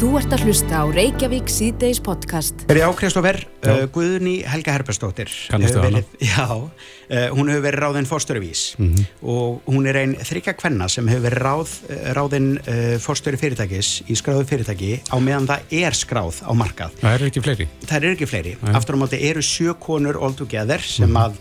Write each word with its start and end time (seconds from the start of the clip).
Þú 0.00 0.14
ert 0.16 0.32
að 0.32 0.42
hlusta 0.46 0.78
á 0.80 0.84
Reykjavík 0.88 1.50
síðdeis 1.52 1.98
podcast. 2.00 2.62
Er 2.72 2.78
ég 2.80 2.86
ákveðst 2.88 3.18
og 3.20 3.24
verð 3.26 3.42
uh, 3.68 3.82
Guðni 3.92 4.38
Helga 4.48 4.72
Herbersdóttir. 4.72 5.28
Kannastu 5.52 5.82
hana? 5.82 6.00
Já, 6.24 6.46
uh, 6.56 7.26
hún 7.36 7.50
hefur 7.52 7.66
verið 7.66 7.82
ráðinn 7.84 8.08
fórstöruvís 8.08 8.62
Mhm. 8.78 8.94
-hmm. 8.94 9.04
og 9.28 9.60
hún 9.68 9.86
er 9.86 9.96
einn 10.00 10.14
þryggja 10.16 10.56
kvenna 10.56 10.88
sem 10.88 11.06
hefur 11.06 11.28
verið 11.28 11.42
ráð, 11.44 11.68
uh, 11.90 12.12
ráðinn 12.16 12.48
uh, 12.64 12.96
fórstöru 12.96 13.36
fyrirtækis 13.36 14.02
í 14.08 14.16
skráðu 14.16 14.46
fyrirtæki 14.48 15.00
á 15.12 15.16
meðan 15.20 15.46
það 15.46 15.60
er 15.84 15.92
skráð 15.92 16.40
á 16.48 16.52
markað. 16.56 16.90
Það 17.02 17.14
eru 17.14 17.26
ekki 17.28 17.42
fleiri. 17.44 17.68
Það 17.84 17.96
eru 18.02 18.12
ekki 18.16 18.26
fleiri. 18.26 18.56
Aftur 18.72 18.96
á 18.96 18.98
móti 19.04 19.20
eru 19.20 19.42
sjö 19.44 19.74
konur 19.78 20.16
all 20.16 20.32
together 20.32 20.80
sem 20.80 21.12
að 21.12 21.32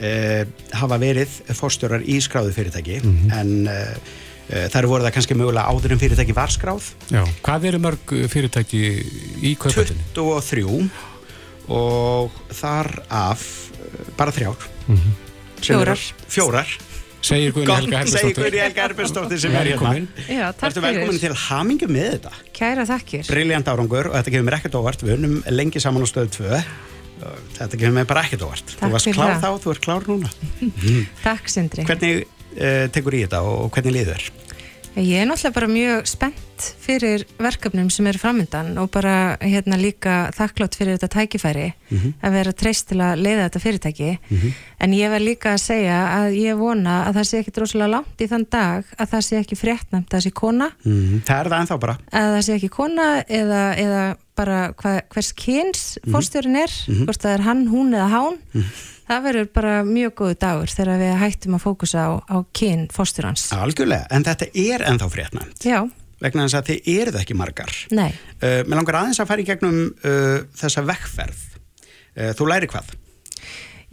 uh, 0.00 0.44
hafa 0.72 0.96
verið 0.98 1.28
fórstörar 1.52 2.00
í 2.00 2.16
skráðu 2.16 2.52
fyrirtæki 2.56 2.96
en 3.32 3.68
uh, 3.68 3.72
uh, 3.72 4.24
það 4.46 4.78
eru 4.80 4.90
voruð 4.92 5.06
það 5.08 5.14
kannski 5.16 5.36
mögulega 5.40 5.72
áður 5.74 5.94
en 5.96 6.00
fyrirtæki 6.02 6.34
var 6.36 6.52
skráð. 6.54 6.88
Já. 7.10 7.22
Hvað 7.46 7.64
eru 7.72 7.80
mörg 7.82 8.12
uh, 8.14 8.26
fyrirtæki 8.30 8.82
í 9.42 9.54
kaupöldinni? 9.58 10.04
23 10.14 10.90
og 11.76 12.34
þar 12.54 12.90
af 13.10 13.42
uh, 13.74 14.10
bara 14.18 14.34
þrjár 14.36 14.68
Sem 14.86 15.72
Fjórar. 15.72 15.96
eru- 15.96 16.28
fjórar 16.30 16.76
Segir 17.26 17.50
Guðni 17.56 17.74
Helga 17.74 18.84
Herbersdóttir 18.84 19.40
sem 19.42 19.50
er 19.56 19.66
hérna 19.72 19.80
Velkomin. 19.80 20.04
Já, 20.30 20.44
takk 20.54 20.68
Ertu 20.68 20.82
velkomin 20.84 21.16
fyrir. 21.16 21.32
til 21.32 21.38
hamingu 21.48 21.88
með 21.90 22.10
þetta 22.12 22.32
Kæra 22.54 22.84
þakkir. 22.86 23.24
Briljant 23.32 23.66
árangur 23.72 24.10
og 24.12 24.14
þetta 24.20 24.34
gefur 24.36 24.46
mér 24.46 24.56
ekkert 24.60 24.76
óvart 24.78 25.02
Við 25.02 25.16
unum 25.16 25.34
lengi 25.50 25.82
saman 25.82 26.06
á 26.06 26.08
stöðu 26.12 26.30
2 26.36 26.60
Þetta 27.56 27.80
gefur 27.80 27.96
mér 27.96 28.06
bara 28.06 28.22
ekkert 28.28 28.44
óvart 28.46 28.70
Þú 28.76 28.78
Takk 28.84 28.94
varst 28.94 29.08
fyrir 29.08 29.18
klár 29.18 29.34
það. 29.34 29.42
þá, 29.42 29.64
þú 29.64 29.74
ert 29.74 29.82
klár 29.88 30.06
núna 30.06 30.30
Takk, 31.26 31.50
Sindri. 31.50 31.86
Hvernig 31.88 32.22
tekur 32.92 33.18
í 33.18 33.24
þetta 33.26 33.44
og 33.46 33.70
hvernig 33.74 33.98
líður? 34.00 34.28
Ég 34.96 35.20
er 35.20 35.26
náttúrulega 35.28 35.52
bara 35.52 35.66
mjög 35.68 36.06
spennt 36.08 36.66
fyrir 36.80 37.26
verkefnum 37.36 37.90
sem 37.92 38.06
eru 38.08 38.16
framöndan 38.16 38.78
og 38.80 38.88
bara 38.94 39.36
hérna 39.42 39.76
líka 39.76 40.30
þakklátt 40.32 40.78
fyrir 40.78 40.96
þetta 40.96 41.10
tækifæri 41.12 41.66
að 42.24 42.32
vera 42.32 42.54
treyst 42.56 42.88
til 42.88 43.02
að 43.04 43.20
leiða 43.20 43.42
þetta 43.42 43.60
fyrirtæki. 43.60 44.08
En 44.80 44.94
ég 44.96 45.12
verð 45.12 45.28
líka 45.28 45.52
að 45.52 45.60
segja 45.66 45.98
að 46.14 46.38
ég 46.40 46.56
vona 46.56 46.96
að 47.10 47.18
það 47.18 47.28
sé 47.28 47.42
ekki 47.42 47.54
droslega 47.58 47.90
langt 47.92 48.24
í 48.24 48.30
þann 48.32 48.48
dag 48.48 48.88
að 48.96 49.12
það 49.12 49.26
sé 49.28 49.42
ekki 49.42 49.60
fréttnæmt 49.60 50.08
að 50.08 50.16
það 50.16 50.24
sé 50.24 50.34
kona. 50.40 50.70
Mm, 50.86 51.20
það 51.28 51.36
er 51.36 51.52
það 51.52 51.60
ennþá 51.60 51.80
bara. 51.84 51.98
Að 52.08 52.32
það 52.38 52.42
sé 52.48 52.56
ekki 52.56 52.74
kona 52.80 53.06
eða, 53.28 53.62
eða 53.84 54.02
bara 54.36 54.58
hva, 54.80 54.98
hvers 55.12 55.32
kyns 55.36 55.86
fórstjórin 56.08 56.56
er, 56.64 56.72
hvort 57.04 57.20
það 57.20 57.36
er 57.36 57.48
hann, 57.50 57.66
hún 57.68 57.92
eða 57.92 58.08
hán 58.16 58.40
það 59.06 59.22
verður 59.28 59.48
bara 59.58 59.76
mjög 59.86 60.16
góðu 60.20 60.38
dagur 60.42 60.72
þegar 60.72 61.00
við 61.02 61.14
hættum 61.22 61.56
að 61.58 61.64
fókusa 61.66 62.06
á, 62.06 62.10
á 62.26 62.36
kyn 62.56 62.86
fórstjórans 62.94 63.48
Algjörlega, 63.56 64.08
en 64.10 64.26
þetta 64.26 64.50
er 64.52 64.86
ennþá 64.90 65.10
fréttnæmt. 65.12 65.66
Já, 65.66 65.80
vegna 66.22 66.46
þess 66.46 66.60
að 66.60 66.70
þið 66.70 66.92
eruð 66.96 67.18
ekki 67.22 67.36
margar. 67.38 67.72
Nei. 67.94 68.10
Uh, 68.40 68.62
mér 68.66 68.80
langar 68.80 69.00
aðeins 69.02 69.20
að 69.22 69.32
fara 69.32 69.44
í 69.44 69.48
gegnum 69.48 69.82
uh, 69.90 70.38
þessa 70.56 70.84
vekkferð. 70.86 71.42
Uh, 72.16 72.30
þú 72.36 72.48
læri 72.50 72.70
hvað? 72.72 72.94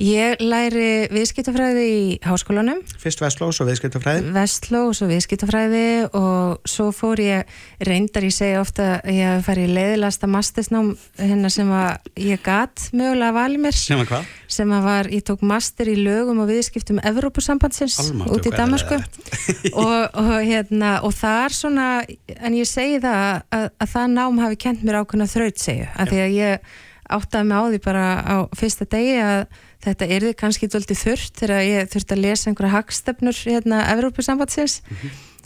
Ég 0.01 0.39
læri 0.41 1.05
viðskiptafræði 1.13 1.81
í 1.85 1.97
háskólanum, 2.25 2.79
Fyrst 2.97 3.19
Vestlós 3.21 3.59
og 3.61 3.67
viðskiptafræði. 3.69 4.31
Vestló 4.33 4.79
og 4.87 4.95
svo 4.97 5.05
viðskiptafræði 5.11 5.81
og 6.17 6.63
svo 6.65 6.87
fór 6.95 7.19
ég, 7.21 7.51
reyndar 7.85 8.25
ég 8.25 8.33
segja 8.33 8.63
ofta 8.63 8.87
að 9.03 9.19
ég 9.19 9.43
farið 9.45 9.67
í 9.69 9.75
leiðilasta 9.77 10.29
mastersnám 10.33 10.87
hérna 11.19 11.51
sem 11.53 11.69
að 11.77 12.09
ég 12.25 12.41
gat 12.41 12.87
mögulega 12.89 13.35
vali 13.35 13.59
mér, 13.61 13.77
Sem 13.77 14.01
að 14.01 14.09
hvað? 14.09 14.31
sem 14.57 14.73
að 14.73 14.87
var, 14.87 15.09
ég 15.13 15.25
tók 15.27 15.43
master 15.45 15.91
í 15.93 15.97
lögum 15.99 16.41
og 16.41 16.49
viðskiptum 16.49 17.01
Evrópusambandsins 17.05 17.99
út 18.33 18.49
í 18.49 18.53
Damasku 18.55 18.97
og, 19.83 19.99
og, 20.09 20.31
hérna, 20.41 20.95
og 21.05 21.13
það 21.19 21.43
er 21.43 21.57
svona, 21.59 21.91
en 22.39 22.57
ég 22.57 22.65
segi 22.69 22.97
það 23.03 23.43
að, 23.53 23.69
að 23.77 23.93
það 23.93 24.09
nám 24.17 24.41
hafi 24.41 24.59
kent 24.65 24.81
mér 24.81 25.03
ákveðna 25.03 25.29
þraut 25.29 25.61
segju, 25.61 25.85
af 25.93 26.09
því 26.09 26.23
að 26.25 26.35
ég 26.39 26.73
áttaði 27.13 27.45
mig 27.49 27.61
á 27.61 27.63
því 27.69 27.79
bara 27.83 28.07
á 28.25 28.35
fyrsta 28.57 28.89
degi 28.89 29.15
að 29.21 29.45
þetta 29.83 30.09
erði 30.17 30.33
kannski 30.39 30.69
dóldi 30.71 30.97
þurft 30.97 31.37
þegar 31.41 31.63
ég 31.67 31.91
þurfti 31.91 32.15
að 32.15 32.23
lesa 32.23 32.49
einhverja 32.49 32.75
hagstefnur 32.77 33.39
hérna 33.43 33.83
Evrópusambandsins 33.93 34.81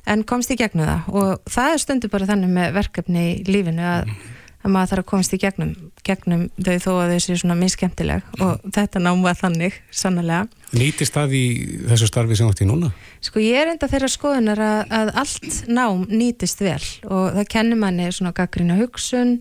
en 0.07 0.25
komst 0.27 0.53
í 0.53 0.57
gegnum 0.59 0.87
það. 0.87 1.13
Og 1.13 1.53
það 1.53 1.75
er 1.75 1.83
stundu 1.83 2.11
bara 2.11 2.27
þannig 2.29 2.53
með 2.57 2.75
verkefni 2.77 3.23
í 3.31 3.37
lífinu 3.49 3.87
að, 3.87 4.11
að 4.63 4.73
maður 4.75 4.93
þarf 4.93 5.03
að 5.03 5.09
komast 5.11 5.35
í 5.35 5.41
gegnum, 5.41 5.73
gegnum 6.07 6.45
þau 6.55 6.77
þó 6.85 6.91
að 6.93 7.15
þau 7.15 7.25
séu 7.25 7.41
svona 7.41 7.57
miskemmtileg 7.59 8.39
og 8.39 8.69
þetta 8.77 9.03
nám 9.03 9.25
var 9.25 9.39
þannig, 9.39 9.81
sannlega 9.91 10.45
Nýtist 10.75 11.15
það 11.15 11.33
í 11.37 11.43
þessu 11.87 12.09
starfi 12.09 12.35
sem 12.35 12.47
ert 12.51 12.59
í 12.59 12.67
núna? 12.67 12.89
Sko 13.23 13.39
ég 13.39 13.61
er 13.61 13.69
enda 13.71 13.87
þeirra 13.87 14.09
skoðunar 14.11 14.59
að, 14.59 14.79
að 14.97 15.11
allt 15.21 15.59
nám 15.71 16.01
nýtist 16.11 16.59
vel. 16.59 16.81
Og 17.07 17.37
það 17.37 17.47
kennir 17.53 17.79
manni 17.79 18.09
svona 18.11 18.33
gaggrina 18.35 18.75
hugsun, 18.75 19.37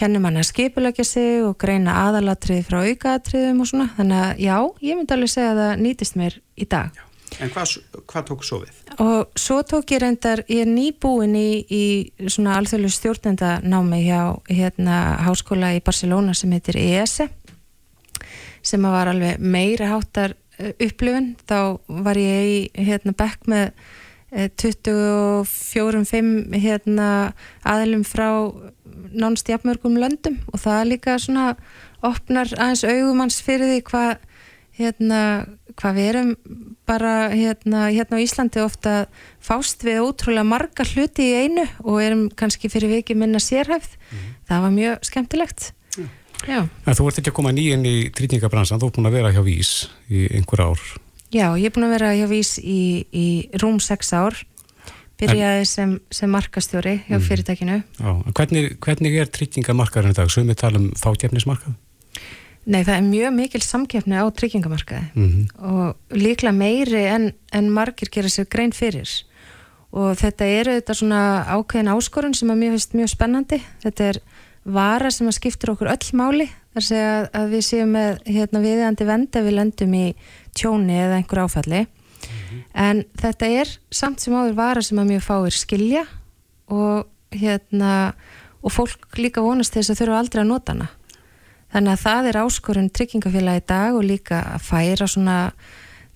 Kennir 0.00 0.22
manni 0.24 0.40
að 0.40 0.48
skipulegja 0.48 1.04
sig 1.04 1.42
og 1.44 1.58
greina 1.60 1.98
aðalatrið 2.06 2.62
frá 2.70 2.78
aukaatriðum 2.88 3.58
og 3.60 3.68
svona, 3.68 3.90
þannig 3.98 4.20
að 4.24 4.42
já, 4.46 4.56
ég 4.86 4.96
myndi 4.96 5.16
alveg 5.16 5.32
segja 5.34 5.50
að 5.52 5.60
það 5.60 5.82
nýtist 5.84 6.16
mér 6.16 6.36
í 6.56 6.68
dag. 6.72 7.00
En 7.38 7.52
hvað, 7.52 7.74
hvað 8.08 8.24
tók 8.30 8.46
svo 8.46 8.58
við? 8.62 8.78
Og 9.04 9.38
svo 9.38 9.58
tók 9.68 9.92
ég 9.92 10.00
reyndar, 10.02 10.42
ég 10.48 10.64
er 10.64 10.70
nýbúin 10.70 11.36
í, 11.36 11.50
í 11.68 11.84
svona 12.32 12.56
alþjóðlu 12.58 12.90
stjórnendanámi 12.96 14.00
hjá 14.06 14.22
hérna 14.48 14.96
háskóla 15.26 15.74
í 15.76 15.84
Barcelona 15.84 16.32
sem 16.36 16.52
heitir 16.56 16.80
ESE 16.80 17.28
sem 18.66 18.84
að 18.84 18.96
var 18.96 19.12
alveg 19.12 19.40
meiri 19.40 19.88
háttar 19.88 20.34
eh, 20.58 20.72
upplifun, 20.80 21.34
þá 21.48 21.78
var 22.04 22.16
ég 22.20 22.50
í 22.50 22.86
hérna 22.88 23.12
bekk 23.16 23.48
með 23.52 23.66
eh, 24.32 24.48
24-5 24.60 26.56
hérna 26.56 27.08
aðlum 27.68 28.04
frá 28.08 28.30
nánst 29.12 29.48
jafnmörgum 29.48 29.96
löndum 30.00 30.38
og 30.52 30.60
það 30.62 30.88
líka 30.94 31.18
svona 31.22 31.54
opnar 32.02 32.50
aðeins 32.56 32.84
augumanns 32.88 33.40
fyrir 33.44 33.68
því 33.70 33.80
hvað 33.90 34.12
hérna, 34.80 35.20
hvað 35.76 35.96
við 35.98 36.06
erum 36.12 36.30
bara 36.88 37.12
hérna, 37.32 37.88
hérna 37.92 38.16
á 38.16 38.24
Íslandi 38.24 38.62
ofta 38.64 38.94
fást 39.44 39.84
við 39.84 40.00
ótrúlega 40.06 40.46
marga 40.48 40.86
hluti 40.88 41.26
í 41.28 41.34
einu 41.44 41.66
og 41.84 42.00
erum 42.02 42.22
kannski 42.32 42.70
fyrir 42.72 42.88
viki 42.94 43.14
minna 43.18 43.38
sérhæfð. 43.42 43.92
Það 44.48 44.64
var 44.64 44.72
mjög 44.74 45.04
skemmtilegt. 45.10 45.72
Já, 46.48 46.64
En 46.64 46.96
þú 46.96 47.10
ert 47.10 47.18
ekki 47.20 47.28
að 47.28 47.36
koma 47.36 47.52
nýjinn 47.52 47.84
í 47.84 47.96
tryggingabransan, 48.16 48.80
þú 48.80 48.88
ert 48.88 48.96
búin 48.96 49.08
að 49.10 49.16
vera 49.18 49.32
hjá 49.34 49.42
Vís 49.44 49.72
í 50.08 50.24
einhver 50.32 50.62
ár. 50.64 50.80
já 51.30 51.46
ég 51.60 51.66
er 51.68 51.74
búin 51.76 51.84
að 51.86 51.92
vera 51.98 52.14
hjá 52.16 52.26
Vís 52.30 52.56
í, 52.58 53.04
í 53.12 53.26
rúm 53.60 53.76
6 53.78 54.12
ár 54.16 54.38
byrjaði 55.20 55.68
sem, 55.68 55.94
sem 56.14 56.30
markastjóri 56.32 56.96
hjá 57.06 57.20
fyrirtækinu. 57.22 57.78
Já, 58.00 58.10
hvernig, 58.36 58.74
hvernig 58.82 59.16
er 59.20 59.30
tryggingamarkaðurinn 59.36 60.14
í 60.14 60.18
dag? 60.18 60.32
Sumið 60.32 60.60
tala 60.62 60.80
um 60.80 60.90
fákjefnismarkað? 60.98 61.76
Nei, 62.70 62.82
það 62.84 62.94
er 62.94 63.06
mjög 63.06 63.34
mikil 63.38 63.62
samkeppni 63.64 64.20
á 64.20 64.24
tryggingamarkaði. 64.36 65.08
Mm 65.16 65.48
og 65.70 66.16
líklega 66.16 66.52
meiri 66.56 67.04
en, 67.08 67.32
en 67.52 67.70
margir 67.72 68.10
gera 68.12 68.28
sér 68.28 68.48
grein 68.50 68.72
fyrir. 68.72 69.08
Og 69.90 70.14
þetta 70.20 70.46
eru 70.46 70.76
þetta 70.78 70.94
svona 70.94 71.22
ákveðin 71.50 71.90
áskorun 71.94 72.36
sem 72.36 72.50
að 72.52 72.60
mér 72.60 72.76
finnst 72.76 72.94
mjög 72.94 73.12
spennandi. 73.14 73.58
Þetta 73.82 74.10
er 74.12 74.20
vara 74.64 75.10
sem 75.10 75.26
að 75.26 75.38
skiptir 75.40 75.72
okkur 75.72 75.90
öll 75.90 76.10
máli. 76.18 76.46
Þar 76.74 76.86
segja 76.86 77.14
að, 77.34 77.48
við 77.50 77.64
séum 77.66 77.96
með 77.96 78.20
hérna, 78.28 78.62
viðandi 78.62 79.06
vend 79.08 79.36
ef 79.40 79.46
við 79.46 79.56
lendum 79.56 79.96
í 79.98 80.04
tjóni 80.54 81.00
eða 81.00 81.16
einhver 81.18 81.42
áfalli 81.46 81.86
en 82.74 83.04
þetta 83.20 83.50
er 83.62 83.72
samt 83.90 84.22
sem 84.22 84.34
áður 84.34 84.56
vara 84.58 84.82
sem 84.84 84.98
að 85.00 85.12
mjög 85.14 85.26
fáir 85.26 85.56
skilja 85.56 86.04
og 86.70 87.06
hérna 87.34 88.14
og 88.60 88.74
fólk 88.74 89.18
líka 89.18 89.42
vonast 89.44 89.74
þess 89.74 89.94
að 89.94 90.02
þurfa 90.02 90.18
aldrei 90.20 90.42
að 90.42 90.50
nota 90.50 90.74
hana. 90.74 90.88
Þannig 91.70 91.92
að 91.92 92.02
það 92.02 92.28
er 92.28 92.38
áskorun 92.40 92.90
tryggingafélagi 92.90 93.62
í 93.62 93.66
dag 93.70 93.96
og 93.96 94.04
líka 94.04 94.40
að 94.56 94.64
færa 94.66 95.06
svona 95.08 95.36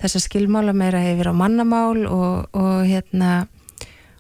þessa 0.03 0.23
skilmála 0.25 0.75
meira 0.77 1.03
yfir 1.13 1.31
á 1.31 1.35
mannamál 1.35 2.05
og, 2.11 2.49
og 2.53 2.83
hérna 2.89 3.45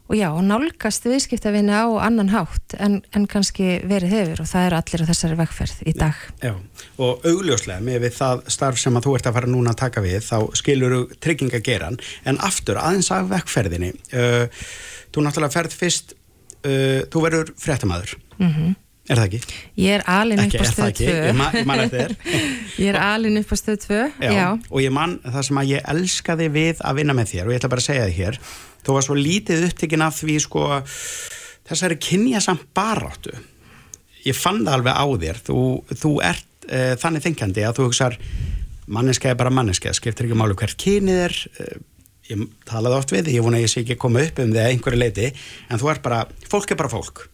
og 0.04 0.16
já, 0.18 0.28
nálgast 0.44 1.06
viðskiptavinni 1.08 1.72
á 1.72 1.88
annan 2.04 2.28
hátt 2.32 2.76
en, 2.76 2.98
en 3.16 3.24
kannski 3.30 3.78
verið 3.88 4.12
hefur 4.12 4.42
og 4.44 4.50
það 4.50 4.66
er 4.66 4.76
allir 4.78 5.04
á 5.04 5.10
þessari 5.10 5.38
vegferð 5.38 5.80
í 5.88 5.94
dag. 5.96 6.18
Já, 6.44 6.52
og 7.00 7.24
augljóslega 7.24 7.80
með 7.84 8.04
við 8.04 8.18
það 8.18 8.44
starf 8.52 8.82
sem 8.82 8.98
að 9.00 9.08
þú 9.08 9.16
ert 9.18 9.30
að 9.30 9.38
fara 9.38 9.52
núna 9.54 9.72
að 9.72 9.80
taka 9.86 10.04
við 10.04 10.20
þá 10.26 10.36
skilur 10.60 10.96
þú 10.96 11.18
tryggingageran. 11.24 11.98
En 12.28 12.40
aftur 12.44 12.80
aðeins 12.82 13.10
af 13.16 13.32
vekkferðinni 13.32 13.94
uh, 14.12 14.68
þú 15.14 15.24
náttúrulega 15.24 15.56
ferð 15.56 15.78
fyrst 15.80 16.16
uh, 16.16 17.04
þú 17.08 17.26
verður 17.28 17.54
fréttamaður. 17.64 18.18
Mm 18.38 18.74
er 19.08 19.20
það 19.20 19.24
ekki? 19.26 19.56
Ég 19.84 19.96
er 19.98 20.04
alin 20.08 20.42
upp 20.44 20.54
á 20.54 20.60
er 20.60 20.70
stöð 20.70 20.86
ekki, 20.88 21.08
2. 21.08 21.14
ég, 21.14 21.38
ma 21.38 21.48
ég 21.52 21.66
man 21.68 21.82
eftir 21.84 22.14
þér 22.14 22.44
Ég 22.84 22.90
er 22.92 22.98
alin 23.04 23.40
upp 23.40 23.52
á 23.52 23.56
stöð 23.60 23.80
2, 23.84 23.98
já. 24.24 24.30
Já, 24.32 24.46
og 24.70 24.84
ég 24.84 24.94
man 24.94 25.16
það 25.24 25.48
sem 25.48 25.60
að 25.60 25.72
ég 25.74 25.88
elskaði 25.94 26.50
við 26.54 26.84
að 26.84 27.00
vinna 27.00 27.16
með 27.16 27.32
þér 27.34 27.48
og 27.48 27.54
ég 27.54 27.60
ætla 27.60 27.72
bara 27.74 27.84
að 27.84 27.88
segja 27.90 28.06
þið 28.08 28.20
hér 28.20 28.38
þú 28.84 28.96
var 28.96 29.06
svo 29.08 29.18
lítið 29.18 29.66
upptekinn 29.68 30.06
af 30.06 30.20
því 30.20 30.38
sko 30.44 30.66
þessari 31.68 32.00
kynja 32.00 32.42
samt 32.44 32.66
baráttu 32.76 33.34
ég 34.24 34.36
fann 34.36 34.62
það 34.64 34.78
alveg 34.78 35.00
á 35.00 35.06
þér 35.24 35.40
þú, 35.48 35.60
þú 35.92 36.12
ert 36.24 36.68
uh, 36.68 36.92
þannig 37.00 37.26
þinkandi 37.28 37.66
að 37.68 37.80
þú 37.80 37.88
hugsar 37.90 38.18
manneska 38.84 39.30
er 39.32 39.40
bara 39.40 39.52
manneska, 39.52 39.92
skiptir 39.96 40.28
ekki 40.28 40.36
máli 40.38 40.56
hvert 40.58 40.80
kynið 40.80 41.20
er 41.26 41.36
uh, 41.60 41.76
ég 42.30 42.48
talaði 42.68 42.98
oft 43.00 43.12
við, 43.12 43.30
ég 43.36 43.44
vona 43.44 43.60
að 43.60 43.66
ég 43.66 43.72
sé 43.72 43.82
ekki 43.84 43.96
að 43.98 44.02
koma 44.04 44.24
upp 44.24 44.40
um 44.40 44.52
því 44.52 44.60
að 44.62 44.70
einhverju 44.72 45.00
leiti 45.00 45.30
en 45.68 45.80
þú 45.80 45.90
ert 45.92 46.04
bara, 46.04 46.24
fólk 46.48 46.72
er 46.72 46.80
bara 46.80 46.92
fólk 46.92 47.26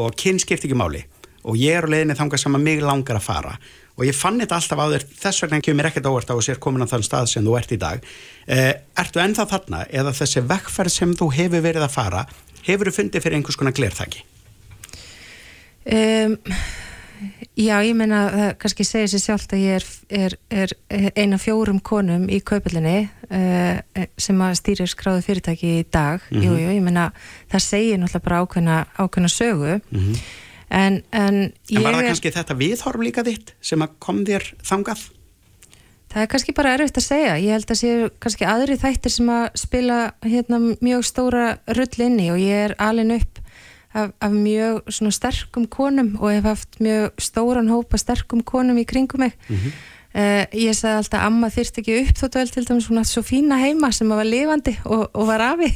og 0.00 0.14
kyn 0.18 0.40
skipt 0.42 0.66
ekki 0.66 0.78
máli. 0.78 1.04
Og 1.44 1.58
ég 1.60 1.76
er 1.76 1.84
á 1.84 1.92
leiðinni 1.92 2.16
þangað 2.16 2.44
sem 2.44 2.56
að 2.56 2.64
mig 2.64 2.80
langar 2.82 3.18
að 3.18 3.26
fara. 3.26 3.56
Og 3.94 4.06
ég 4.08 4.16
fann 4.16 4.40
þetta 4.40 4.56
alltaf 4.58 4.80
á 4.80 4.86
þér 4.90 5.04
þess 5.20 5.44
vegna 5.44 5.60
kemur 5.62 5.88
ekkert 5.90 6.08
óvart 6.10 6.32
á 6.32 6.34
að 6.34 6.46
sér 6.48 6.62
komin 6.62 6.82
á 6.82 6.90
þann 6.90 7.04
stað 7.06 7.28
sem 7.30 7.44
þú 7.44 7.58
ert 7.58 7.74
í 7.74 7.78
dag. 7.78 8.06
Eh, 8.48 8.72
Ertu 8.98 9.20
ennþá 9.22 9.46
þarna 9.52 9.84
eða 9.92 10.14
þessi 10.16 10.42
vekkferð 10.48 10.94
sem 10.94 11.12
þú 11.14 11.28
hefur 11.36 11.62
verið 11.68 11.86
að 11.86 11.94
fara 11.94 12.24
hefur 12.64 12.90
þú 12.90 12.96
fundið 12.98 13.24
fyrir 13.24 13.38
einhvers 13.38 13.60
konar 13.60 13.76
glerþæki? 13.76 14.24
Um, 15.84 16.38
já, 17.58 17.74
ég 17.84 17.94
meina 17.96 18.20
það 18.32 18.50
kannski 18.62 18.86
segir 18.86 19.10
sér 19.12 19.22
sjálft 19.22 19.54
að 19.54 19.64
ég 19.64 19.78
er, 19.78 19.86
er, 20.24 20.36
er 20.90 21.10
eina 21.18 21.38
fjórum 21.40 21.80
konum 21.84 22.26
í 22.32 22.40
kaupillinni 22.44 23.08
uh, 23.28 24.04
sem 24.20 24.44
að 24.46 24.56
stýrir 24.60 24.90
skráðu 24.90 25.24
fyrirtæki 25.26 25.74
í 25.80 25.84
dag 25.84 26.22
mm 26.30 26.38
-hmm. 26.38 26.44
jú, 26.46 26.56
jú, 26.60 26.70
ég 26.76 26.82
meina 26.84 27.10
það 27.52 27.66
segir 27.66 27.98
náttúrulega 27.98 28.24
bara 28.28 28.40
ákveðna, 28.42 28.78
ákveðna 28.98 29.28
sögu 29.32 29.74
mm 29.78 30.00
-hmm. 30.00 30.22
en, 30.70 31.02
en, 31.12 31.52
en 31.70 31.82
var 31.82 31.94
það 31.94 32.08
kannski 32.10 32.30
þetta 32.30 32.54
viðhorf 32.54 33.00
líka 33.00 33.22
þitt 33.24 33.54
sem 33.60 33.82
að 33.82 33.90
kom 33.98 34.24
þér 34.24 34.54
þangað? 34.62 35.10
Það 36.14 36.22
er 36.22 36.28
kannski 36.30 36.52
bara 36.54 36.74
erfitt 36.74 36.98
að 36.98 37.08
segja 37.10 37.38
ég 37.38 37.50
held 37.50 37.70
að 37.70 37.80
séu 37.80 38.10
kannski 38.22 38.44
aðri 38.46 38.76
þættir 38.78 39.10
sem 39.10 39.28
að 39.28 39.46
spila 39.54 40.12
hérna 40.22 40.76
mjög 40.80 41.02
stóra 41.04 41.58
rull 41.66 41.98
inni 41.98 42.30
og 42.30 42.38
ég 42.38 42.70
er 42.70 42.74
alin 42.78 43.10
upp 43.10 43.40
af, 43.94 44.12
af 44.20 44.30
mjög 44.30 44.92
svona 44.92 45.14
sterkum 45.14 45.66
konum 45.70 46.14
og 46.20 46.32
hef 46.32 46.44
haft 46.48 46.78
mjög 46.80 47.10
stóran 47.22 47.70
hópa 47.70 47.98
sterkum 48.00 48.42
konum 48.42 48.78
í 48.78 48.84
kringum 48.84 49.20
mig 49.20 49.32
mm 49.48 49.56
-hmm. 49.56 49.72
uh, 50.14 50.44
ég 50.52 50.74
sagði 50.74 50.96
alltaf 50.96 51.26
amma 51.26 51.48
þyrst 51.48 51.78
ekki 51.78 51.98
upp 52.02 52.18
þóttu 52.18 52.38
vel 52.38 52.48
til 52.48 52.64
dæmis 52.68 52.84
svona 52.84 53.04
svo 53.04 53.22
fína 53.22 53.58
heima 53.58 53.92
sem 53.92 54.08
var 54.08 54.24
lifandi 54.24 54.78
og, 54.84 55.10
og 55.14 55.26
var 55.26 55.40
afi 55.40 55.72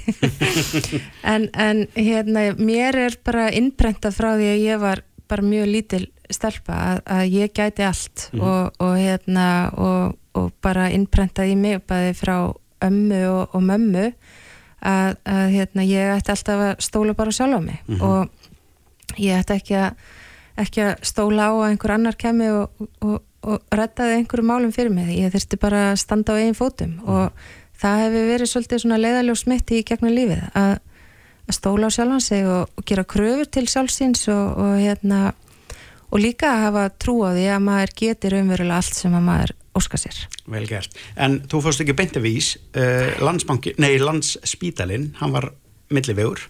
en, 1.34 1.48
en 1.54 1.86
hérna 1.96 2.54
mér 2.58 2.96
er 2.96 3.16
bara 3.24 3.50
innbrentað 3.50 4.14
frá 4.14 4.36
því 4.36 4.48
að 4.54 4.64
ég 4.66 4.80
var 4.80 5.02
bara 5.28 5.42
mjög 5.42 5.66
lítil 5.66 6.06
stelpa 6.30 6.72
að, 6.72 7.02
að 7.06 7.24
ég 7.32 7.52
gæti 7.52 7.82
allt 7.82 8.30
mm 8.32 8.40
-hmm. 8.40 8.44
og, 8.44 8.72
og 8.78 8.96
hérna 8.96 9.70
og, 9.72 10.18
og 10.34 10.52
bara 10.62 10.90
innbrentað 10.90 11.46
í 11.46 11.56
mig 11.56 11.82
bæði 11.86 12.14
frá 12.14 12.54
ömmu 12.80 13.46
og 13.52 13.62
mömmu 13.62 14.12
að, 14.80 15.16
að 15.24 15.44
hérna, 15.54 15.84
ég 15.86 16.12
ætti 16.16 16.34
alltaf 16.34 16.64
að 16.68 16.74
stóla 16.84 17.14
bara 17.18 17.34
sjálf 17.34 17.58
á 17.58 17.60
mig 17.60 17.78
mm 17.86 17.96
-hmm. 17.96 18.02
og 18.02 19.18
ég 19.18 19.38
ætti 19.38 19.56
ekki 19.58 19.74
að, 19.74 19.92
ekki 20.56 20.82
að 20.82 20.94
stóla 21.02 21.48
á 21.50 21.52
að 21.52 21.70
einhver 21.70 21.94
annar 21.94 22.16
kemi 22.16 22.50
og, 22.50 22.70
og, 23.00 23.22
og 23.42 23.62
rettaði 23.72 24.18
einhverju 24.18 24.44
málum 24.44 24.72
fyrir 24.72 24.90
mig 24.90 25.08
ég 25.18 25.32
þurfti 25.32 25.56
bara 25.56 25.92
að 25.92 25.96
standa 25.96 26.32
á 26.32 26.38
eigin 26.38 26.54
fótum 26.54 27.00
-hmm. 27.00 27.08
og 27.08 27.32
það 27.78 28.00
hefur 28.02 28.30
verið 28.32 28.46
svolítið 28.46 28.78
svona 28.78 28.98
leiðaljó 28.98 29.34
smitti 29.34 29.78
í 29.78 29.84
gegnum 29.84 30.14
lífið 30.14 30.42
að, 30.54 30.78
að 31.48 31.54
stóla 31.54 31.86
á 31.86 31.90
sjálfan 31.90 32.20
sig 32.20 32.46
og, 32.46 32.68
og 32.76 32.84
gera 32.84 33.04
kröfur 33.04 33.46
til 33.46 33.66
sjálfsins 33.68 34.28
og 34.28 34.78
hérna 34.78 35.32
og 36.10 36.20
líka 36.20 36.52
að 36.52 36.62
hafa 36.64 36.84
trú 36.98 37.20
á 37.24 37.30
því 37.36 37.46
að 37.52 37.64
maður 37.68 37.92
getur 38.00 38.38
umverulega 38.40 38.76
allt 38.80 38.94
sem 38.94 39.14
að 39.14 39.26
maður 39.28 39.54
óska 39.78 40.00
sér. 40.00 40.18
Vel 40.50 40.66
gert. 40.68 40.98
En 41.16 41.40
þú 41.48 41.62
fórst 41.64 41.84
ekki 41.84 41.96
beintavís, 41.98 42.56
uh, 42.76 43.14
landsbanki, 43.24 43.76
nei 43.78 43.94
landsspítalinn, 44.02 45.12
hann 45.22 45.34
var 45.34 45.52
millivegur? 45.94 46.42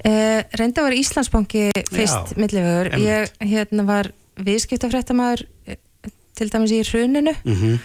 Uh, 0.00 0.40
reynda 0.56 0.86
var 0.86 0.96
Íslandsbanki 0.96 1.68
fyrst 1.92 2.34
millivegur. 2.40 2.94
Ég 3.04 3.34
hérna 3.44 3.84
var 3.88 4.08
viðskiptafrættamæður 4.40 5.44
eh, 5.68 5.80
til 6.38 6.48
dæmis 6.52 6.72
í 6.72 6.82
hruninu 6.88 7.34
mm 7.36 7.54
-hmm. 7.54 7.78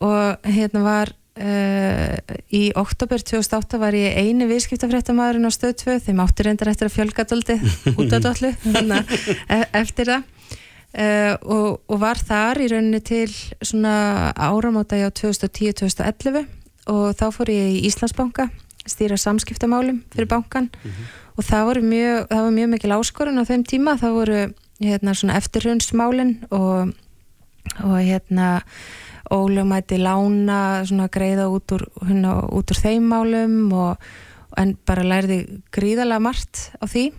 og 0.00 0.48
hérna 0.48 0.82
var 0.82 1.12
uh, 1.12 2.16
í 2.50 2.72
oktober 2.74 3.20
2008 3.20 3.80
var 3.80 3.92
ég 3.92 4.16
eini 4.16 4.48
viðskiptafrættamæðurinn 4.48 5.48
á 5.48 5.52
stöð 5.52 5.74
2 5.84 5.98
þeim 6.06 6.24
áttur 6.24 6.48
reyndar 6.48 6.72
eftir 6.72 6.88
að 6.88 6.96
fjölgadöldi 6.96 7.58
út 8.00 8.12
á 8.16 8.18
dollu 8.18 8.54
e-, 9.48 9.68
eftir 9.72 10.06
það 10.06 10.22
Uh, 10.88 11.34
og, 11.44 11.80
og 11.84 11.98
var 12.00 12.16
þar 12.16 12.62
í 12.64 12.66
rauninni 12.72 13.02
til 13.04 13.28
svona 13.60 14.32
áramáta 14.32 14.96
á 14.96 15.12
2010-2011 15.12 16.46
og 16.88 17.12
þá 17.12 17.26
fór 17.34 17.50
ég 17.52 17.74
í 17.76 17.82
Íslandsbanka 17.84 18.46
stýra 18.88 19.18
samskiptamálum 19.20 20.00
fyrir 20.14 20.30
bankan 20.30 20.70
mm 20.72 20.90
-hmm. 20.90 21.10
og 21.36 21.44
það 21.44 21.66
voru 21.68 21.82
mjög, 21.82 22.28
það 22.30 22.42
var 22.42 22.50
mjög 22.50 22.68
mikil 22.68 22.90
áskorun 22.96 23.40
á 23.40 23.44
þeim 23.44 23.64
tíma, 23.64 23.98
það 24.00 24.12
voru 24.12 24.38
hérna 24.80 25.14
svona 25.14 25.36
eftirhundsmálin 25.36 26.32
og, 26.50 26.94
og 27.84 27.98
hérna 28.00 28.62
ólögmæti 29.30 29.98
lána 30.00 30.86
svona 30.86 31.08
greiða 31.08 31.48
út 31.48 31.72
úr, 31.72 31.84
hérna, 32.06 32.48
út 32.48 32.70
úr 32.70 32.78
þeim 32.80 33.04
málum 33.04 33.72
og 33.72 33.96
en 34.56 34.76
bara 34.86 35.02
læriði 35.02 35.60
gríðalega 35.70 36.18
margt 36.18 36.72
á 36.80 36.86
því 36.86 37.12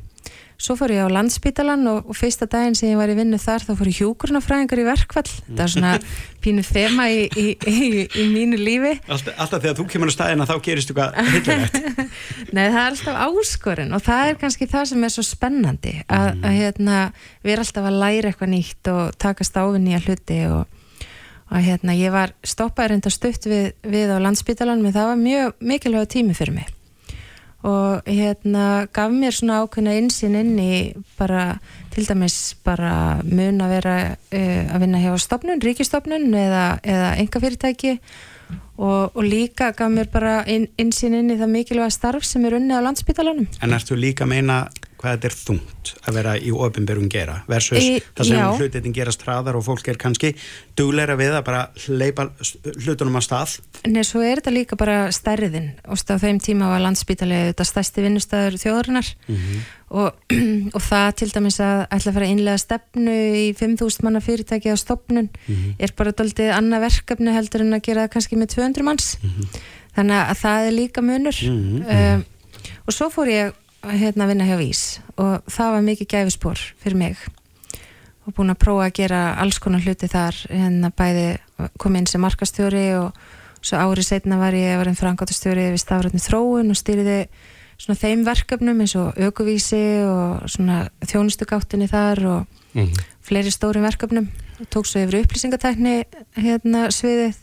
Svo 0.60 0.76
fór 0.76 0.92
ég 0.92 1.06
á 1.08 1.08
landsbítalan 1.08 1.88
og, 1.88 2.10
og 2.12 2.18
fyrsta 2.20 2.44
daginn 2.50 2.76
sem 2.76 2.90
ég 2.90 2.98
var 3.00 3.08
í 3.08 3.14
vinnu 3.16 3.38
þar 3.40 3.64
þá 3.64 3.70
fór 3.80 3.90
ég 3.90 4.00
hjókurnafræðingar 4.02 4.82
í 4.82 4.88
verkvall. 4.90 5.30
Það 5.48 5.62
er 5.64 5.72
svona 5.72 5.92
pínu 6.44 6.64
þema 6.68 7.06
í, 7.14 7.22
í, 7.32 7.46
í, 7.64 7.78
í 8.04 8.26
mínu 8.28 8.60
lífi. 8.60 8.92
Alltaf, 9.08 9.38
alltaf 9.40 9.64
þegar 9.64 9.78
þú 9.78 9.86
kemur 9.94 10.12
á 10.12 10.14
staðina 10.18 10.48
þá 10.50 10.52
gerist 10.66 10.92
þú 10.92 10.98
hvað 10.98 11.16
hittilegt. 11.30 11.78
Nei 12.56 12.66
það 12.66 12.80
er 12.82 12.90
alltaf 12.90 13.22
áskorinn 13.24 13.96
og 13.96 14.04
það 14.04 14.32
er 14.32 14.40
kannski 14.42 14.68
það 14.68 14.90
sem 14.92 15.06
er 15.08 15.14
svo 15.14 15.24
spennandi 15.28 15.94
að, 16.02 16.28
mm. 16.34 16.44
að 16.50 16.58
hérna, 16.58 16.98
við 17.46 17.54
erum 17.56 17.68
alltaf 17.68 17.88
að 17.88 18.00
læra 18.04 18.34
eitthvað 18.34 18.52
nýtt 18.56 18.92
og 18.92 19.16
taka 19.24 19.48
stáfinn 19.48 19.88
í 19.88 19.96
að 19.96 20.10
hluti 20.10 20.42
og, 20.50 20.82
og 21.48 21.70
hérna, 21.70 21.96
ég 21.96 22.12
var 22.16 22.36
stoppaði 22.44 22.98
reynda 22.98 23.14
stutt 23.16 23.48
við, 23.48 23.72
við 23.88 24.12
á 24.12 24.20
landsbítalan 24.28 24.84
men 24.84 24.96
það 24.98 25.14
var 25.14 25.24
mjög 25.24 25.56
mikilvæg 25.72 26.12
tími 26.18 26.36
fyrir 26.36 26.58
mig 26.60 26.76
og 27.68 28.08
hérna 28.08 28.88
gaf 28.96 29.12
mér 29.12 29.36
svona 29.36 29.60
ákveðna 29.64 29.98
einsinn 30.00 30.38
inn 30.40 30.56
í 30.64 30.74
bara 31.20 31.60
til 31.92 32.06
dæmis 32.08 32.56
bara 32.64 33.20
mun 33.28 33.60
að 33.66 33.74
vera 33.76 33.96
uh, 34.16 34.66
að 34.72 34.84
vinna 34.86 35.02
hjá 35.04 35.12
stopnun, 35.20 35.64
ríkistofnun 35.64 36.30
eða, 36.32 36.66
eða 36.84 37.10
enga 37.20 37.42
fyrirtæki 37.44 37.98
og, 38.80 39.12
og 39.16 39.24
líka 39.26 39.74
gaf 39.76 39.92
mér 39.92 40.08
bara 40.12 40.38
einsinn 40.48 41.18
inn 41.20 41.34
í 41.34 41.40
það 41.40 41.56
mikilvæga 41.58 41.92
starf 41.92 42.28
sem 42.28 42.46
er 42.48 42.56
unni 42.62 42.76
á 42.76 42.82
landsbytalanum. 42.86 43.50
En 43.60 43.76
ertu 43.76 44.00
líka 44.00 44.28
meina 44.30 44.64
hvað 45.00 45.16
þetta 45.16 45.30
er 45.30 45.36
þungt 45.40 45.92
að 46.04 46.18
vera 46.18 46.34
í 46.36 46.52
ofinberum 46.52 47.08
gera 47.12 47.38
versus 47.50 47.80
e, 47.80 48.02
það 48.18 48.30
sem 48.30 48.60
hlutin 48.60 48.96
gerast 48.96 49.24
hraðar 49.24 49.58
og 49.60 49.64
fólk 49.64 49.88
er 49.92 50.00
kannski 50.00 50.34
dugleira 50.78 51.16
við 51.20 51.38
að 51.38 51.46
bara 51.48 51.62
hleypa 51.86 52.28
hlutunum 52.84 53.16
á 53.16 53.22
stað. 53.24 53.56
Nei, 53.88 54.04
svo 54.08 54.22
er 54.26 54.42
þetta 54.42 54.54
líka 54.56 54.80
bara 54.80 54.98
stærðin? 55.16 55.72
Og 55.88 56.04
á 56.04 56.16
þeim 56.20 56.42
tíma 56.44 56.72
var 56.74 56.84
landsbítalið 56.84 57.52
þetta 57.52 57.68
stærsti 57.70 58.06
vinnustæður 58.06 58.58
þjóðarinnar. 58.64 59.12
Mm 59.30 59.38
-hmm. 59.38 59.70
og, 60.02 60.36
og 60.76 60.84
það 60.90 61.08
til 61.22 61.30
dæmis 61.32 61.62
að 61.64 61.86
ætla 61.88 62.12
að 62.12 62.20
fara 62.20 62.28
að 62.28 62.36
innlega 62.36 62.64
stefnu 62.66 63.16
í 63.40 63.46
5.000 63.56 64.08
manna 64.08 64.24
fyrirtæki 64.24 64.76
á 64.76 64.78
stopnun 64.78 65.30
mm 65.30 65.56
-hmm. 65.56 65.80
er 65.80 65.96
bara 65.96 66.12
doldið 66.12 66.52
annað 66.58 66.86
verkefni 66.90 67.38
heldur 67.38 67.64
en 67.64 67.74
að 67.74 67.86
gera 67.88 68.04
það 68.04 68.14
kannski 68.18 68.36
með 68.36 68.52
200 68.58 68.84
manns. 68.84 69.18
Mm 69.24 69.30
-hmm. 69.30 69.64
þannig 69.96 70.20
að 70.28 70.38
það 70.44 70.68
er 70.68 70.74
líka 70.76 71.02
munur. 71.02 71.38
Um, 71.48 72.26
og 72.86 72.94
svo 72.94 73.10
fór 73.10 73.28
ég 73.32 73.54
hérna 73.84 74.26
að 74.26 74.32
vinna 74.34 74.48
hjá 74.48 74.58
Vís. 74.60 74.84
Og 75.18 75.46
það 75.50 75.76
var 75.76 75.86
mikið 75.88 76.12
gæfispor 76.14 76.64
fyrir 76.82 76.98
mig. 77.00 77.20
Og 78.28 78.36
búin 78.38 78.54
að 78.54 78.62
prófa 78.62 78.90
að 78.90 78.98
gera 79.00 79.22
alls 79.42 79.60
konar 79.60 79.84
hluti 79.86 80.10
þar 80.12 80.36
hérna 80.50 80.92
bæði 80.92 81.30
kom 81.82 81.96
inn 81.96 82.08
sem 82.08 82.22
markastjóri 82.22 82.90
og 83.00 83.16
svo 83.62 83.80
árið 83.80 84.08
setna 84.12 84.38
var 84.40 84.56
ég 84.56 84.78
var 84.80 84.88
einn 84.88 85.00
frangátastjóri 85.00 85.72
við 85.74 85.82
stafrætni 85.82 86.22
þróun 86.24 86.72
og 86.72 86.78
stýriði 86.80 87.24
svona 87.80 88.00
þeim 88.00 88.24
verkefnum 88.28 88.84
eins 88.84 88.96
og 89.00 89.18
aukuvísi 89.18 89.82
og 90.08 90.46
svona 90.52 90.84
þjónustugáttinni 91.08 91.88
þar 91.92 92.24
og 92.28 92.62
mm 92.74 92.86
-hmm. 92.86 93.04
fleiri 93.22 93.52
stóri 93.52 93.82
verkefnum. 93.82 94.30
Og 94.60 94.68
tók 94.68 94.86
svo 94.86 95.00
yfir 95.00 95.24
upplýsingatækni 95.24 96.04
hérna 96.36 96.92
sviðið 96.92 97.36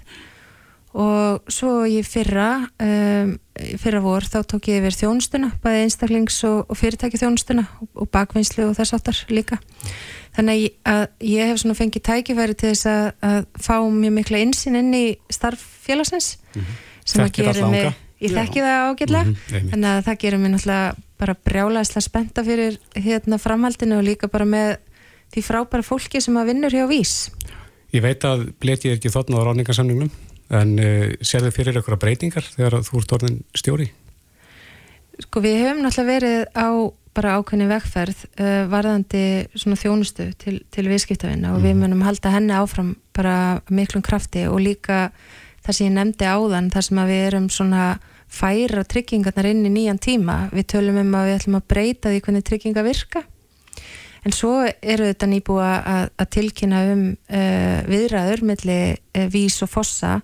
og 0.96 1.50
svo 1.52 1.82
ég 1.84 2.06
fyrra 2.08 2.70
um, 2.80 3.34
fyrra 3.80 4.00
vor 4.04 4.24
þá 4.24 4.38
tók 4.48 4.70
ég 4.70 4.80
yfir 4.80 4.96
þjónustuna 4.96 5.50
bæði 5.64 5.82
einstaklings 5.84 6.38
og, 6.48 6.62
og 6.72 6.78
fyrirtæki 6.80 7.20
þjónustuna 7.20 7.66
og, 7.84 8.06
bakvinnslu 8.12 8.70
og 8.70 8.76
þess 8.78 8.96
áttar 8.96 9.20
líka. 9.28 9.60
Þannig 10.36 10.78
að 10.88 11.04
ég 11.24 11.50
hef 11.50 11.60
svona 11.60 11.76
fengið 11.76 12.04
tækifæri 12.08 12.56
til 12.56 12.72
þess 12.72 12.88
að, 12.92 13.06
að 13.28 13.38
fá 13.68 13.76
mjög 13.84 14.16
mikla 14.18 14.42
insinn 14.44 14.80
inn 14.80 14.92
í 14.96 15.04
starf 15.32 15.62
félagsins 15.84 16.36
mm 16.54 16.60
-hmm. 16.60 16.82
sem 17.04 17.24
að 17.24 17.32
gera 17.40 17.70
mig 17.70 17.92
ég 18.20 18.32
þekki 18.32 18.64
það 18.64 18.82
ágjörlega 18.88 19.24
mm 19.24 19.34
-hmm. 19.34 19.70
þannig 19.70 19.90
að 19.90 20.04
það 20.04 20.20
gerir 20.22 20.38
mér 20.40 20.52
náttúrulega 20.54 20.94
bara 21.18 21.34
brjálaðislega 21.44 22.04
spenta 22.04 22.44
fyrir 22.44 22.78
hérna 22.94 23.38
framhaldinu 23.38 23.98
og 23.98 24.04
líka 24.04 24.28
bara 24.28 24.44
með 24.44 24.76
því 25.32 25.42
frábæra 25.42 25.82
fólki 25.82 26.20
sem 26.20 26.36
að 26.36 26.46
vinnur 26.46 26.72
hjá 26.72 26.86
vís. 26.88 27.30
Ég 27.92 28.02
veit 28.02 28.24
að 28.24 28.52
bleti 28.60 28.90
ekki 28.90 29.08
þóttn 29.08 29.36
á 29.36 29.40
ráningarsamningnum 29.44 30.10
En 30.54 30.76
uh, 30.78 31.14
sér 31.26 31.46
þið 31.46 31.56
fyrir 31.56 31.78
eitthvað 31.78 32.02
breytingar 32.04 32.46
þegar 32.52 32.78
þú 32.86 33.00
ert 33.00 33.16
orðin 33.16 33.40
stjóri? 33.56 33.88
Sko 35.24 35.42
við 35.42 35.58
hefum 35.64 35.82
náttúrulega 35.82 36.12
verið 36.12 36.40
á 36.54 36.68
bara 37.16 37.38
ákveðni 37.40 37.66
vegferð 37.70 38.26
uh, 38.36 38.66
varðandi 38.70 39.24
svona 39.56 39.78
þjónustu 39.80 40.28
til, 40.38 40.58
til 40.70 40.84
viðskiptavinna 40.90 41.54
og 41.54 41.60
mm. 41.60 41.64
við 41.64 41.72
mhm. 41.72 41.82
munum 41.84 42.04
halda 42.06 42.34
henni 42.34 42.56
áfram 42.56 42.92
bara 43.16 43.36
miklum 43.72 44.04
krafti 44.04 44.44
og 44.50 44.60
líka 44.62 45.08
það 45.64 45.78
sem 45.78 45.88
ég 45.88 45.96
nefndi 45.96 46.28
áðan 46.28 46.70
þar 46.74 46.86
sem 46.88 47.00
að 47.02 47.12
við 47.12 47.24
erum 47.30 47.48
svona 47.50 47.86
færa 48.36 48.84
tryggingarnar 48.84 49.48
inn 49.48 49.64
í 49.66 49.72
nýjan 49.72 50.02
tíma 50.02 50.36
við 50.52 50.68
tölum 50.74 51.00
um 51.00 51.16
að 51.16 51.30
við 51.30 51.38
ætlum 51.38 51.58
að 51.60 51.66
breyta 51.72 52.12
því 52.12 52.22
hvernig 52.26 52.46
trygginga 52.46 52.84
virka 52.86 53.22
en 54.26 54.35
svo 54.35 54.56
eru 54.66 55.06
þetta 55.06 55.30
nýbúa 55.30 55.71
að, 55.78 56.11
að 56.18 56.30
tilkynna 56.35 56.83
um 56.92 57.06
uh, 57.14 57.78
viðræður 57.87 58.45
millir 58.49 58.97
uh, 58.97 59.26
vís 59.30 59.61
og 59.62 59.71
fossa 59.71 60.18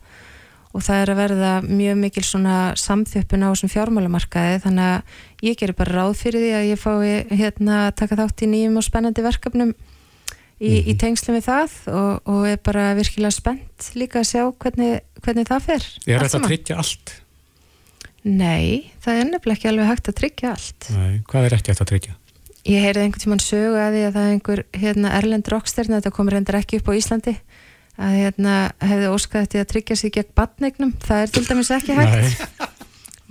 og 0.72 0.80
það 0.80 1.02
er 1.02 1.12
að 1.12 1.20
verða 1.20 1.52
mjög 1.66 1.98
mikil 2.00 2.24
svona 2.24 2.56
samþjöppun 2.80 3.44
á 3.44 3.52
þessum 3.52 3.72
fjármálamarkaði 3.74 4.60
þannig 4.64 4.88
að 4.88 5.48
ég 5.48 5.58
gerir 5.60 5.76
bara 5.78 5.96
ráð 5.98 6.14
fyrir 6.22 6.44
því 6.46 6.52
að 6.56 6.68
ég 6.70 6.80
fái 6.80 7.40
hérna 7.42 7.80
að 7.86 7.96
taka 8.00 8.18
þátt 8.22 8.44
í 8.46 8.52
nýjum 8.54 8.78
og 8.80 8.86
spennandi 8.86 9.24
verkefnum 9.24 9.72
í, 9.72 9.74
mm 9.76 10.72
-hmm. 10.72 10.88
í 10.88 10.96
tengslu 11.02 11.36
með 11.36 11.48
það 11.50 11.76
og, 11.92 12.30
og 12.32 12.46
er 12.48 12.62
bara 12.64 12.86
virkilega 12.98 13.36
spennt 13.36 13.90
líka 13.98 14.22
að 14.22 14.30
sjá 14.32 14.42
hvernig, 14.48 15.04
hvernig 15.20 15.50
það 15.50 15.68
fer 15.68 15.90
Er 16.06 16.24
þetta 16.24 16.40
að 16.40 16.48
tryggja 16.48 16.80
allt? 16.80 17.14
Nei, 18.22 18.92
það 19.02 19.18
er 19.18 19.24
nefnilega 19.28 19.58
ekki 19.58 19.68
alveg 19.68 19.92
hægt 19.92 20.08
að 20.08 20.18
tryggja 20.22 20.56
allt 20.56 20.90
Nei, 20.96 21.22
hvað 21.28 21.46
er 21.46 21.56
ekki 21.58 21.74
hægt 21.74 21.84
að 21.84 21.92
tryggja? 21.92 22.16
Ég 22.68 22.78
heyrði 22.84 23.06
einhvern 23.06 23.22
tíman 23.24 23.42
sögu 23.42 23.78
að 23.80 23.96
því 23.96 24.02
að 24.06 24.16
það 24.16 24.26
er 24.26 24.34
einhver 24.36 24.64
hérna, 24.78 25.14
erlend 25.18 25.48
rockstern, 25.50 25.96
þetta 25.96 26.12
komur 26.14 26.36
reyndar 26.36 26.60
ekki 26.60 26.78
upp 26.78 26.92
á 26.94 26.98
Íslandi 26.98 27.34
að 27.98 28.14
hérna 28.16 28.52
hefði 28.80 29.08
óskað 29.12 29.46
þetta 29.46 29.64
að 29.64 29.72
tryggja 29.72 29.96
sig 29.98 30.14
gegn 30.14 30.30
badnegnum, 30.38 30.92
það 31.02 31.24
er 31.24 31.32
til 31.34 31.42
dæmis 31.48 31.72
ekki 31.74 31.96
hægt. 31.98 32.46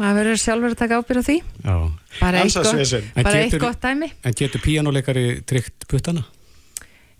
Maður 0.02 0.18
verður 0.18 0.40
sjálfur 0.42 0.74
að 0.74 0.80
taka 0.80 1.00
ábyrð 1.00 1.22
á 1.22 1.24
því. 1.28 1.38
Já. 1.62 1.76
bara 2.20 2.44
eitt 2.44 2.56
gott, 2.58 2.94
bara 3.18 3.42
eitt 3.42 3.58
gott 3.62 3.82
dæmi. 3.84 4.12
En 4.26 4.38
getur 4.38 4.64
píjánuleikari 4.64 5.26
tryggt 5.46 5.86
puttana? 5.92 6.24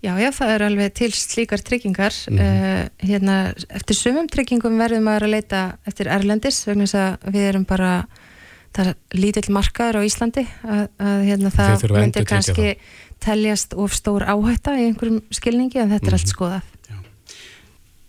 Já, 0.02 0.16
já, 0.18 0.32
það 0.34 0.52
er 0.56 0.64
alveg 0.66 0.94
til 0.98 1.12
slíkar 1.14 1.62
tryggingar. 1.62 2.14
Mm 2.26 2.38
-hmm. 2.38 2.82
uh, 2.82 3.06
hérna, 3.06 3.36
eftir 3.70 3.96
sumum 3.96 4.26
tryggingum 4.26 4.78
verðum 4.78 5.06
maður 5.06 5.28
að 5.28 5.34
leita 5.36 5.60
eftir 5.86 6.10
Erlendis, 6.10 6.66
vegna 6.66 6.86
þess 6.86 6.94
að 6.94 7.32
við 7.32 7.48
erum 7.52 7.64
bara 7.64 8.06
það 8.72 8.92
er 8.92 9.20
lítill 9.20 9.48
markaður 9.54 10.00
á 10.00 10.02
Íslandi 10.08 10.46
að, 10.64 10.84
að 10.98 11.24
hérna, 11.28 11.50
það 11.54 11.86
myndir 11.96 12.28
kannski 12.28 12.68
það. 12.74 12.92
teljast 13.22 13.74
of 13.78 13.96
stór 13.96 14.26
áhætta 14.26 14.76
í 14.80 14.86
einhverjum 14.90 15.22
skilningi 15.30 15.82
en 15.82 15.92
þetta 15.92 15.98
mm 15.98 15.98
-hmm. 15.98 16.08
er 16.08 16.18
allt 16.18 16.28
mhm. 16.28 16.34
skoðað 16.36 16.70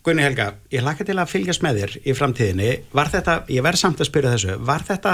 Gunni 0.03 0.24
Helga, 0.25 0.50
ég 0.67 0.84
hlakka 0.84 1.05
til 1.08 1.15
að 1.15 1.29
fylgjast 1.32 1.62
með 1.63 1.77
þér 1.79 1.93
í 2.03 2.13
framtíðinni. 2.17 2.72
Var 2.91 3.10
þetta, 3.13 3.36
ég 3.48 3.63
verð 3.63 3.79
samt 3.79 4.01
að 4.03 4.10
spyrja 4.10 4.34
þessu, 4.34 4.58
var 4.67 4.84
þetta 4.84 5.13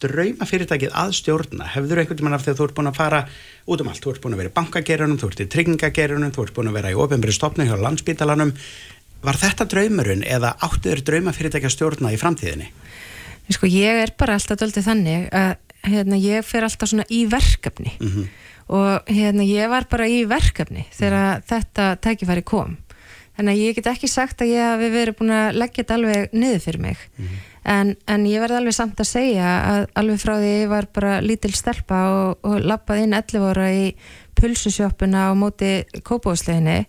drauma 0.00 0.46
fyrirtækið 0.48 0.94
að 0.96 1.12
stjórna? 1.18 1.66
Hefur 1.74 2.00
einhvern 2.00 2.22
veginn 2.22 2.36
af 2.38 2.46
því 2.46 2.54
að 2.54 2.56
þú 2.56 2.64
ert 2.64 2.74
búin 2.78 2.88
að 2.88 2.96
fara 2.96 3.20
út 3.68 3.84
um 3.84 3.90
allt? 3.92 4.00
Þú 4.00 4.14
ert 4.14 4.22
búin 4.24 4.36
að 4.36 4.40
vera 4.40 4.52
í 4.52 4.54
bankagerunum, 4.56 5.18
þú 5.20 5.28
ert 5.28 5.42
í 5.44 5.48
tryggingagerunum, 5.52 6.32
þú 6.32 6.46
ert 6.46 6.56
búin 6.56 6.72
að 6.72 6.78
vera 6.78 6.94
í 6.94 6.98
ofenbæri 7.04 7.36
stopni 7.36 7.68
hjá 7.68 7.76
landsbítalanum. 7.84 8.54
Var 9.28 9.40
þetta 9.44 9.68
draumurinn 9.74 10.24
eða 10.24 10.54
áttu 10.56 10.88
þér 10.88 11.04
drauma 11.04 11.36
fyrirtækið 11.36 11.68
að 11.68 11.76
stjórna 11.76 12.16
í 12.16 12.20
framtíðinni? 12.24 12.70
Sko 13.50 13.68
ég 13.68 14.02
er 14.06 14.14
bara 14.18 14.38
alltaf 14.38 14.58
doldið 14.58 14.86
þannig 14.86 15.28
að 15.32 15.56
hérna, 15.84 16.16
ég 16.16 16.46
fer 16.48 16.64
alltaf 16.64 16.88
svona 16.88 17.04
í 17.12 17.26
verkefni 17.28 17.92
mm 17.98 18.08
-hmm. 18.08 18.28
og 18.72 19.10
hérna, 19.10 19.44
ég 19.44 19.68
var 19.68 19.84
bara 19.90 20.08
í 20.08 20.24
verkefni 20.24 20.86
þegar 20.90 21.42
þetta 21.44 21.96
tækifæri 22.00 22.42
kom 22.42 22.78
Þannig 23.34 23.50
að 23.56 23.62
ég 23.64 23.78
get 23.78 23.88
ekki 23.90 24.08
sagt 24.10 24.42
að 24.44 24.52
ég 24.52 24.62
hafi 24.62 24.88
verið 24.94 25.16
búin 25.18 25.32
að 25.34 25.56
leggja 25.58 25.82
þetta 25.82 25.94
alveg 25.98 26.34
niður 26.38 26.60
fyrir 26.62 26.82
mig. 26.84 26.98
Mm 27.16 27.24
-hmm. 27.24 27.38
en, 27.74 27.88
en 28.06 28.26
ég 28.30 28.42
verði 28.44 28.58
alveg 28.60 28.76
samt 28.76 29.00
að 29.02 29.08
segja 29.10 29.48
að 29.70 29.86
alveg 30.02 30.20
frá 30.22 30.34
því 30.38 30.52
ég 30.52 30.68
var 30.70 30.86
bara 30.94 31.14
lítil 31.20 31.52
stelpa 31.54 32.02
og, 32.12 32.38
og 32.46 32.60
lappaði 32.62 33.08
inn 33.08 33.16
11 33.18 33.48
óra 33.48 33.66
í 33.74 33.88
pulsusjóppuna 34.38 35.26
á 35.26 35.32
móti 35.34 35.72
kópáðsleginni. 36.06 36.86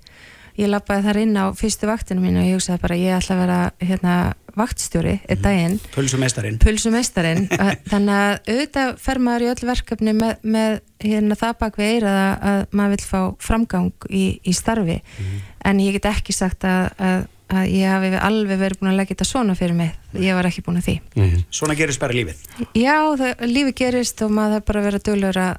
Ég 0.56 0.72
lappaði 0.72 1.08
þar 1.08 1.22
inn 1.22 1.36
á 1.36 1.46
fyrstu 1.58 1.90
vaktinu 1.90 2.24
mín 2.24 2.40
og 2.40 2.48
ég 2.48 2.58
hugsaði 2.58 2.84
bara 2.86 3.00
ég 3.00 3.18
ætla 3.18 3.36
að 3.36 3.42
vera 3.44 3.60
hérna, 3.82 4.16
vaktstjóri 4.56 5.16
einn 5.18 5.36
mhm. 5.36 5.44
daginn. 5.44 5.80
Pulsumeistarin. 5.96 6.60
Pulsumeistarin. 6.64 7.48
Þannig 7.92 8.16
að 8.16 8.54
auðvitað 8.54 8.94
fer 9.04 9.20
maður 9.20 9.48
í 9.48 9.50
öll 9.52 9.68
verkefni 9.72 10.16
með, 10.16 10.38
með 10.44 10.78
hérna, 11.04 11.36
það 11.36 11.58
bak 11.60 11.82
við 11.82 11.92
eirað 11.98 12.22
að 12.52 12.62
maður 12.72 12.96
vil 12.96 13.10
fá 13.10 13.20
framgang 13.44 14.08
í, 14.10 14.26
í 14.44 14.56
starfi. 14.56 15.02
Mm 15.02 15.26
-hmm 15.26 15.44
en 15.66 15.82
ég 15.82 15.98
get 15.98 16.10
ekki 16.10 16.36
sagt 16.36 16.66
að, 16.68 16.88
að, 17.02 17.26
að 17.56 17.68
ég 17.74 17.90
hafi 17.90 18.12
alveg 18.20 18.62
verið 18.62 18.82
búin 18.82 18.92
að 18.92 19.00
leggja 19.02 19.16
þetta 19.16 19.30
svona 19.30 19.58
fyrir 19.58 19.78
mig, 19.78 19.94
ég 20.22 20.38
var 20.38 20.50
ekki 20.50 20.64
búin 20.66 20.80
að 20.82 20.90
því 20.90 20.96
mm 21.02 21.28
-hmm. 21.28 21.46
Svona 21.50 21.78
gerist 21.80 22.02
bara 22.02 22.14
lífið? 22.14 22.42
Já, 22.74 22.98
það, 23.20 23.46
lífið 23.50 23.76
gerist 23.82 24.22
og 24.22 24.32
maður 24.32 24.58
þarf 24.58 24.66
bara 24.66 24.80
að 24.80 24.88
vera 24.90 25.04
dölur 25.10 25.38
að, 25.38 25.54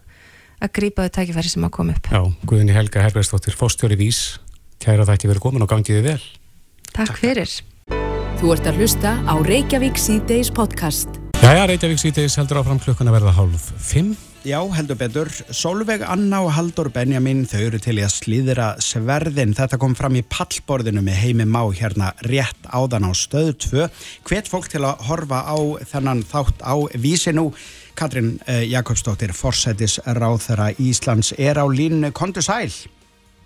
að 0.60 0.72
grípa 0.78 1.06
þau 1.06 1.14
tækifæri 1.18 1.52
sem 1.52 1.64
að 1.64 1.70
koma 1.78 1.96
upp 1.96 2.10
Já, 2.12 2.20
Guðinni 2.46 2.76
Helga 2.76 3.02
Herbergsdóttir, 3.02 3.54
fórstjóri 3.54 3.98
Vís 3.98 4.38
Kæra 4.82 5.06
þætti 5.08 5.30
verið 5.32 5.44
komin 5.46 5.64
og 5.66 5.70
gangiði 5.72 6.04
vel 6.04 6.22
Takk, 6.92 7.10
Takk 7.10 7.20
fyrir 7.22 7.56
Þú 8.36 8.52
ert 8.52 8.68
að 8.68 8.80
hlusta 8.82 9.16
á 9.24 9.34
Reykjavík 9.46 10.00
C-Days 10.00 10.52
podcast 10.54 11.20
Jæja, 11.40 11.66
Reykjavík 11.70 12.00
C-Days 12.02 12.38
heldur 12.40 12.62
áfram 12.62 12.80
klukkan 12.82 13.08
að 13.08 13.20
verða 13.20 13.36
hálf 13.38 13.70
5 13.90 14.16
Já, 14.46 14.60
heldur 14.76 14.94
betur. 14.94 15.26
Solveig 15.50 16.04
Anna 16.06 16.38
og 16.44 16.52
Haldur 16.54 16.86
Benjamin, 16.94 17.40
þau 17.50 17.64
eru 17.64 17.80
til 17.82 17.96
í 17.98 18.04
að 18.06 18.12
slíðra 18.14 18.66
sverðin. 18.78 19.56
Þetta 19.58 19.78
kom 19.82 19.96
fram 19.98 20.14
í 20.14 20.22
pallborðinu 20.22 21.02
með 21.02 21.18
heimi 21.18 21.46
má 21.50 21.64
hérna 21.74 22.12
rétt 22.28 22.68
áðan 22.70 23.08
á 23.08 23.12
stöðu 23.18 23.56
2. 23.64 23.88
Hvet 24.28 24.46
fólk 24.46 24.70
til 24.70 24.84
að 24.86 25.02
horfa 25.08 25.40
á 25.50 25.58
þennan 25.90 26.22
þátt 26.30 26.62
á 26.62 26.78
vísinu. 26.94 27.48
Katrin 27.98 28.36
eh, 28.46 28.62
Jakobsdóttir, 28.70 29.34
forsætis 29.34 29.98
ráþara 30.06 30.70
Íslands, 30.78 31.32
er 31.34 31.58
á 31.58 31.66
línu 31.66 32.12
kontu 32.14 32.44
sæl. 32.44 32.70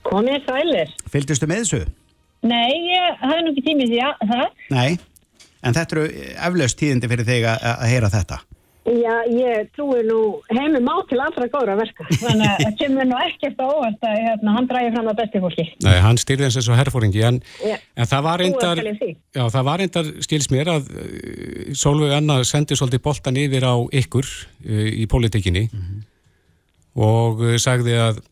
Komið 0.09 0.47
sælir. 0.49 0.95
Fylgdustu 1.13 1.49
með 1.51 1.65
þessu? 1.65 1.83
Nei, 2.51 2.71
ég 2.89 3.21
hafði 3.21 3.43
nú 3.45 3.53
ekki 3.53 3.67
tímið 3.67 3.93
því 3.93 4.01
að 4.07 4.31
það. 4.31 4.47
Nei, 4.73 4.91
en 5.61 5.77
þetta 5.77 5.97
eru 5.97 6.07
eflaust 6.49 6.81
tíðindi 6.81 7.11
fyrir 7.13 7.29
þig 7.29 7.51
að 7.51 7.85
heyra 7.91 8.13
þetta. 8.15 8.41
Já, 8.89 9.13
ég 9.29 9.69
trúi 9.77 10.01
nú 10.09 10.41
heimum 10.49 10.89
á 10.89 10.97
til 11.05 11.19
allra 11.21 11.47
góðra 11.53 11.75
verka 11.77 12.07
þannig 12.09 12.47
að 12.49 12.63
það 12.65 12.77
kemur 12.79 13.09
nú 13.11 13.19
ekkert 13.27 13.59
á 13.61 13.67
óvart 13.69 14.07
að 14.09 14.15
hérna, 14.25 14.55
hann 14.57 14.69
dræði 14.71 14.93
fram 14.95 15.11
að 15.11 15.19
besti 15.19 15.43
fólki 15.45 15.67
Nei, 15.85 15.97
hann 16.01 16.21
styrði 16.21 16.47
eins 16.47 16.57
og 16.57 16.65
svo 16.65 16.79
herrfóringi 16.79 17.21
en, 17.29 17.43
en 17.69 18.09
það 18.09 18.25
var 18.25 18.41
reyndar 18.41 18.81
já, 18.81 19.43
það 19.43 19.67
var 19.69 19.83
reyndar, 19.83 20.09
skils 20.25 20.49
mér 20.49 20.73
að 20.73 20.89
uh, 20.95 21.05
Solveig 21.77 22.17
Anna 22.17 22.39
sendi 22.49 22.79
svolítið 22.81 23.05
boltan 23.05 23.41
yfir 23.43 23.69
á 23.69 23.77
ykkur 24.01 24.25
uh, 24.25 24.89
í 24.97 25.05
pólitíkinni 25.13 25.67
mm 25.69 25.85
-hmm. 25.85 26.03
og 27.05 27.45
uh, 27.45 27.57
sagði 27.61 28.01
að 28.01 28.25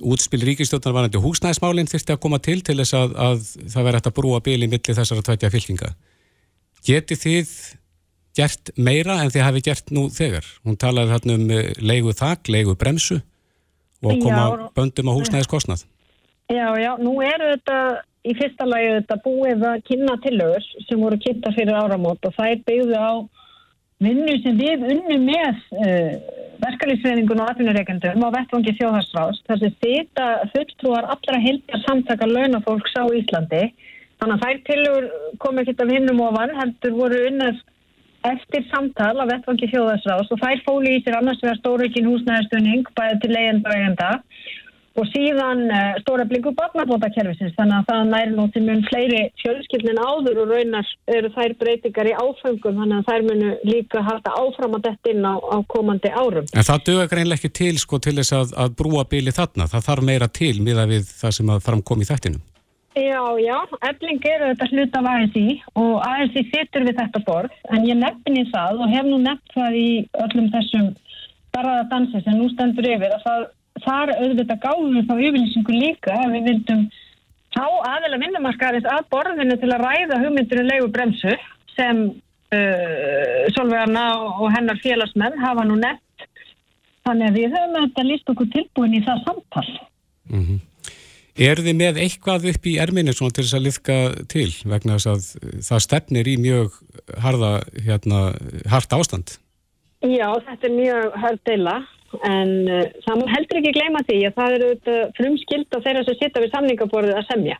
útspil 0.00 0.42
ríkistjóðnar 0.46 0.96
var 0.96 1.06
nætti 1.06 1.20
húsnæðismálinn 1.22 1.90
þurfti 1.90 2.14
að 2.14 2.22
koma 2.24 2.38
til 2.42 2.60
til 2.64 2.78
þess 2.80 2.96
að, 2.96 3.14
að 3.16 3.44
það 3.74 3.86
verði 3.86 4.00
hægt 4.00 4.10
að 4.10 4.16
brúa 4.18 4.40
bíli 4.44 4.68
millir 4.70 4.98
þessara 4.98 5.24
tvætja 5.26 5.52
fylkinga 5.52 5.92
Geti 6.82 7.14
þið 7.14 7.50
gert 8.36 8.72
meira 8.74 9.20
en 9.22 9.30
þið 9.30 9.44
hafi 9.46 9.62
gert 9.64 9.92
nú 9.94 10.08
þegar. 10.12 10.46
Hún 10.66 10.78
talaði 10.80 11.14
þarna 11.14 11.36
um 11.38 11.52
eh, 11.54 11.68
leigu 11.78 12.14
þak, 12.16 12.50
leigu 12.50 12.76
bremsu 12.78 13.20
og 14.02 14.16
koma 14.18 14.46
já, 14.48 14.64
böndum 14.74 15.12
á 15.12 15.16
húsnæðiskostnað. 15.18 15.84
Já, 16.50 16.66
já, 16.80 16.90
nú 16.98 17.14
eru 17.22 17.52
þetta 17.52 17.76
í 18.26 18.34
fyrsta 18.38 18.66
lagi 18.66 18.88
þetta 18.96 19.18
búið 19.22 19.62
að 19.68 19.84
kynna 19.86 20.16
tillögur 20.24 20.66
sem 20.88 20.98
voru 20.98 21.18
kynnta 21.22 21.52
fyrir 21.54 21.78
áramót 21.78 22.26
og 22.26 22.34
það 22.34 22.50
er 22.50 22.64
byggðu 22.66 22.98
á 22.98 23.12
vinnu 24.02 24.36
sem 24.42 24.58
við 24.58 24.84
unnum 24.92 25.26
með 25.28 25.48
uh, 25.50 25.86
eh, 25.86 26.12
verkefliðsveiningun 26.62 27.42
og 27.42 27.50
atvinnureikendum 27.52 28.22
á 28.26 28.34
vettvangi 28.36 28.76
þjóðharsrást 28.78 29.48
þar 29.48 29.62
sem 29.62 29.74
þetta 29.82 30.28
fulltrúar 30.52 31.08
allra 31.14 31.40
heldjar 31.42 31.82
samtaka 31.86 32.28
launafólks 32.30 32.94
á 32.98 33.04
Íslandi. 33.18 33.64
Þannig 34.22 34.36
að 34.36 34.44
þær 34.44 34.62
tillögur 34.68 35.06
kom 35.42 35.58
ekki 35.58 35.74
af 35.82 35.90
hinnum 35.90 36.22
ofan 36.22 36.54
heldur 36.54 36.98
voru 36.98 37.22
unnast 37.30 37.66
eftir 38.26 38.62
samtal 38.70 39.16
af 39.18 39.30
vettvangi 39.32 39.68
þjóðarsráðs 39.72 40.30
og 40.30 40.42
þær 40.42 40.60
fóli 40.66 40.96
í 40.96 41.02
sér 41.02 41.18
annars 41.18 41.42
vegar 41.42 41.58
stóraukin 41.58 42.06
húsnæðarstunning 42.06 42.86
bæði 42.94 43.18
til 43.24 43.32
leiðenda 43.34 43.72
og 43.72 43.78
eigenda 43.78 44.10
og 44.98 45.08
síðan 45.12 45.64
uh, 45.70 45.94
stóra 46.02 46.26
blingu 46.28 46.52
barnabótakerfisins 46.58 47.54
þannig 47.56 47.78
að 47.78 47.88
það 47.90 48.12
næri 48.12 48.34
nú 48.36 48.46
til 48.52 48.62
mun 48.66 48.84
fleiri 48.88 49.22
fjölskyldin 49.42 50.00
áður 50.02 50.42
og 50.44 50.52
raunar 50.52 50.92
eru 51.16 51.32
þær 51.36 51.56
breytingar 51.62 52.10
í 52.10 52.14
áfengum 52.18 52.80
þannig 52.82 53.00
að 53.00 53.10
þær 53.10 53.26
munu 53.30 53.50
líka 53.68 54.04
halda 54.06 54.36
áfram 54.42 54.78
að 54.78 54.86
detta 54.88 55.12
inn 55.14 55.26
á, 55.26 55.34
á 55.40 55.56
komandi 55.72 56.12
árum. 56.12 56.48
En 56.52 56.68
það 56.68 56.86
dögur 56.88 57.12
greinlega 57.14 57.40
ekki 57.40 57.52
til 57.62 57.74
sko 57.80 58.00
til 58.02 58.16
þess 58.20 58.36
að, 58.38 58.56
að 58.64 58.78
brúa 58.80 59.04
bíli 59.08 59.34
þarna, 59.34 59.68
það 59.72 59.86
þarf 59.88 60.08
meira 60.08 60.32
til 60.40 60.56
miða 60.60 60.88
við 60.90 61.06
það 61.10 61.38
sem 61.38 61.54
að 61.54 61.68
framkom 61.68 62.02
í 62.04 62.08
þættinum. 62.08 62.48
Já, 62.92 63.22
já, 63.40 63.56
efling 63.88 64.20
eru 64.28 64.50
þetta 64.50 64.66
hlut 64.68 64.96
af 64.98 65.06
ASI 65.08 65.46
og 65.80 65.92
ASI 66.04 66.42
sittur 66.50 66.84
við 66.84 66.98
þetta 66.98 67.22
borð 67.24 67.54
en 67.72 67.86
ég 67.88 67.96
nefnir 67.96 68.50
það 68.52 68.82
og 68.84 68.92
hef 68.92 69.06
nú 69.08 69.20
nefnt 69.22 69.54
það 69.54 69.78
í 69.80 69.86
öllum 70.20 70.50
þessum 70.52 70.90
barraða 71.56 71.86
dansi 71.88 72.20
sem 72.20 72.36
nú 72.36 72.50
stendur 72.52 72.90
yfir 72.92 73.14
að 73.16 73.24
það 73.24 73.46
þar 73.80 74.12
auðvitað 74.18 74.60
gáðum 74.66 74.98
við 74.98 75.08
þá 75.08 75.14
yfirlýsingu 75.28 75.78
líka 75.78 76.18
að 76.18 76.36
við 76.36 76.48
vildum 76.50 76.82
þá 77.52 77.64
aðeila 77.92 78.20
vinnumarkaðis 78.24 78.88
að 78.88 79.08
borðinu 79.12 79.56
til 79.60 79.70
að 79.72 79.84
ræða 79.86 80.20
hugmyndinu 80.22 80.66
leiðu 80.68 80.90
bremsu 80.92 81.36
sem 81.76 82.02
uh, 82.08 83.38
Solveigana 83.56 84.06
og 84.38 84.50
hennar 84.54 84.80
félagsmenn 84.84 85.40
hafa 85.40 85.64
nú 85.68 85.78
nefnt 85.80 86.28
þannig 87.06 87.30
að 87.30 87.38
við 87.40 87.56
höfum 87.56 87.80
þetta 87.80 88.08
líst 88.08 88.34
okkur 88.34 88.52
tilbúin 88.52 88.98
í 88.98 89.02
það 89.06 89.24
samtal. 89.28 89.70
Mhm. 90.28 90.44
Mm 90.44 90.60
Er 91.32 91.62
þið 91.64 91.76
með 91.78 91.98
eitthvað 92.02 92.50
upp 92.50 92.66
í 92.68 92.74
erminni 92.82 93.14
til 93.16 93.30
þess 93.30 93.54
að 93.56 93.64
liðka 93.64 93.94
til 94.28 94.50
vegna 94.68 94.98
þess 94.98 95.08
að 95.08 95.62
það 95.64 95.84
stefnir 95.86 96.28
í 96.28 96.34
mjög 96.36 96.74
harða, 97.24 97.52
hérna, 97.86 98.20
hardt 98.68 98.92
ástand? 98.92 99.38
Já, 100.04 100.28
þetta 100.44 100.68
er 100.68 100.74
mjög 100.76 101.16
hörð 101.22 101.40
deila 101.48 101.76
en 102.28 102.52
uh, 102.68 102.84
það 103.06 103.24
heldur 103.32 103.60
ekki 103.60 103.74
gleyma 103.78 104.02
því 104.08 104.18
að 104.28 104.38
það 104.38 104.56
eru 104.58 104.96
frumskild 105.18 105.76
á 105.76 105.78
þeirra 105.84 106.04
sem 106.06 106.18
sitta 106.20 106.42
við 106.42 106.54
samningaborðið 106.54 107.20
að 107.20 107.28
semja. 107.30 107.58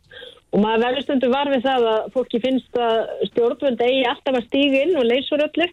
Og 0.53 0.61
maður 0.61 0.83
verður 0.85 1.05
stundu 1.07 1.29
var 1.33 1.49
við 1.49 1.63
það 1.65 1.87
að 1.89 2.11
fólki 2.13 2.41
finnst 2.43 2.75
að 2.77 2.99
stjórnvöld 3.31 3.79
eigi 3.81 4.03
alltaf 4.05 4.37
að 4.37 4.45
stígu 4.51 4.83
inn 4.83 4.99
og 4.99 5.07
leysur 5.09 5.41
öllu. 5.47 5.69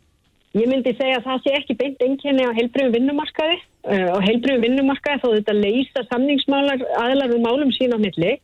Ég 0.56 0.66
myndi 0.66 0.94
segja 0.96 1.20
að 1.20 1.26
það 1.28 1.44
sé 1.44 1.52
ekki 1.58 1.76
beint 1.78 2.00
enginni 2.02 2.46
á 2.48 2.56
heilbriðum 2.56 2.96
vinnumarkaði 2.96 3.58
uh, 3.60 4.08
á 4.16 4.18
heilbriðum 4.24 4.64
vinnumarkaði 4.64 5.22
þó 5.22 5.28
þetta 5.36 5.58
leysa 5.58 6.06
samningsmálar 6.08 6.82
aðlar 7.04 7.36
úr 7.36 7.44
málum 7.44 7.70
sín 7.76 7.94
á 7.94 7.98
milli. 8.00 8.38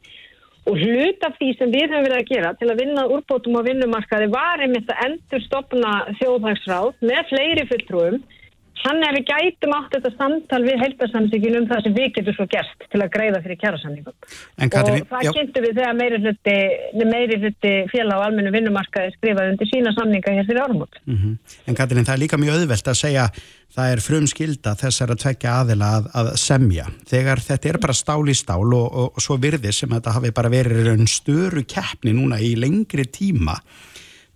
Og 0.66 0.76
hlut 0.82 1.22
af 1.22 1.36
því 1.38 1.48
sem 1.56 1.72
við 1.72 1.92
höfum 1.94 2.04
verið 2.04 2.20
að 2.20 2.30
gera 2.30 2.54
til 2.58 2.68
að 2.68 2.80
vinna 2.82 3.08
úrbótum 3.14 3.58
á 3.58 3.62
vinnumarkaði 3.66 4.28
var 4.32 4.62
einmitt 4.62 4.88
að 4.92 5.02
endur 5.06 5.44
stopna 5.44 5.92
þjóðhagsráð 6.18 7.04
með 7.06 7.28
fleiri 7.30 7.66
fulltrúum 7.70 8.16
Þannig 8.82 9.06
að 9.08 9.16
við 9.16 9.24
gætum 9.30 9.74
átt 9.76 9.94
þetta 9.96 10.10
samtal 10.14 10.60
við 10.66 10.80
heildarsamsíkinu 10.82 11.60
um 11.62 11.66
það 11.70 11.82
sem 11.86 11.94
við 11.96 12.08
getum 12.16 12.34
svo 12.36 12.46
gert 12.52 12.86
til 12.92 13.00
að 13.00 13.12
greiða 13.14 13.40
fyrir 13.44 13.58
kjærasamningum. 13.62 14.16
Og 14.66 14.74
það 15.12 15.28
kynntu 15.38 15.62
við 15.64 15.78
þegar 15.78 15.94
meiri 15.96 16.18
hluti, 16.22 16.56
meiri 17.00 17.38
hluti 17.40 17.72
félag 17.92 18.20
á 18.20 18.24
almennu 18.26 18.52
vinnumarkaði 18.54 19.14
skrifaði 19.16 19.54
undir 19.54 19.70
sína 19.70 19.92
samninga 19.96 20.34
hér 20.36 20.48
fyrir 20.48 20.62
árumot. 20.62 20.98
Mm 21.06 21.16
-hmm. 21.16 21.54
En 21.66 21.78
Katrín, 21.78 22.04
það 22.04 22.14
er 22.14 22.22
líka 22.24 22.40
mjög 22.42 22.58
auðvelt 22.60 22.90
að 22.92 23.00
segja 23.00 23.28
það 23.76 23.92
er 23.92 24.00
frumskilda 24.00 24.74
þessar 24.76 25.12
að 25.12 25.22
tvekja 25.24 25.54
aðila 25.60 25.88
að, 25.96 26.10
að 26.14 26.28
semja. 26.36 26.86
Þegar 27.08 27.40
þetta 27.40 27.68
er 27.68 27.78
bara 27.78 27.96
stál 27.96 28.28
í 28.28 28.34
stál 28.34 28.74
og, 28.74 28.86
og, 28.92 29.08
og 29.16 29.22
svo 29.24 29.36
virði 29.36 29.72
sem 29.72 29.88
þetta 29.88 30.16
hafi 30.16 30.32
bara 30.36 30.52
verið 30.52 30.92
einn 30.92 31.08
störu 31.08 31.64
keppni 31.64 32.12
núna 32.12 32.38
í 32.40 32.54
lengri 32.56 33.08
tíma, 33.08 33.56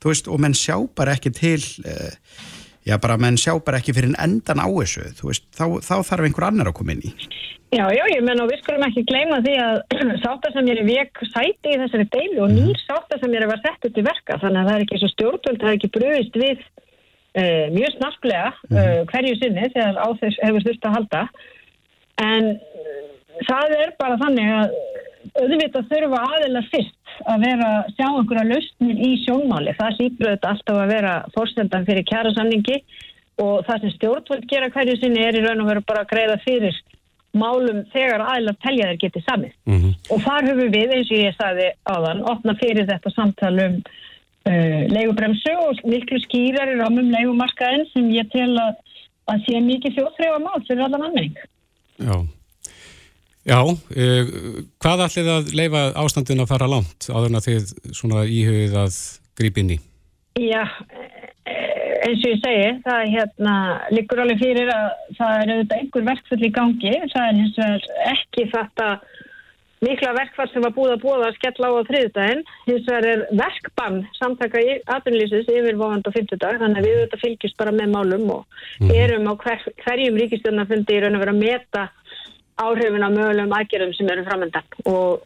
þú 0.00 0.08
veist, 0.08 0.28
og 0.28 0.40
menn 0.40 0.56
sjá 0.56 0.80
bara 0.96 1.12
ekki 1.12 1.30
til... 1.30 1.60
Uh, 1.84 2.56
já 2.86 2.96
bara 3.00 3.18
menn 3.20 3.38
sjá 3.40 3.54
bara 3.64 3.80
ekki 3.80 3.94
fyrir 3.96 4.16
endan 4.20 4.62
á 4.62 4.68
þessu, 4.68 5.06
veist, 5.22 5.46
þá, 5.56 5.80
þá 5.84 5.94
þarf 6.08 6.26
einhver 6.28 6.46
annar 6.48 6.70
að 6.70 6.78
koma 6.80 6.96
inn 6.96 7.08
í. 7.10 7.14
Já, 7.70 7.84
já, 7.94 8.02
ég 8.10 8.24
menn 8.26 8.40
og 8.42 8.48
við 8.50 8.64
skulum 8.64 8.82
ekki 8.82 9.04
gleyma 9.06 9.38
því 9.44 9.52
að 9.62 9.76
sáttasamjari 10.24 10.86
vek 10.88 11.20
sæti 11.30 11.70
í 11.70 11.78
þessari 11.78 12.06
deilu 12.10 12.44
og 12.46 12.54
nýr 12.56 12.80
sáttasamjari 12.82 13.50
var 13.50 13.60
sett 13.62 13.86
upp 13.86 14.00
í 14.00 14.06
verka 14.06 14.38
þannig 14.42 14.62
að 14.62 14.70
það 14.70 14.76
er 14.76 14.86
ekki 14.86 15.00
svo 15.02 15.10
stjórnvöld, 15.12 15.60
það 15.60 15.70
er 15.70 15.78
ekki 15.78 15.92
bröðist 15.94 16.40
við 16.42 16.64
uh, 16.64 17.66
mjög 17.76 17.94
snarklega 17.94 18.48
uh, 18.72 18.98
hverju 19.12 19.36
sinni 19.38 19.70
þegar 19.76 20.00
á 20.02 20.08
þess 20.24 20.42
hefur 20.48 20.66
þurft 20.66 20.88
að 20.88 20.96
halda. 20.98 21.22
En 22.26 22.50
uh, 22.50 22.98
það 23.46 23.76
er 23.78 23.94
bara 24.02 24.18
þannig 24.24 24.52
að 24.56 24.74
auðvitað 25.36 25.88
þurfa 25.90 26.20
aðeins 26.34 26.70
fyrst 26.72 27.14
að 27.28 27.44
vera 27.44 27.70
sjá 27.96 28.06
einhverja 28.08 28.46
lausnir 28.48 29.02
í 29.04 29.10
sjónmáli. 29.24 29.74
Það 29.78 29.96
sýpur 29.98 30.30
auðvitað 30.30 30.50
alltaf 30.52 30.80
að 30.80 30.92
vera 30.94 31.14
fórstendan 31.34 31.86
fyrir 31.88 32.06
kjæra 32.08 32.32
samningi 32.36 32.78
og 33.40 33.66
það 33.66 33.84
sem 33.84 33.94
stjórnvöld 33.96 34.48
gera 34.48 34.70
hverju 34.72 34.96
sinni 35.00 35.22
er 35.24 35.38
í 35.38 35.44
raun 35.44 35.62
og 35.64 35.70
veru 35.70 35.84
bara 35.88 36.04
að 36.04 36.12
greiða 36.14 36.38
fyrir 36.44 36.80
málum 37.36 37.84
þegar 37.92 38.24
aðeins 38.26 38.60
telja 38.64 38.88
þeir 38.90 39.00
getið 39.04 39.26
samið. 39.28 39.52
Mm 39.70 39.78
-hmm. 39.80 39.92
Og 40.10 40.22
þar 40.26 40.48
höfum 40.50 40.72
við, 40.74 40.94
eins 40.96 41.10
og 41.10 41.18
ég 41.20 41.36
sagði 41.38 41.68
áðan, 41.84 42.24
opna 42.32 42.54
fyrir 42.62 42.88
þetta 42.90 43.14
samtalum 43.14 43.76
uh, 43.80 44.82
leigubremsu 44.90 45.54
og 45.68 45.84
miklu 45.84 46.18
skýrar 46.26 46.74
í 46.74 46.80
ramum 46.80 47.12
leigumarkaðin 47.14 47.86
sem 47.92 48.10
ég 48.10 48.28
tel 48.32 48.52
að, 48.58 48.74
að 49.30 49.46
sé 49.46 49.62
mikið 49.62 49.96
þjóðfrega 49.98 50.42
mál 50.42 50.60
fyrir 50.66 50.84
allan 50.88 51.06
anmenning. 51.08 51.38
Já. 52.00 52.39
Já, 53.48 53.60
uh, 53.64 54.32
hvað 54.82 55.06
ætlið 55.06 55.30
að 55.32 55.52
leifa 55.56 55.84
ástandin 56.02 56.42
að 56.44 56.50
fara 56.52 56.68
langt 56.68 57.08
áður 57.08 57.30
en 57.30 57.38
að 57.40 57.46
þið 57.48 57.70
svona 57.96 58.26
íhugið 58.28 58.76
að 58.82 58.98
grípa 59.40 59.62
inn 59.62 59.76
í? 59.76 59.78
Já, 60.40 60.64
eins 62.04 62.20
og 62.20 62.28
ég 62.28 62.42
segi, 62.42 62.68
það 62.84 62.98
er 62.98 63.14
hérna, 63.14 63.54
líkur 63.96 64.22
alveg 64.24 64.42
fyrir 64.42 64.70
að 64.74 64.90
það 65.16 65.32
er 65.38 65.54
auðvitað 65.54 65.78
einhver 65.78 66.06
verkfall 66.10 66.42
í 66.42 66.52
gangi, 66.58 66.92
það 67.14 67.24
er 67.24 67.40
hins 67.40 67.58
vegar 67.58 67.88
ekki 68.12 68.46
þetta 68.52 68.90
mikla 69.80 70.12
verkfall 70.12 70.48
sem 70.52 70.64
var 70.64 70.74
búið 70.76 70.94
að 70.94 71.04
búið 71.04 71.22
að 71.24 71.36
skella 71.38 71.68
á 71.68 71.72
á 71.72 71.88
þriðdægin, 71.88 72.42
hins 72.66 72.88
vegar 72.88 73.06
er 73.08 73.22
verkbann 73.40 74.00
samtaka 74.18 74.60
í 74.60 74.74
aðunlýsins 74.96 75.48
yfirvofand 75.48 76.08
á 76.08 76.16
fymtudag, 76.16 76.58
þannig 76.60 76.82
að 76.82 76.88
við 76.88 76.98
auðvitað 76.98 77.24
fylgjast 77.24 77.58
bara 77.60 77.72
með 77.76 77.94
málum 77.94 78.26
og 78.36 78.60
mm. 78.84 78.92
erum 79.00 79.30
á 79.32 79.34
hver, 79.40 79.64
hverjum 79.84 80.20
ríkistjórnafundi 80.20 80.98
í 80.98 81.00
raun 81.00 81.16
að 81.16 81.24
vera 81.24 81.36
að 81.36 81.42
meta 81.46 81.86
áhrifin 82.64 83.06
á 83.06 83.10
mögulegum 83.10 83.54
aðgerðum 83.56 83.94
sem 83.96 84.10
eru 84.12 84.24
framöndan 84.26 84.66
og 84.90 85.24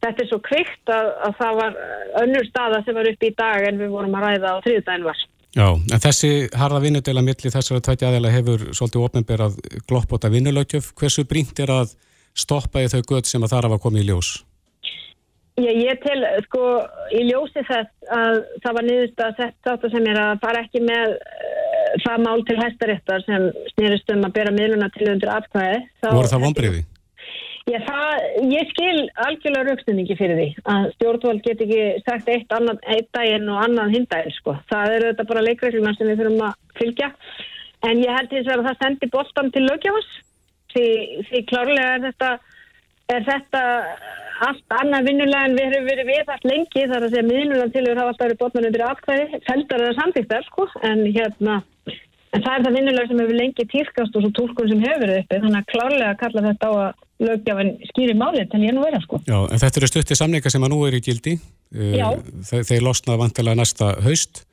þetta 0.00 0.24
er 0.24 0.30
svo 0.30 0.40
kvikt 0.44 0.92
að, 0.92 1.10
að 1.26 1.36
það 1.40 1.58
var 1.60 1.80
önnur 2.22 2.48
staða 2.48 2.82
sem 2.84 2.96
var 2.96 3.10
upp 3.10 3.26
í 3.26 3.32
dag 3.36 3.68
en 3.68 3.80
við 3.82 3.92
vorum 3.94 4.16
að 4.18 4.26
ræða 4.26 4.54
á 4.56 4.62
þriðdægin 4.64 5.08
var. 5.08 5.24
Já, 5.50 5.66
en 5.74 6.02
þessi 6.04 6.30
harða 6.54 6.82
vinnudela 6.84 7.24
milli 7.26 7.50
þessara 7.50 7.82
tvætja 7.82 8.10
aðeila 8.10 8.30
hefur 8.30 8.68
svolítið 8.70 9.06
ofnbærað 9.08 9.56
gloppóta 9.90 10.30
vinnulögjöf. 10.30 10.92
Hversu 10.98 11.26
brínt 11.26 11.58
er 11.58 11.72
að 11.74 11.96
stoppa 12.38 12.84
í 12.84 12.90
þau 12.92 13.00
göð 13.02 13.26
sem 13.26 13.42
að 13.42 13.56
þar 13.56 13.68
hafa 13.68 13.80
komið 13.82 14.04
í 14.04 14.10
ljós? 14.12 14.30
Já, 15.58 15.70
ég 15.74 15.98
til, 16.04 16.20
sko, 16.46 16.60
í 17.16 17.24
ljósi 17.26 17.64
þess 17.66 18.12
að 18.14 18.36
það 18.62 18.76
var 18.76 18.86
niðurst 18.86 19.24
að 19.24 19.40
þetta 19.66 19.90
sem 19.92 20.06
er 20.12 20.20
að 20.20 20.38
fara 20.44 20.62
ekki 20.64 20.82
með 20.84 21.16
það 22.04 22.22
mál 22.24 22.44
til 22.46 22.56
hæstaréttar 22.60 23.26
sem 23.26 23.50
snýrist 23.74 24.14
um 24.14 24.24
að 24.28 24.36
bera 24.38 24.54
miðluna 24.54 24.88
til 24.94 25.10
undir 25.10 25.32
atkvæði. 25.34 25.82
Voru 26.06 26.30
það 26.30 26.44
vonbreiði? 26.46 26.82
Já, 27.68 27.76
það, 27.86 28.22
ég 28.50 28.70
skil 28.72 28.94
algjörlega 29.26 29.66
raukstunningi 29.68 30.16
fyrir 30.18 30.38
því 30.38 30.46
að 30.72 30.86
stjórnvald 30.94 31.42
get 31.44 31.60
ekki 31.66 31.82
sagt 32.06 32.30
eitt, 32.32 32.54
annað, 32.56 32.80
eitt 32.94 33.10
daginn 33.14 33.50
og 33.52 33.60
annað 33.66 33.94
hindaginn, 33.98 34.36
sko. 34.38 34.56
Það 34.70 34.94
eru 34.96 35.10
þetta 35.10 35.28
bara 35.28 35.44
leikregluna 35.46 35.92
sem 35.98 36.10
við 36.10 36.22
þurfum 36.22 36.46
að 36.48 36.56
fylgja. 36.80 37.10
En 37.90 38.00
ég 38.00 38.16
held 38.16 38.34
og 38.40 38.56
að 38.56 38.66
það 38.70 38.80
sendi 38.80 39.10
bóttan 39.12 39.52
til 39.54 39.66
lögjafans. 39.66 40.10
Því, 40.72 40.88
því 41.28 41.44
klárlega 41.50 41.92
er 41.98 42.02
þetta, 42.08 42.32
er 43.10 43.24
þetta 43.28 43.62
allt 44.46 44.76
annað 44.80 45.08
vinnulega 45.10 45.48
en 45.48 45.56
við 45.58 45.74
höfum 45.74 45.90
verið 45.90 46.10
við 46.10 46.32
allt 46.34 46.46
lengi 46.48 46.86
þar 46.92 47.06
að 47.06 47.12
segja 47.14 47.28
miðlunan 47.28 47.74
til 47.74 47.84
að 47.86 48.00
hafa 48.00 48.12
alltaf 48.12 48.26
verið 48.26 48.40
botnan 48.40 48.68
undir 48.70 48.86
atkvæði, 48.86 49.42
feldar 49.48 49.84
eða 49.84 49.98
samtíktar, 50.00 50.46
sko. 50.48 50.66
En 50.86 51.04
hérna 51.08 51.60
En 52.30 52.44
það 52.44 52.52
er 52.52 52.64
það 52.64 52.76
vinnulega 52.78 53.10
sem 53.10 53.20
hefur 53.20 53.38
lengi 53.40 53.64
týrkast 53.72 54.16
og 54.16 54.22
svo 54.22 54.28
tólkun 54.36 54.68
sem 54.70 54.82
hefur 54.84 55.00
verið 55.02 55.16
uppi, 55.24 55.38
þannig 55.42 55.58
að 55.60 55.70
klárlega 55.72 56.18
kalla 56.20 56.44
þetta 56.44 56.68
á 56.70 56.72
að 56.78 57.26
lögjafan 57.26 57.72
skýri 57.88 58.14
málið 58.16 58.52
til 58.52 58.60
ég 58.62 58.76
nú 58.76 58.84
vera 58.84 59.00
sko. 59.02 59.18
Já, 59.26 59.38
en 59.42 59.62
þetta 59.62 59.80
eru 59.80 59.88
stuttið 59.90 60.20
samleika 60.20 60.52
sem 60.52 60.66
að 60.66 60.72
nú 60.72 60.78
er 60.86 60.96
í 60.96 61.02
gildi. 61.04 61.34
Eh, 61.74 61.96
Já. 61.98 62.06
Þeir, 62.52 62.62
þeir 62.70 62.86
losna 62.86 63.18
vantilega 63.18 63.58
næsta 63.58 63.90
haust. 64.06 64.44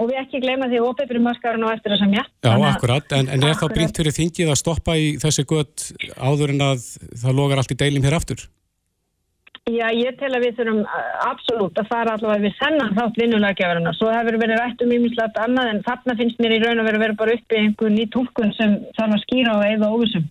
Og 0.00 0.10
við 0.10 0.20
ekki 0.20 0.42
gleyma 0.42 0.68
því 0.68 0.82
ópið 0.84 1.08
fyrir 1.08 1.24
maskarinn 1.24 1.64
og 1.64 1.72
eftir 1.72 1.94
þess 1.94 2.04
að 2.04 2.12
mjö. 2.12 2.24
Já, 2.44 2.52
akkurat, 2.68 3.16
en, 3.16 3.28
en 3.32 3.48
er 3.48 3.58
þá 3.60 3.66
brínt 3.72 4.00
fyrir 4.00 4.16
þingið 4.16 4.52
að 4.52 4.60
stoppa 4.60 4.96
í 4.98 5.12
þessi 5.22 5.46
gött 5.48 5.88
áður 6.18 6.52
en 6.52 6.66
að 6.68 6.88
það 7.22 7.38
logar 7.38 7.62
allt 7.62 7.72
í 7.72 7.80
deilum 7.80 8.04
hér 8.04 8.18
aftur? 8.18 8.44
Já, 9.70 9.92
ég 9.94 10.16
tel 10.18 10.32
að 10.34 10.42
við 10.42 10.56
þurfum 10.58 10.80
uh, 10.82 11.02
absolutt 11.28 11.76
að 11.78 11.86
fara 11.86 12.16
allavega 12.16 12.42
við 12.48 12.54
sennan 12.58 12.96
þátt 12.96 13.20
vinnulegjafarina. 13.20 13.92
Svo 13.94 14.08
hefur 14.10 14.38
verið 14.42 14.58
rætt 14.58 14.82
um 14.82 14.94
ímislegt 14.96 15.38
annað 15.38 15.70
en 15.70 15.82
þarna 15.86 16.16
finnst 16.18 16.40
mér 16.42 16.56
í 16.56 16.58
raun 16.64 16.82
að 16.82 16.88
vera 16.88 17.02
verið 17.04 17.20
bara 17.20 17.36
uppi 17.38 17.60
einhvern 17.60 17.94
ný 17.94 18.08
tólkun 18.10 18.50
sem 18.56 18.74
þarf 18.98 19.14
að 19.14 19.22
skýra 19.22 19.54
og 19.60 19.62
eða 19.68 19.90
óvissum. 19.94 20.24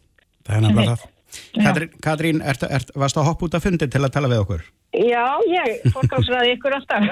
Það 0.43 0.57
er 0.57 0.65
nefnilega 0.65 0.97
það. 1.05 1.07
Katrín, 1.55 1.93
Katrín 2.03 2.41
ert, 2.43 2.65
ert, 2.67 2.91
varst 2.91 3.15
það 3.15 3.23
að 3.23 3.29
hoppa 3.29 3.47
út 3.47 3.55
af 3.55 3.63
fundi 3.63 3.87
til 3.87 4.01
að 4.03 4.11
tala 4.17 4.31
við 4.33 4.41
okkur? 4.43 4.65
Já, 4.99 5.23
ég 5.47 5.85
fórkámsraði 5.95 6.51
ykkur 6.57 6.75
alltaf. 6.75 7.07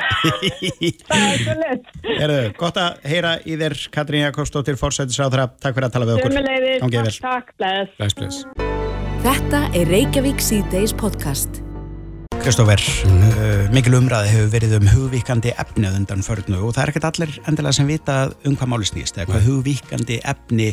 það 1.08 1.23
er 1.23 1.39
svo 1.45 1.55
lett. 1.62 1.88
Erðu, 2.17 2.41
gott 2.60 2.82
að 2.84 2.99
heyra 3.13 3.34
í 3.47 3.55
þér 3.63 3.77
Katrín 3.95 4.25
Jakobsdóttir, 4.25 4.79
fórsættisráðra. 4.84 5.47
Takk 5.55 5.79
fyrir 5.79 5.88
að 5.88 5.95
tala 5.95 6.12
við 6.12 6.19
okkur. 6.19 6.36
Takk, 7.23 7.55
bless. 7.55 7.95
Bless, 7.95 8.19
bless. 8.19 8.43
Þetta 9.23 9.65
er 9.71 9.95
Reykjavík 9.95 10.43
C-Days 10.43 10.91
podcast. 10.99 11.63
Kristófer, 12.49 12.81
uh, 13.05 13.67
mikil 13.69 13.93
umræði 13.99 14.29
hefur 14.31 14.47
verið 14.49 14.71
um 14.79 14.88
hugvíkandi 14.89 15.51
efni 15.62 15.85
undan 15.85 16.23
förnu 16.25 16.63
og 16.65 16.71
það 16.73 16.81
er 16.81 16.89
ekkert 16.89 17.05
allir 17.05 17.33
endilega 17.45 17.77
sem 17.77 17.85
vita 17.85 18.13
um 18.41 18.55
hvað 18.57 18.69
máli 18.71 18.88
snýst 18.89 19.19
eða 19.19 19.27
hvað 19.29 19.43
hugvíkandi 19.45 20.15
efni 20.31 20.69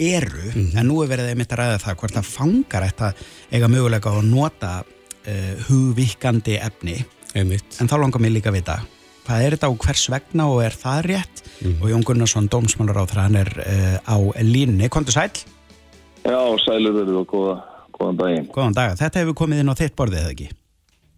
eru 0.00 0.46
mm 0.46 0.54
-hmm. 0.54 0.78
en 0.80 0.86
nú 0.88 1.02
er 1.02 1.10
verið 1.10 1.28
einmitt 1.28 1.52
að 1.52 1.58
ræða 1.60 1.82
það 1.82 1.98
hvort 2.00 2.14
það 2.16 2.30
fangar 2.36 2.86
þetta 2.86 3.12
eiga 3.52 3.68
mögulega 3.68 4.10
að 4.10 4.24
nota 4.24 4.70
uh, 4.80 5.54
hugvíkandi 5.68 6.54
efni 6.56 7.04
einmitt. 7.34 7.76
en 7.80 7.88
þá 7.88 7.96
langar 8.00 8.20
mér 8.20 8.32
líka 8.32 8.48
að 8.48 8.56
vita 8.56 8.80
hvað 9.26 9.42
er 9.42 9.50
þetta 9.50 9.68
og 9.68 9.78
hvers 9.84 10.10
vegna 10.10 10.46
og 10.48 10.62
er 10.64 10.72
það 10.72 11.02
rétt 11.04 11.42
mm 11.44 11.72
-hmm. 11.72 11.82
og 11.82 11.90
Jón 11.90 12.04
Gunnarsson, 12.04 12.48
dómsmálur 12.48 12.96
á 12.96 13.04
það 13.04 13.22
hann 13.22 13.36
er 13.36 13.50
uh, 13.58 13.98
á 14.00 14.16
línni, 14.40 14.88
kontur 14.88 15.12
sæl? 15.12 15.30
Já, 16.24 16.56
sælur 16.64 16.94
verið 16.96 17.20
og 17.20 17.26
góða, 17.28 17.60
góðan 17.92 18.16
daginn 18.16 18.48
Góðan 18.48 18.72
dag, 18.74 18.96
þetta 18.96 19.18
hefur 19.20 19.34
komið 19.34 19.60
inn 19.60 19.68
á 19.68 19.76
þitt 19.76 19.94
borðið 19.94 20.20
eða 20.24 20.30
ekki? 20.30 20.48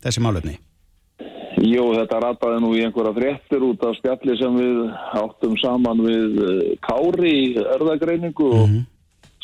Þessi 0.05 0.25
málöfni? 0.25 0.57
Jú, 1.61 1.91
þetta 1.93 2.21
rataði 2.25 2.61
nú 2.63 2.71
í 2.79 2.85
einhverja 2.87 3.13
fréttir 3.17 3.65
út 3.67 3.83
af 3.85 3.97
spjalli 3.99 4.37
sem 4.39 4.55
við 4.57 4.79
áttum 5.21 5.57
saman 5.61 5.99
við 6.07 6.39
eh, 6.47 6.63
Kári 6.87 7.33
í 7.35 7.47
örðagreiningu 7.61 8.47
og 8.49 8.65
mm 8.69 8.75
-hmm. 8.77 8.87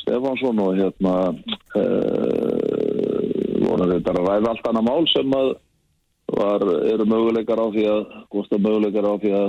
Stefansson 0.07 0.59
og 0.63 0.77
hérna 0.79 1.15
uh, 1.35 1.35
voru 3.67 3.89
þetta 3.91 4.13
að 4.15 4.21
ræða 4.23 4.53
allt 4.53 4.69
annað 4.71 4.87
mál 4.87 5.05
sem 5.11 5.35
að 5.35 5.49
var, 6.37 6.63
eru 6.93 7.05
möguleikar 7.11 7.59
á 7.59 7.67
því 7.75 7.85
að 7.91 8.03
góðst 8.31 8.55
að 8.55 8.65
möguleikar 8.67 9.07
á 9.11 9.15
því 9.19 9.33
að 9.41 9.49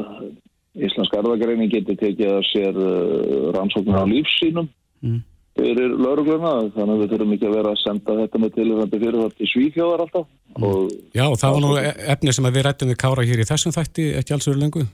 Íslensk 0.77 1.13
erðagreining 1.17 1.71
getur 1.73 1.97
tekið 1.97 2.33
að 2.35 2.43
sér 2.51 2.73
uh, 2.73 3.53
rannsóknar 3.53 4.01
á 4.01 4.05
lífsínum 4.09 4.67
mm. 5.01 5.21
Fyrir 5.57 5.95
laurugluna 5.97 6.51
þannig 6.75 6.93
að 6.93 7.01
við 7.01 7.11
þurfum 7.13 7.33
ekki 7.35 7.47
að 7.49 7.57
vera 7.57 7.73
að 7.73 7.81
senda 7.81 8.15
þetta 8.21 8.41
með 8.43 8.53
tilvægandi 8.57 9.01
fyrir 9.03 9.19
þetta 9.23 9.43
í 9.43 9.49
svíþjóðar 9.53 10.03
alltaf 10.05 10.27
mm. 10.27 10.67
og 10.67 10.93
Já, 11.17 11.25
það 11.41 11.55
var 11.55 11.65
nú 11.65 11.73
e- 11.81 11.95
efni 12.13 12.35
sem 12.37 12.49
við 12.49 12.65
rættum 12.67 12.93
við 12.93 13.01
Kára 13.03 13.27
hér 13.27 13.43
í 13.43 13.49
þessum 13.49 13.75
þætti 13.75 14.07
ekki 14.21 14.37
alls 14.37 14.49
verið 14.49 14.63
lengu 14.65 14.85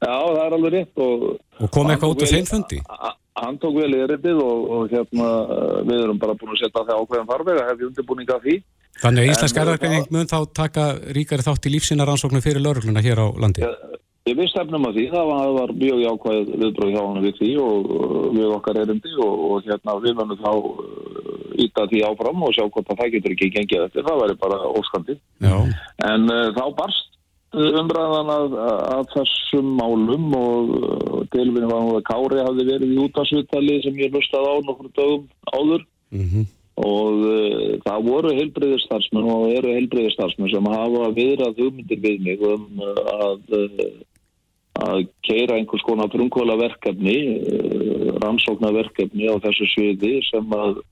Já, 0.00 0.16
það 0.16 0.42
er 0.44 0.58
alveg 0.58 0.76
rétt 0.76 1.02
Og, 1.04 1.24
og 1.60 1.72
kom 1.74 1.92
eitthvað 1.92 2.14
út 2.14 2.26
af 2.26 2.34
þeim 2.34 2.50
fundi? 2.50 2.82
Hann 3.40 3.56
tók 3.62 3.76
vel 3.78 3.92
erindið 3.96 4.40
og, 4.42 4.66
og 4.74 4.92
hérna 4.92 5.28
við 5.88 6.02
erum 6.04 6.20
bara 6.20 6.36
búin 6.36 6.52
að 6.54 6.62
setja 6.64 6.84
það 6.84 7.02
ákveðan 7.04 7.30
farvega 7.30 7.66
hefði 7.70 7.88
undirbúninga 7.88 8.36
af 8.36 8.44
því 8.44 8.60
Þannig 9.00 9.22
að 9.22 9.30
Íslensk 9.32 9.60
erðargreining 9.62 10.08
mun 10.12 10.28
þá 10.28 10.38
taka 10.56 10.86
ríkari 11.16 11.44
þátt 11.46 11.68
í 11.68 11.72
lífsinarannsóknu 11.72 12.42
fyrir 12.44 12.60
laurugluna 12.60 13.00
hér 13.04 13.22
á 13.22 13.26
landi? 13.40 13.62
Ja, 13.64 13.70
við 14.28 14.48
stefnum 14.52 14.86
að 14.88 14.98
því, 14.98 15.04
það 15.14 15.30
var, 15.30 15.52
var 15.56 15.72
mjög 15.80 16.00
jákvæð 16.04 16.50
viðbröð 16.62 16.92
hjá 16.94 17.00
hann 17.02 17.22
við 17.24 17.38
því 17.38 17.50
og 17.64 17.92
við 18.36 18.50
okkar 18.56 18.80
erindi 18.82 19.14
og, 19.16 19.44
og 19.50 19.68
hérna 19.68 19.96
við 20.04 20.18
vannum 20.18 20.42
þá 20.42 20.52
íta 21.60 21.86
uh, 21.86 21.88
því 21.90 22.02
áfram 22.08 22.44
og 22.46 22.52
sjá 22.56 22.64
hvort 22.66 22.92
að 22.92 23.00
það 23.00 23.14
getur 23.16 23.36
ekki 23.36 23.52
gengið 23.56 23.86
eftir, 23.86 24.06
það 24.06 24.20
væri 24.24 24.36
bara 24.42 24.60
óskandi. 24.70 25.16
Já. 25.40 25.56
En 26.10 26.28
uh, 26.28 26.52
þá 26.56 26.64
barst 26.78 27.10
umræðan 27.50 28.30
að, 28.30 28.52
að 28.94 29.08
þessum 29.16 29.72
málum 29.80 30.28
og 30.38 30.70
uh, 30.76 31.16
tilvinni 31.32 31.70
var 31.70 31.88
að 31.96 32.04
Kári 32.06 32.44
hafi 32.44 32.66
verið 32.68 32.94
í 32.94 33.00
útasvittali 33.02 33.80
sem 33.82 33.98
ég 33.98 34.14
lustaði 34.14 34.52
á 34.54 34.56
nokkur 34.68 34.92
dögum 34.94 35.24
áður 35.50 35.82
mm 36.14 36.28
-hmm. 36.28 36.44
og 36.84 37.24
uh, 37.26 37.72
það 37.86 38.06
voru 38.06 38.36
heilbreyðistarsmenn 38.36 39.32
og 39.34 39.48
eru 39.56 39.74
heilbreyðistarsmenn 39.74 40.52
sem 40.52 40.70
hafa 40.76 41.10
viðrað 41.18 41.58
hugmyndir 41.58 42.00
við 42.06 42.22
mig 42.22 42.46
um 42.46 42.68
uh, 42.78 43.02
að 43.18 43.40
uh, 43.50 43.90
að 44.78 45.08
keira 45.26 45.56
einhvers 45.58 45.82
konar 45.82 46.10
frumkvöla 46.12 46.56
verkefni, 46.60 47.16
eh, 47.42 48.10
rannsóknarverkefni 48.22 49.26
á 49.26 49.34
þessu 49.42 49.66
sviði 49.74 50.20
sem 50.30 50.46
að 50.54 50.82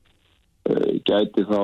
eh, 0.68 0.98
gæti 1.06 1.44
þá 1.46 1.62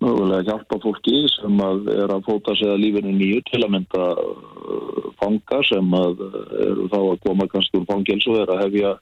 mögulega 0.00 0.46
hjálpa 0.46 0.78
fólki 0.80 1.26
sem 1.34 1.58
að 1.58 1.90
er 1.92 2.12
að 2.14 2.26
fóta 2.28 2.54
sig 2.56 2.68
að 2.68 2.82
lífinu 2.84 3.12
nýju 3.16 3.40
til 3.50 3.62
að 3.64 3.72
mynda 3.74 4.04
eh, 4.12 5.08
fanga 5.18 5.58
sem 5.68 5.96
að 5.98 6.22
eru 6.68 6.86
þá 6.92 7.00
að 7.00 7.24
koma 7.26 7.48
kannski 7.48 7.80
úr 7.80 7.90
fangils 7.90 8.28
og 8.30 8.38
er 8.38 8.54
að 8.54 8.62
hefja 8.66 8.94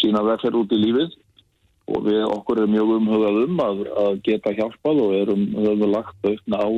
sína 0.00 0.24
vekfer 0.24 0.56
út 0.56 0.72
í 0.72 0.80
lífið. 0.80 1.20
Og 1.84 2.00
við 2.00 2.22
okkur 2.24 2.62
erum 2.62 2.70
mjög 2.72 2.90
umhugað 2.94 3.38
um 3.44 3.58
að, 3.60 3.80
að 4.00 4.14
geta 4.24 4.54
hjálpað 4.56 5.00
og 5.04 5.10
erum, 5.18 5.42
höfum 5.52 5.90
lagt 5.92 6.24
aukna 6.24 6.60
á 6.64 6.68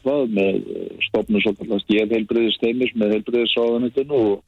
það 0.00 0.22
með 0.32 0.54
stofnum 1.04 1.42
svo 1.44 1.52
kallast 1.58 1.92
ég 1.92 2.08
heilbriðisteimis 2.08 2.94
með 2.96 3.12
heilbriðisráðanitinu 3.18 4.22
og 4.22 4.38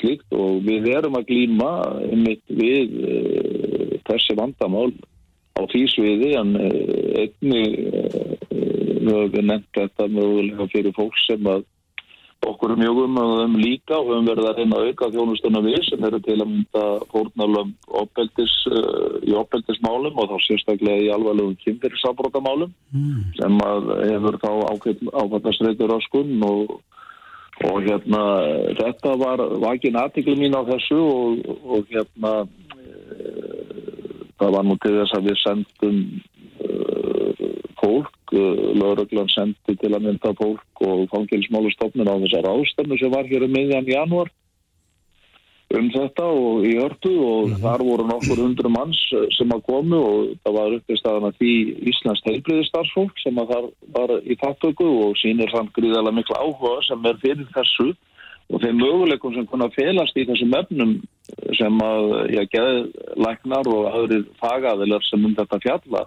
slíkt 0.00 0.34
og 0.36 0.64
við 0.66 0.90
erum 0.92 1.18
að 1.18 1.28
glýma 1.30 1.70
við 2.48 2.96
uh, 3.00 3.94
þessi 4.08 4.36
vandamál 4.38 4.90
á 5.56 5.62
því 5.72 5.84
sviði 5.92 6.34
en 6.40 6.52
uh, 6.60 7.22
einni 7.22 7.62
uh, 8.02 8.36
höfum 9.06 9.32
við 9.32 9.48
nefnt 9.52 9.72
þetta 9.78 10.10
mögulega 10.10 10.68
fyrir 10.72 10.94
fólk 10.96 11.16
sem 11.24 11.48
að 11.48 11.64
okkur 12.46 12.74
er 12.74 12.80
mjög 12.82 12.98
um, 13.06 13.16
um 13.18 13.54
líka 13.58 13.96
og 13.96 14.10
höfum 14.10 14.28
verið 14.28 14.48
að 14.50 14.58
reyna 14.60 14.80
að 14.80 14.90
auka 14.90 15.08
þjónustunum 15.14 15.66
við 15.66 15.78
sem 15.86 16.04
eru 16.08 16.20
til 16.26 16.36
að 16.36 16.50
mynda 16.50 16.84
fórnalum 17.12 17.72
í 19.26 19.32
opbeldismálum 19.40 20.20
og 20.20 20.28
þá 20.32 20.36
sérstaklega 20.44 21.06
í 21.06 21.12
alvarlegum 21.14 21.56
kynfyrirsafbrótamálum 21.64 22.74
mm. 22.92 23.22
sem 23.40 23.56
að 23.64 23.88
hefur 24.12 24.38
þá 24.44 24.50
áfættastreitur 25.24 25.96
á 25.96 25.98
skunn 26.06 26.44
og 26.46 26.76
og 27.64 27.82
hérna 27.86 28.22
þetta 28.76 29.16
var 29.16 29.42
vakin 29.62 29.96
aðtikli 29.96 30.36
mín 30.36 30.56
á 30.56 30.62
þessu 30.68 30.98
og, 31.00 31.52
og 31.64 31.86
hérna 31.92 32.32
e, 32.44 33.30
það 34.36 34.56
var 34.56 34.66
nú 34.66 34.76
til 34.82 34.96
þess 34.98 35.16
að 35.16 35.28
við 35.30 35.38
sendum 35.40 36.00
e, 36.60 36.70
fólk, 37.80 38.18
e, 38.36 38.44
lauruglan 38.76 39.32
sendi 39.32 39.76
til 39.80 39.92
að 39.94 40.04
mynda 40.08 40.34
fólk 40.36 40.84
og 40.84 41.06
fangilsmálustofnun 41.14 42.12
á 42.12 42.20
þessar 42.26 42.50
ástæmmu 42.52 43.00
sem 43.00 43.14
var 43.14 43.30
hér 43.30 43.48
um 43.48 43.56
miðjan 43.56 43.88
januar 43.88 44.32
um 45.80 45.88
þetta 45.94 46.24
og 46.26 46.66
í 46.66 46.72
hörtu 46.78 47.12
og 47.12 47.46
mm 47.46 47.52
-hmm. 47.52 47.62
þar 47.64 47.84
voru 47.90 48.06
nokkur 48.08 48.42
hundru 48.44 48.70
manns 48.72 49.00
eh, 49.12 49.26
sem 49.38 49.50
að 49.52 49.64
komu 49.70 50.00
og 50.10 50.18
það 50.44 50.58
var 50.58 50.76
uppist 50.78 51.06
að 51.06 51.30
því 51.38 51.52
Íslands 51.90 52.24
heilbriðistarfsfólk 52.26 53.22
sem 53.22 53.38
að 53.38 53.50
það 53.52 53.64
var 53.96 54.10
í 54.24 54.34
tattöku 54.42 54.88
og 55.06 55.16
sínir 55.22 55.50
samt 55.50 55.72
gríðarlega 55.76 56.18
miklu 56.18 56.36
áhuga 56.36 56.76
sem 56.88 57.06
er 57.06 57.16
fyrir 57.24 57.48
þessu 57.56 57.88
og 58.50 58.62
þeim 58.62 58.76
möguleikum 58.78 59.34
sem 59.34 59.46
konar 59.46 59.70
felast 59.74 60.16
í 60.16 60.26
þessum 60.26 60.54
efnum 60.54 60.92
sem 61.58 61.80
að 61.82 62.04
ég 62.30 62.50
geði 62.52 62.76
læknar 63.16 63.66
og 63.66 63.88
aðrir 63.90 64.24
fagaðilar 64.40 65.02
sem 65.02 65.24
um 65.24 65.34
þetta 65.34 65.58
fjalla 65.64 66.06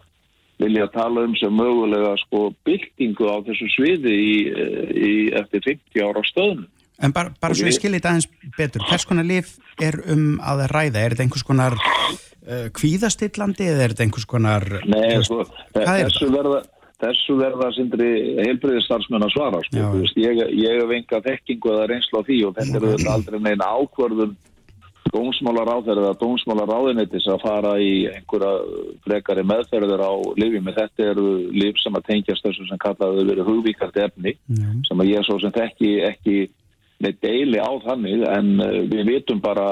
vilja 0.59 0.87
tala 0.91 1.23
um 1.27 1.35
sem 1.39 1.53
mögulega 1.55 2.15
sko 2.25 2.49
byltingu 2.67 3.27
á 3.31 3.39
þessu 3.47 3.67
sviði 3.75 4.15
í, 4.15 4.35
eh, 4.51 4.91
í 4.91 5.13
eftir 5.39 5.63
50 5.63 6.03
ára 6.03 6.23
stöðnum. 6.27 6.67
En 6.99 7.13
bara, 7.15 7.31
bara 7.39 7.55
svo 7.55 7.69
ég 7.69 7.77
skilir 7.77 8.01
þetta 8.01 8.15
aðeins 8.15 8.27
betur, 8.57 8.83
hvers 8.89 9.05
konar 9.07 9.27
lif 9.27 9.53
er 9.81 9.99
um 10.11 10.25
að 10.43 10.65
ræða? 10.73 11.03
Er 11.03 11.15
þetta 11.15 11.25
einhvers 11.25 11.45
konar 11.47 11.77
uh, 11.79 12.67
kvíðastillandi 12.75 13.69
eða 13.71 13.85
er 13.85 13.95
þetta 13.95 14.05
einhvers 14.07 14.27
konar... 14.29 14.67
Nei, 14.89 15.15
sko, 15.23 15.45
þessu 15.77 16.27
verða, 16.33 16.59
þessu 16.99 17.39
verða 17.39 17.71
sindri 17.77 18.11
heilbriðistarsmenn 18.41 19.29
að 19.29 19.33
svara. 19.37 19.63
Sko. 19.69 19.87
Veist, 19.95 20.19
ég, 20.19 20.43
ég 20.59 20.83
hef 20.83 20.93
enga 20.99 21.23
þekkingu 21.29 21.73
eða 21.75 21.89
reynslu 21.93 22.19
á 22.19 22.27
því 22.27 22.43
og 22.49 22.59
þetta 22.59 22.83
er 22.83 23.09
aldrei 23.15 23.41
neina 23.47 23.71
ákvörðun 23.79 24.37
dómsmálar 25.09 25.71
áþærið 25.73 26.03
eða 26.03 26.17
dómsmálar 26.19 26.71
áðinnitis 26.75 27.25
að 27.31 27.41
fara 27.41 27.71
í 27.81 27.93
einhverja 28.11 28.51
frekari 29.05 29.45
meðferðir 29.47 30.03
á 30.05 30.11
lifjum. 30.37 30.69
Þetta 30.75 31.07
eru 31.13 31.27
lif 31.55 31.79
sem 31.81 31.97
að 31.97 32.07
tengjast 32.11 32.45
þessu 32.45 32.67
sem 32.67 32.81
kallaði 32.83 33.25
verið 33.31 33.49
hugvíkart 33.49 33.97
efni 34.03 34.35
mm. 34.51 34.83
sem 34.89 35.01
að 35.01 35.11
ég 35.15 35.25
svo 35.25 35.39
sem 35.41 35.55
þekki 35.55 35.93
ekki 36.11 36.35
með 37.03 37.19
deili 37.23 37.59
á 37.59 37.71
þannig 37.85 38.25
en 38.27 38.49
eh, 38.63 38.81
við 38.91 39.13
vitum 39.13 39.41
bara 39.43 39.67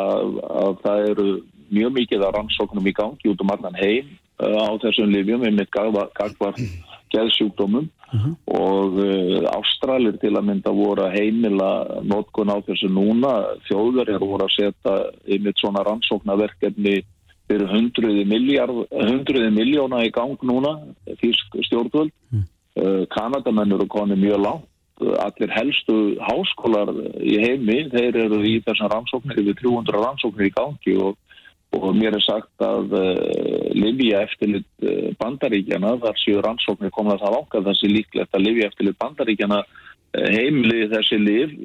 að 0.63 0.79
það 0.83 1.09
eru 1.11 1.27
mjög 1.67 1.91
mikið 1.99 2.23
að 2.23 2.35
rannsóknum 2.37 2.87
í 2.87 2.95
gangi 2.95 3.31
út 3.31 3.43
um 3.43 3.51
allan 3.55 3.79
heim 3.79 4.07
eh, 4.39 4.55
á 4.55 4.71
þessum 4.83 5.11
livjum 5.11 5.43
með 5.47 5.67
gagvar 5.75 6.55
geðsjúkdómum 7.11 7.87
uh 7.87 8.15
mhm. 8.15 8.23
-huh. 8.23 8.33
og 8.59 8.97
uh, 9.03 9.57
Ástralir 9.57 10.17
til 10.19 10.33
að 10.35 10.47
mynda 10.47 10.71
voru 10.71 11.03
að 11.03 11.15
heimila 11.19 12.01
notkun 12.03 12.51
á 12.51 12.57
þessu 12.67 12.87
núna 12.91 13.33
þjóður 13.67 14.13
er 14.13 14.19
voru 14.19 14.47
að 14.47 14.55
setja 14.55 14.95
einmitt 15.27 15.59
svona 15.59 15.83
rannsóknarverkefni 15.87 17.01
fyrir 17.47 17.67
hundruði 17.71 19.51
miljóna 19.51 20.03
í 20.03 20.11
gang 20.11 20.39
núna 20.43 20.79
fyrst 21.19 21.59
stjórnvöld 21.67 22.11
uh 22.11 22.39
-huh. 22.39 22.43
uh, 22.83 23.03
Kanadamenn 23.07 23.71
eru 23.71 23.87
konið 23.87 24.23
mjög 24.23 24.39
lágt 24.47 24.67
allir 24.97 25.51
helstu 25.53 26.17
háskólar 26.25 26.91
í 27.21 27.37
heimi, 27.41 27.85
þeir 27.91 28.17
eru 28.25 28.41
í 28.45 28.57
þessar 28.65 28.95
rannsóknir 28.95 29.41
yfir 29.43 29.57
300 29.61 30.01
rannsóknir 30.01 30.49
í 30.49 30.53
gangi 30.55 30.95
og, 30.97 31.17
og 31.77 31.89
mér 31.97 32.17
er 32.17 32.23
sagt 32.25 32.65
að 32.65 32.95
uh, 32.97 33.11
eh, 33.13 33.67
Livja 33.77 34.23
eftirlit 34.25 34.67
uh, 34.81 35.11
bandaríkjana, 35.21 35.97
þar 36.01 36.17
séu 36.23 36.41
rannsóknir 36.41 36.93
komað 36.95 37.21
það 37.25 37.37
ákvað 37.41 37.69
þessi 37.71 37.91
líklegt 37.93 38.33
að 38.33 38.47
Livja 38.47 38.71
eftirlit 38.71 38.97
bandaríkjana 39.03 39.61
uh, 39.61 39.85
eh, 40.17 40.29
heimli 40.33 40.89
þessi 40.93 41.21
liv, 41.21 41.55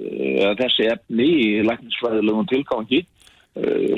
þessi 0.60 0.90
efni 0.92 1.32
í 1.46 1.50
læknisfræðilegum 1.68 2.48
tilgangi 2.52 3.04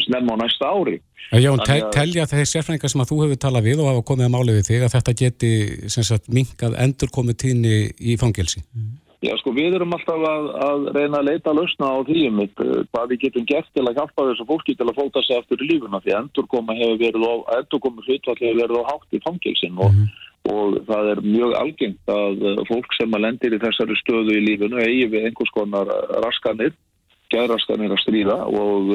snemma 0.03 0.35
á 0.35 0.37
næsta 0.41 0.67
ári. 0.67 0.97
Jón, 1.39 1.61
tel, 1.63 1.85
telja 1.95 2.25
þeir 2.27 2.49
sérfræðingar 2.51 2.91
sem 2.91 3.03
að 3.05 3.13
þú 3.13 3.19
hefur 3.23 3.39
talað 3.45 3.69
við 3.69 3.83
og 3.85 3.87
hafa 3.87 4.03
komið 4.09 4.27
að 4.27 4.33
máli 4.35 4.57
við 4.57 4.67
þig 4.67 4.83
að 4.83 4.95
þetta 4.97 5.15
geti 5.21 5.51
sagt, 5.95 6.27
minkað 6.35 6.75
endur 6.83 7.13
komið 7.15 7.39
tíðni 7.45 7.77
í 8.03 8.17
fangelsi? 8.19 8.65
Mm. 8.75 8.91
Já 9.25 9.33
sko 9.41 9.55
við 9.57 9.79
erum 9.79 9.95
alltaf 9.97 10.27
að, 10.29 10.51
að 10.67 10.89
reyna 10.97 11.21
að 11.21 11.29
leita 11.31 11.53
að 11.53 11.61
lausna 11.63 11.87
á 11.89 11.99
því 12.05 12.25
um 12.29 12.43
hvað 12.93 13.07
við 13.13 13.23
getum 13.25 13.47
gert 13.49 13.71
til 13.73 13.87
að 13.87 13.97
hjálpa 14.01 14.27
þessu 14.29 14.47
fólki 14.51 14.77
til 14.77 14.89
að 14.89 14.99
fóta 14.99 15.23
sig 15.25 15.39
aftur 15.39 15.65
í 15.65 15.71
lífuna 15.71 16.03
því 16.05 16.17
endurkoma 16.19 16.77
hefur 16.77 17.01
verið 17.01 17.25
á, 17.25 17.35
endurkomi 17.59 18.05
hlutfall 18.05 18.37
hefur 18.43 18.61
verið 18.61 18.81
á 18.85 18.91
hátt 18.91 19.17
í 19.17 19.23
fangilsin 19.25 19.81
og, 19.81 19.97
mm 19.97 20.13
og 20.53 20.81
það 20.89 21.11
er 21.15 21.21
mjög 21.25 21.55
algengt 21.57 22.11
að 22.13 22.43
fólk 22.69 22.97
sem 22.99 23.15
að 23.17 23.25
lendir 23.25 23.55
í 23.57 23.61
þessari 23.63 23.97
stöðu 24.01 24.35
í 24.37 24.43
lífunu 24.45 24.81
eigi 24.83 25.07
við 25.13 25.29
einhvers 25.31 25.53
konar 25.55 25.93
raskanir, 26.25 26.75
gerðraskanir 27.35 27.95
að 27.95 28.03
stríða 28.05 28.39
og, 28.47 28.95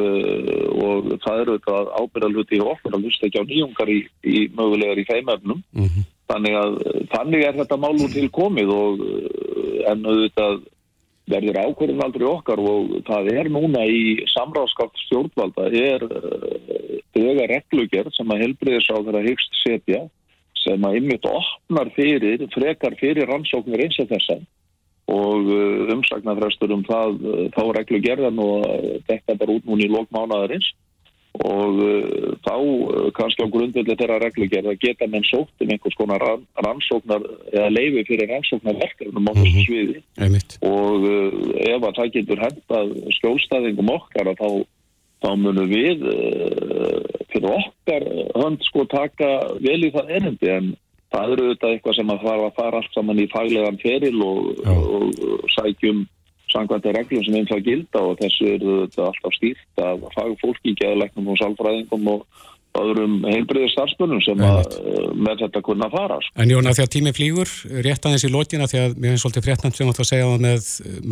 og 0.88 1.12
það 1.26 1.44
eru 1.44 1.58
þetta 1.60 1.84
ábyrðalhuti 2.00 2.62
og 2.64 2.72
okkur 2.76 2.98
að 2.98 3.06
hlusta 3.06 3.28
ekki 3.30 3.44
á 3.44 3.50
nýjungar 3.52 3.92
í, 3.94 4.00
í 4.24 4.48
mögulegar 4.56 5.04
í 5.04 5.10
feimöfnum 5.12 5.62
mm 5.62 5.86
-hmm. 5.92 6.08
Þannig 6.30 6.56
að 6.60 6.76
þannig 7.10 7.42
er 7.42 7.56
þetta 7.58 7.78
málu 7.82 8.08
til 8.14 8.28
komið 8.30 8.70
og 8.70 9.00
en 9.90 10.04
auðvitað 10.06 10.60
verður 11.30 11.60
ákverðin 11.64 12.04
aldrei 12.06 12.26
okkar 12.30 12.62
og 12.62 12.94
það 13.08 13.32
er 13.36 13.50
núna 13.54 13.84
í 13.86 14.04
samráðskátt 14.34 15.02
stjórnvalda 15.06 15.68
er 15.70 16.06
döga 17.16 17.46
uh, 17.46 17.50
reglugjörð 17.52 18.16
sem 18.16 18.34
að 18.34 18.46
helbriðisáður 18.46 19.20
að 19.20 19.30
hyggst 19.30 19.60
setja 19.62 20.06
sem 20.60 20.86
að 20.86 20.98
ymmit 21.00 21.28
opnar 21.30 21.92
fyrir, 21.96 22.46
frekar 22.54 22.98
fyrir 23.00 23.30
rannsóknir 23.30 23.86
eins 23.86 24.00
og 24.02 24.10
þessa 24.10 24.40
og 25.10 25.50
uh, 25.50 25.90
umsagnarfrestur 25.96 26.74
um 26.76 26.84
það 26.88 27.18
uh, 27.24 27.42
þá 27.56 27.64
reglugjörðan 27.80 28.44
og 28.44 28.70
þetta 29.10 29.40
bara 29.40 29.58
út 29.58 29.68
núni 29.68 29.88
í 29.88 29.92
lókmánaðarins 29.94 30.70
og 31.40 31.78
þá 32.44 32.56
kannski 33.16 33.46
á 33.46 33.54
grundveldi 33.54 33.96
þeirra 33.96 34.18
reglugjörð 34.24 34.72
að 34.72 34.80
geta 34.82 35.08
menn 35.08 35.24
sótt 35.28 35.62
um 35.62 35.70
einhvers 35.72 35.96
konar 35.96 36.24
rannsóknar 36.66 37.24
eða 37.54 37.70
leifi 37.70 38.02
fyrir 38.10 38.32
rannsóknarverkefnum 38.34 39.30
á 39.30 39.34
þessu 39.38 39.64
sviði. 39.68 40.02
Mm 40.18 40.34
-hmm. 40.34 40.58
og 40.68 41.06
uh, 41.06 41.30
ef 41.70 41.86
að 41.86 41.96
það 42.00 42.12
getur 42.18 42.44
hendað 42.44 42.92
skjólstæðingum 43.20 43.94
okkar 43.94 44.32
að 44.34 44.42
þá, 44.42 44.50
þá 45.24 45.30
munum 45.46 45.70
við 45.70 46.04
fyrir 47.30 47.50
okkar 47.54 48.08
hönd 48.36 48.66
sko 48.68 48.86
taka 48.90 49.32
vel 49.62 49.80
í 49.86 49.94
það 49.96 50.16
erindi. 50.18 50.52
En 50.58 50.74
það 51.14 51.34
eru 51.34 51.48
auðvitað 51.48 51.74
eitthvað 51.74 51.98
sem 52.00 52.14
að 52.14 52.24
fara 52.28 52.48
að 52.48 52.56
fara 52.60 52.82
allt 52.82 52.96
saman 52.96 53.24
í 53.24 53.28
faglegan 53.34 53.82
feril 53.82 54.16
og, 54.26 54.64
og, 54.74 55.20
sækjum 55.56 56.06
sangvæntið 56.50 56.96
reglum 56.98 57.26
sem 57.26 57.36
einn 57.38 57.50
það 57.50 57.66
gilda 57.68 58.06
og 58.06 58.16
þessu 58.22 58.54
eru 58.56 58.78
þetta 58.84 59.10
alltaf 59.10 59.36
stýrt 59.38 59.84
að 59.86 60.08
fagu 60.16 60.38
fólki, 60.42 60.78
geðleiknum 60.80 61.30
og 61.30 61.38
sálfræðingum 61.42 62.08
og 62.16 62.48
öðrum 62.80 63.20
heilbriðir 63.26 63.72
starfsmunum 63.74 64.22
sem 64.22 64.42
að, 64.46 64.60
eh, 64.78 65.10
með 65.18 65.44
þetta 65.44 65.62
kunna 65.66 65.90
fara. 65.90 66.20
Sko. 66.22 66.34
En 66.42 66.54
Jón, 66.54 66.70
að 66.70 66.78
því 66.78 66.86
að 66.86 66.94
tími 66.96 67.14
flýgur, 67.18 67.50
rétt 67.86 68.06
aðeins 68.06 68.26
í 68.26 68.34
lókina 68.34 68.70
því 68.70 68.80
að 68.84 68.96
mér 68.96 69.10
finnst 69.14 69.26
svolítið 69.26 69.46
fréttnæmt 69.48 69.76
sem 69.76 69.90
átt 69.90 70.02
að 70.04 70.10
segja 70.12 70.30
það 70.30 70.46
með 70.46 70.64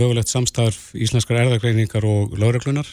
mögulegt 0.02 0.34
samstarf 0.34 0.82
íslenskar 0.94 1.42
erðagreiningar 1.42 2.06
og 2.06 2.38
lauruglunar. 2.38 2.88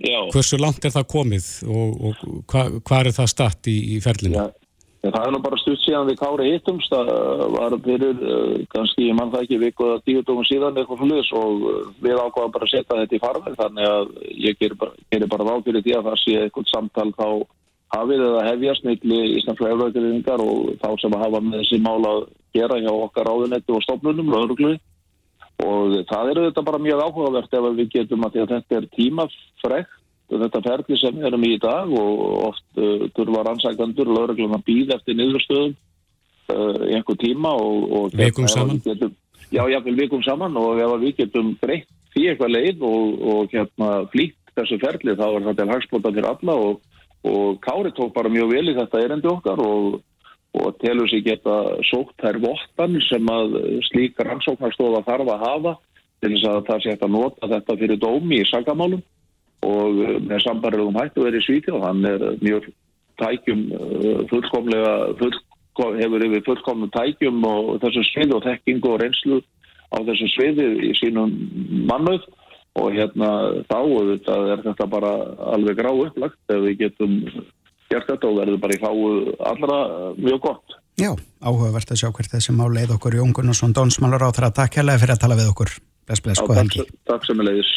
Já. 0.00 0.20
Hversu 0.32 0.56
langt 0.60 0.84
er 0.84 0.92
það 0.94 1.10
komið 1.12 1.46
og, 1.68 1.88
og 2.08 2.44
hvað 2.48 2.80
hva 2.84 3.00
er 3.00 3.12
það 3.12 3.28
statt 3.28 3.68
í, 3.68 3.76
í 3.96 4.00
ferlinu? 4.00 4.36
Já. 4.36 4.59
En 5.00 5.14
það 5.14 5.26
er 5.26 5.32
nú 5.32 5.38
bara 5.40 5.56
stutt 5.56 5.80
síðan 5.80 6.10
við 6.10 6.18
kári 6.20 6.48
hittumst 6.50 6.92
það 6.92 7.10
var 7.54 7.76
fyrir 7.86 8.18
uh, 8.20 8.56
kannski 8.74 9.06
mann 9.16 9.30
það 9.32 9.46
ekki 9.46 9.58
viku 9.62 9.86
eða 9.86 10.02
tíu 10.04 10.24
dógum 10.28 10.44
síðan 10.44 10.76
eitthvað 10.76 11.00
flulis 11.00 11.30
og 11.40 11.62
uh, 11.70 11.78
við 12.04 12.20
ákvaðum 12.20 12.52
bara 12.56 12.68
að 12.68 12.74
setja 12.74 12.98
þetta 12.98 13.16
í 13.16 13.22
farveg 13.22 13.56
þannig 13.62 13.88
að 13.88 14.10
ég 14.44 14.58
gerir 14.60 14.76
bara, 14.82 15.30
bara 15.32 15.46
ráð 15.48 15.64
fyrir 15.70 15.86
því 15.86 15.96
að 15.96 16.10
það 16.10 16.20
sé 16.24 16.36
eitthvað 16.42 16.68
samtal 16.74 17.08
þá 17.16 17.26
hafið 17.94 18.26
eða 18.26 18.44
hefjast 18.50 18.84
mikli 18.86 19.22
íslenska 19.38 19.72
eflautirvingar 19.72 20.44
og 20.44 20.76
þá 20.82 20.90
sem 21.00 21.16
að 21.16 21.24
hafa 21.24 21.40
með 21.46 21.62
þessi 21.62 21.80
mála 21.86 22.12
að 22.18 22.28
gera 22.58 22.78
hjá 22.84 22.92
okkar 22.92 23.30
áðunetti 23.32 23.74
og 23.74 23.84
stofnunum 23.86 24.30
löguruglu 24.34 24.74
og 25.64 25.96
það 26.12 26.34
eru 26.34 26.44
þetta 26.48 26.66
bara 26.68 26.82
mjög 26.84 27.02
áhugavert 27.06 27.56
ef 27.56 27.70
við 27.80 27.90
getum 27.96 28.28
að, 28.28 28.38
að 28.44 28.52
þetta 28.54 28.78
er 28.78 28.90
tímafrekt 28.98 29.99
þetta 30.30 30.62
ferli 30.64 30.98
sem 31.00 31.16
við 31.16 31.28
erum 31.30 31.46
í 31.46 31.54
í 31.56 31.60
dag 31.62 31.94
og 32.00 32.20
oft 32.50 32.66
uh, 32.78 33.06
þurfa 33.16 33.46
rannsækandur 33.46 34.10
og 34.10 34.18
lögreglum 34.18 34.58
að 34.58 34.66
býða 34.68 34.98
eftir 34.98 35.18
niðurstöðum 35.18 35.72
uh, 35.74 36.82
í 36.86 36.98
einhver 36.98 37.18
tíma 37.20 37.54
og, 37.58 37.88
og 37.98 38.18
vikum 38.20 38.48
saman? 38.50 38.82
getum, 38.84 39.16
já, 39.50 39.62
jáfnveil 39.74 39.96
vikum 40.04 40.22
saman 40.26 40.58
og 40.60 40.78
ef 40.82 40.94
við 41.02 41.16
getum 41.24 41.54
breytt 41.62 41.90
því 42.14 42.28
eitthvað 42.30 42.54
leið 42.56 42.86
og, 42.86 43.26
og 43.32 43.56
hérna 43.56 43.90
flýtt 44.12 44.54
þessu 44.58 44.80
ferli 44.82 45.16
þá 45.18 45.26
er 45.28 45.50
þetta 45.50 45.68
hagspóta 45.70 46.14
fyrir 46.14 46.30
alla 46.30 46.56
og, 46.68 46.80
og 47.26 47.60
Kári 47.64 47.92
tók 47.96 48.14
bara 48.14 48.32
mjög 48.32 48.54
vel 48.54 48.72
í 48.72 48.78
þetta 48.78 49.04
erendi 49.04 49.30
okkar 49.30 49.62
og 49.62 50.00
telur 50.82 51.06
sér 51.10 51.22
geta 51.22 51.56
sókt 51.86 52.16
þær 52.18 52.40
vottan 52.42 52.98
sem 53.06 53.30
að 53.30 53.54
slík 53.86 54.18
rannsóknarstofa 54.18 55.04
þarf 55.06 55.30
að 55.36 55.44
hafa 55.46 55.76
til 56.20 56.32
þess 56.34 56.48
að 56.50 56.60
það 56.66 56.82
sé 56.84 56.94
að 56.96 57.12
nota 57.14 57.50
þetta 57.54 57.76
fyrir 57.80 58.00
dómi 58.00 58.40
í 58.40 58.48
sagamálum 58.50 59.02
og 59.66 60.02
eh, 60.04 60.18
með 60.24 60.44
sambarlegum 60.46 60.98
hættu 61.00 61.24
verið 61.26 61.46
svíti 61.46 61.74
og 61.74 61.84
hann 61.84 62.04
er 62.08 62.26
mjög 62.40 62.68
tækjum 63.20 63.62
eh, 63.76 64.20
fullkomlega 64.32 64.92
fullkom, 65.20 65.96
hefur 66.00 66.26
yfir 66.26 66.44
fullkomnum 66.48 66.92
tækjum 66.96 67.40
og 67.48 67.72
þessu 67.84 68.04
svið 68.10 68.36
og 68.38 68.44
þekking 68.48 68.90
og 68.90 69.00
reynslu 69.04 69.40
á 69.90 69.98
þessu 70.06 70.28
sviði 70.34 70.68
í 70.90 70.92
sínum 70.98 71.32
mannöð 71.90 72.28
og 72.80 72.92
hérna 72.94 73.30
þá 73.66 73.78
er 73.80 74.62
þetta 74.64 74.86
bara 74.90 75.14
alveg 75.56 75.80
grá 75.80 75.90
upplagt 75.90 76.54
ef 76.54 76.62
við 76.66 76.84
getum 76.84 77.16
gert 77.90 78.06
þetta 78.06 78.28
og 78.28 78.38
verður 78.38 78.60
bara 78.62 78.76
í 78.76 78.80
fáu 78.80 78.98
allra 79.50 79.78
mjög 80.18 80.44
gott. 80.44 80.76
Já, 81.00 81.10
áhugavert 81.42 81.90
að 81.90 82.02
sjá 82.02 82.10
hvert 82.12 82.34
þessi 82.34 82.54
má 82.54 82.66
leið 82.70 82.94
okkur 82.96 83.16
Jón 83.18 83.32
Gunnarsson 83.34 83.74
Dónsmálar 83.74 84.22
á 84.22 84.30
þeirra 84.30 84.52
takk 84.54 84.78
hérlega 84.78 85.02
fyrir 85.02 85.16
að 85.16 85.22
tala 85.24 85.38
við 85.38 85.50
okkur. 85.50 85.72
Bless, 86.10 86.22
bless, 86.26 86.40
góð 86.42 86.56
helgi. 86.58 86.82
Takk 87.06 87.22
sem 87.22 87.38
er 87.38 87.46
leiðis. 87.46 87.68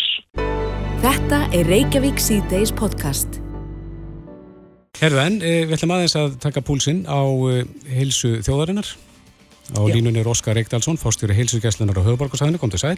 Þetta 1.04 1.40
er 1.54 1.68
Reykjavík 1.70 2.18
C-Days 2.18 2.72
podcast. 2.74 3.36
Herðu 4.98 5.20
en, 5.22 5.36
eh, 5.46 5.68
við 5.68 5.76
ætlum 5.78 5.94
aðeins 5.94 6.16
að 6.18 6.40
taka 6.42 6.64
púlsinn 6.66 7.04
á 7.06 7.22
eh, 7.52 7.68
heilsu 7.94 8.40
þjóðarinnar. 8.42 8.90
Á 9.78 9.82
Já. 9.86 9.94
línunni 9.94 10.24
er 10.24 10.32
Óskar 10.32 10.58
Reykdalsson, 10.58 10.98
fórstjóri 10.98 11.38
heilsugjæslunar 11.38 11.94
á 11.94 12.06
höfuborgarsæðinu. 12.10 12.58
Kom 12.58 12.74
til 12.74 12.82
sæl. 12.82 12.98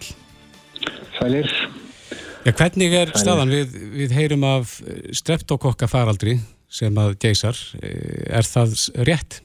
Sælir. 1.19 1.51
Ja, 2.45 2.51
hvernig 2.55 2.93
er 2.95 3.11
Sælir. 3.11 3.19
staðan? 3.19 3.51
Við, 3.51 3.75
við 3.91 4.15
heyrum 4.15 4.47
af 4.47 4.79
eh, 4.87 5.11
streptokokka 5.11 5.91
faraldri 5.91 6.39
sem 6.71 6.95
að 6.95 7.17
geysar. 7.19 7.59
Er 7.83 8.47
það 8.47 8.79
rétt? 9.03 9.41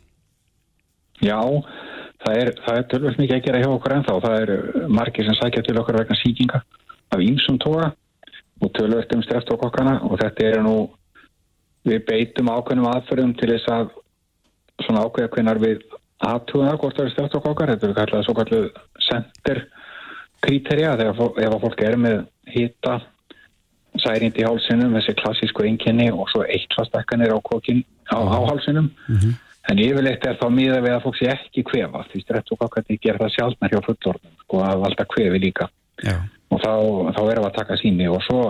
Já, 1.20 1.36
það 1.42 1.58
er, 1.58 1.79
er 2.28 2.84
tölvöld 2.90 3.18
mikið 3.18 3.36
að 3.36 3.44
gera 3.46 3.62
hjá 3.62 3.70
okkur 3.70 3.94
ennþá. 3.96 4.20
Það 4.24 4.36
er 4.40 4.50
margir 4.88 5.24
sem 5.24 5.38
sækja 5.38 5.62
til 5.66 5.78
okkur 5.80 6.00
vegna 6.00 6.16
síkinga 6.20 6.62
af 7.10 7.18
ímsum 7.24 7.58
tóra 7.58 7.92
og 8.60 8.72
tölvöld 8.76 9.14
um 9.16 9.22
streftokokkana 9.22 10.00
og 10.04 10.18
þetta 10.20 10.46
er 10.46 10.62
nú 10.62 10.76
við 11.88 12.04
beitum 12.06 12.52
ákveðnum 12.52 12.90
aðferðum 12.90 13.34
til 13.40 13.50
þess 13.54 13.72
að 13.72 13.94
svona 14.84 15.04
ákveða 15.06 15.32
hvernar 15.34 15.60
við 15.62 15.86
aðtúða 16.20 16.76
hvort 16.76 16.98
það 16.98 17.06
er 17.06 17.14
streftokokkar 17.14 17.72
þetta 17.72 17.88
er 17.88 17.96
kallað 17.96 18.26
svo 18.26 18.34
kallu 18.36 18.60
center 19.08 19.62
kriterja 20.44 20.96
þegar 21.00 21.40
ef 21.46 21.54
að 21.54 21.62
fólk 21.64 21.82
er 21.84 21.96
með 22.00 22.20
hýta 22.52 23.00
særind 24.00 24.36
í 24.38 24.44
hálsinum, 24.46 24.92
þessi 24.94 25.16
klassísku 25.18 25.64
einkenni 25.66 26.10
og 26.12 26.28
svo 26.30 26.44
eittvastakkanir 26.44 27.32
á, 27.34 27.38
á, 27.40 28.18
á 28.20 28.38
hálsinum 28.48 28.90
mm 29.08 29.16
-hmm. 29.16 29.32
En 29.68 29.78
yfirleitt 29.84 30.24
er 30.26 30.38
þá 30.40 30.46
miða 30.54 30.80
við 30.80 30.96
að 30.96 31.04
fólk 31.04 31.18
sé 31.18 31.28
ekki 31.34 31.64
kvefa 31.68 32.04
því 32.10 32.22
streftokokkar 32.24 32.86
ger 32.96 33.20
það 33.20 33.34
sjálfnar 33.36 33.74
hjá 33.74 33.80
fullorðum 33.86 34.32
og 34.32 34.44
sko, 34.44 34.62
að 34.64 34.82
valda 34.84 35.06
kvefi 35.14 35.42
líka. 35.42 35.68
Já. 36.00 36.16
Og 36.50 36.62
þá, 36.62 36.72
þá 37.16 37.22
erum 37.26 37.44
við 37.44 37.50
að 37.50 37.58
taka 37.58 37.76
síni 37.78 38.08
og 38.10 38.22
svo 38.26 38.42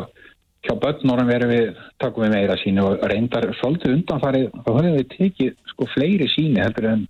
hjá 0.64 0.75
börnunum 0.81 1.29
verðum 1.29 1.53
við 1.55 1.81
takum 2.01 2.25
við 2.25 2.35
meira 2.37 2.57
síni 2.61 2.85
og 2.85 3.05
reyndar 3.11 3.49
svolítið 3.59 3.96
undanfarið, 3.96 4.46
þá 4.53 4.70
höfum 4.70 4.96
við 4.99 5.07
tekið 5.14 5.55
sko 5.73 5.88
fleiri 5.94 6.29
síni 6.31 6.61
heldur 6.61 6.88
en 6.90 7.07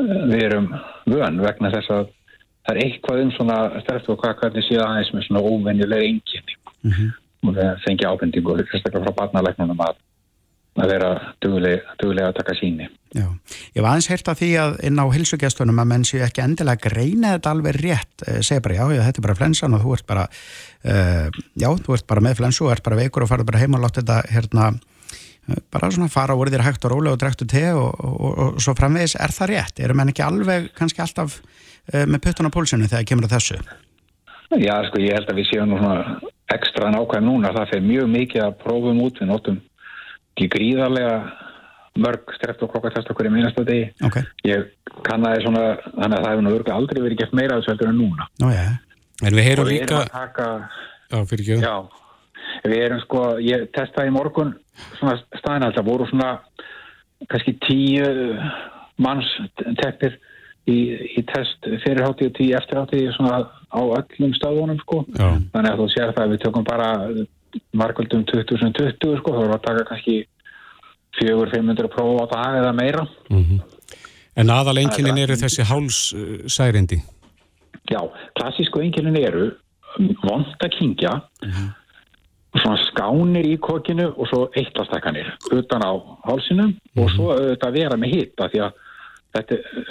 uh, 0.00 0.22
við 0.32 0.46
erum 0.48 0.70
vön 1.12 1.42
vegna 1.44 1.72
þess 1.74 1.92
að 1.92 2.08
það 2.66 2.72
er 2.72 2.82
eitthvað 2.82 3.22
um 3.22 3.32
svona 3.36 3.58
stærft 3.84 4.10
og 4.10 4.18
hvað 4.22 4.40
hvernig 4.40 4.66
séða 4.66 4.88
aðeins 4.88 5.12
með 5.14 5.28
svona 5.28 5.44
óvenjuleg 5.46 6.06
einnkynning 6.08 6.58
mm 6.66 6.90
-hmm. 6.90 7.12
og 7.46 7.58
það 7.60 7.82
fengi 7.84 8.08
ábendingu 8.08 8.56
sérstaklega 8.56 9.04
frá 9.04 9.18
barnalegnunum 9.20 9.84
að 9.86 10.00
að 10.76 10.92
vera 10.92 11.10
duglega 11.42 12.30
að 12.30 12.38
taka 12.40 12.54
síni. 12.58 12.88
Já, 13.16 13.26
ég 13.76 13.80
var 13.80 13.94
aðeins 13.94 14.08
heyrt 14.10 14.28
af 14.28 14.40
því 14.40 14.48
að 14.60 14.74
inn 14.88 15.00
á 15.00 15.06
hilsugjastunum 15.14 15.78
að 15.80 15.88
menn 15.92 16.04
séu 16.04 16.24
ekki 16.26 16.42
endilega 16.44 16.76
að 16.76 16.90
greina 16.90 17.32
þetta 17.36 17.52
alveg 17.54 17.78
rétt, 17.78 18.26
eh, 18.26 18.40
segja 18.44 18.64
bara 18.64 18.76
já, 18.76 19.04
þetta 19.06 19.22
er 19.22 19.26
bara 19.28 19.38
flensan 19.38 19.76
og 19.76 19.84
þú 19.84 19.94
ert 19.96 20.06
bara, 20.06 20.26
uh, 20.84 21.28
já, 21.56 21.68
þú 21.86 21.96
ert 21.96 22.06
bara 22.06 22.24
með 22.26 22.36
flensu 22.42 22.66
og 22.66 22.74
ert 22.74 22.84
bara 22.84 23.00
veikur 23.00 23.24
og 23.24 23.30
farið 23.30 23.48
bara 23.52 23.62
heim 23.62 23.78
og 23.78 23.84
láta 23.86 24.02
þetta 24.02 24.18
hérna, 24.34 24.68
eh, 25.48 25.62
bara 25.72 25.90
svona 25.90 26.12
fara 26.12 26.36
úr 26.36 26.52
þér 26.52 26.66
hægt 26.66 26.84
og 26.84 26.92
rólega 26.92 27.16
og 27.16 27.22
drektu 27.22 27.48
te 27.48 27.64
og, 27.72 27.94
og, 28.04 28.20
og, 28.20 28.38
og 28.38 28.60
svo 28.60 28.74
framvegis, 28.76 29.16
er 29.16 29.32
það 29.32 29.52
rétt? 29.54 29.80
Erum 29.80 29.96
menn 29.96 30.12
ekki 30.12 30.26
alveg 30.26 30.72
kannski 30.76 31.00
alltaf 31.00 31.40
uh, 31.94 32.04
með 32.04 32.20
puttun 32.20 32.50
á 32.50 32.56
pólsinu 32.56 32.90
þegar 32.90 33.08
kemur 33.08 33.30
að 33.30 33.38
þessu? 33.38 33.62
Já, 34.60 34.76
sko, 34.90 35.00
ég 35.00 35.16
held 35.16 35.30
að 35.30 35.40
við 35.40 35.48
séum 35.48 35.72
nú 35.72 35.80
svona 35.80 36.20
ekstra 36.52 36.92
nákvæm 36.92 37.24
núna, 37.26 37.54
það 37.54 37.72
fyrir 37.72 37.88
mjög 37.88 38.12
mikið 38.12 38.44
að 38.44 38.58
prófum 38.60 39.00
út 39.02 39.18
við 39.22 39.32
notum 39.32 39.56
ekki 40.36 40.48
gríðarlega 40.52 41.16
mörg 41.96 42.32
streptokokkatest 42.36 43.08
okkur 43.08 43.30
í 43.30 43.32
minnast 43.32 43.56
að 43.60 43.70
degi. 43.70 43.84
Okay. 44.04 44.26
Ég 44.44 44.66
kannaði 45.06 45.46
svona, 45.46 45.62
þannig 45.94 46.18
að 46.18 46.24
það 46.26 46.32
hefur 46.32 46.44
nú 46.44 46.52
örgulega 46.52 46.76
aldrei 46.76 47.00
verið 47.00 47.22
gett 47.22 47.36
meira 47.38 47.56
þessu 47.56 47.72
heldur 47.72 47.92
en 47.92 48.00
núna. 48.02 48.28
Ó, 48.44 48.48
ja. 48.52 48.66
En 49.24 49.38
við 49.38 49.48
heyrum 49.48 49.70
líka... 49.70 50.02
Taka, 50.12 50.48
já. 51.08 51.56
Já, 51.62 51.74
við 52.68 52.84
erum 52.84 53.00
sko, 53.06 53.24
ég 53.40 53.68
testaði 53.72 54.12
í 54.12 54.16
morgun 54.16 54.52
svona 54.98 55.16
staðinald, 55.38 55.76
það 55.78 55.88
voru 55.88 56.08
svona 56.10 56.30
kannski 57.32 57.56
tíu 57.64 58.10
manns 59.00 59.28
teppir 59.80 60.18
í, 60.68 60.76
í 61.16 61.24
test 61.30 61.64
fyrirhátti 61.84 62.28
og 62.28 62.36
tíu 62.36 62.52
eftirhátti 62.58 63.06
svona 63.16 63.40
á 63.72 63.80
öllum 63.80 64.36
stöðunum 64.36 64.82
sko. 64.82 65.00
Já. 65.16 65.30
Þannig 65.54 65.72
að 65.72 65.80
þú 65.80 65.88
sér 65.94 66.12
það 66.12 66.24
að 66.26 66.34
við 66.34 66.44
tökum 66.44 66.66
bara 66.66 66.90
markvöldum 67.72 68.24
2020 68.24 69.18
sko, 69.20 69.32
þá 69.32 69.40
erum 69.42 69.52
við 69.52 69.58
að 69.58 69.66
taka 69.68 69.84
kannski 69.90 70.16
400-500 71.20 71.92
próf 71.92 72.22
á 72.22 72.26
dag 72.34 72.60
eða 72.60 72.72
meira 72.72 73.06
mm 73.30 73.42
-hmm. 73.44 73.60
En 74.36 74.50
aðal 74.50 74.78
enginin 74.78 75.18
eru 75.18 75.32
þessi 75.32 75.64
hálssærindi? 75.64 76.98
Já, 77.88 78.00
klassísku 78.36 78.82
enginin 78.84 79.16
eru 79.16 79.50
vond 79.98 80.46
að 80.60 80.74
kingja 80.78 81.12
mm 81.42 81.50
-hmm. 81.50 81.68
svona 82.60 82.78
skánir 82.90 83.46
í 83.46 83.56
kokinu 83.58 84.12
og 84.16 84.28
svo 84.28 84.50
eitlastakkanir 84.52 85.36
utan 85.52 85.82
á 85.82 85.92
hálsinum 86.28 86.66
mm 86.66 86.72
-hmm. 86.72 87.02
og 87.02 87.10
svo 87.10 87.30
auðvitað 87.32 87.72
vera 87.72 87.96
með 87.96 88.12
hita 88.14 88.48
því 88.48 88.60
að 88.66 88.72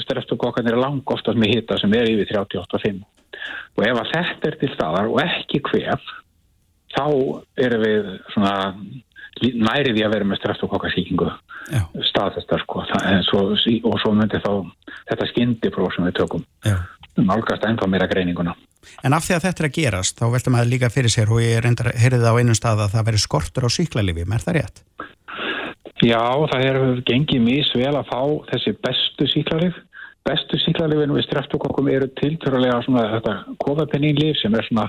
streftukokkanir 0.04 0.74
er 0.74 0.82
lang 0.82 1.02
oftast 1.06 1.38
með 1.38 1.56
hita 1.56 1.78
sem 1.78 1.94
er 1.94 2.10
yfir 2.10 2.28
38,5 2.38 3.04
og 3.78 3.88
ef 3.88 3.98
að 4.00 4.12
þetta 4.14 4.48
er 4.48 4.56
til 4.60 4.72
staðar 4.74 5.08
og 5.12 5.20
ekki 5.22 5.62
hvef 5.70 6.02
þá 6.96 7.06
erum 7.66 7.84
við 7.86 8.12
svona 8.34 8.56
næri 9.44 9.94
því 9.96 10.06
að 10.06 10.14
vera 10.16 10.28
með 10.30 10.40
streptokokkasíkingu 10.42 11.32
staðfestar 12.12 12.62
sko. 12.64 12.86
Svo, 13.28 13.42
og 13.52 13.98
svo 14.02 14.14
myndi 14.16 14.40
þá 14.44 14.52
þetta 15.10 15.30
skyndipróf 15.32 15.96
sem 15.96 16.08
við 16.08 16.20
tökum 16.22 16.46
nálgast 17.16 17.66
ennþá 17.68 17.88
meira 17.90 18.08
greininguna. 18.12 18.56
En 19.04 19.16
af 19.16 19.26
því 19.26 19.38
að 19.38 19.46
þetta 19.48 19.64
er 19.64 19.68
að 19.70 19.78
gerast 19.80 20.20
þá 20.20 20.26
veltum 20.34 20.58
að 20.60 20.72
líka 20.74 20.92
fyrir 20.94 21.12
sér 21.12 21.32
og 21.34 21.42
ég 21.42 21.62
reyndar 21.64 21.94
heyrði 21.98 22.22
það 22.22 22.38
á 22.38 22.40
einum 22.40 22.58
stað 22.58 22.84
að 22.86 22.94
það 22.94 23.08
veri 23.08 23.22
skortur 23.24 23.66
á 23.66 23.70
síklarlifjum, 23.76 24.36
er 24.36 24.44
það 24.44 24.58
rétt? 24.60 24.84
Já, 26.04 26.22
það 26.52 26.66
er 26.68 26.80
gengið 27.08 27.42
mísvel 27.42 27.94
að 27.96 28.12
fá 28.12 28.22
þessi 28.52 28.76
bestu 28.84 29.28
síklarlif 29.32 29.80
bestu 30.26 30.60
síklarlifinu 30.64 31.18
við 31.18 31.28
streptokokkum 31.28 31.90
eru 31.94 32.10
tilturlega 32.20 32.82
svona 32.86 33.06
þetta 33.14 33.36
kofapenninlif 33.62 34.40
sem 34.42 34.56
er 34.58 34.66
svona 34.68 34.88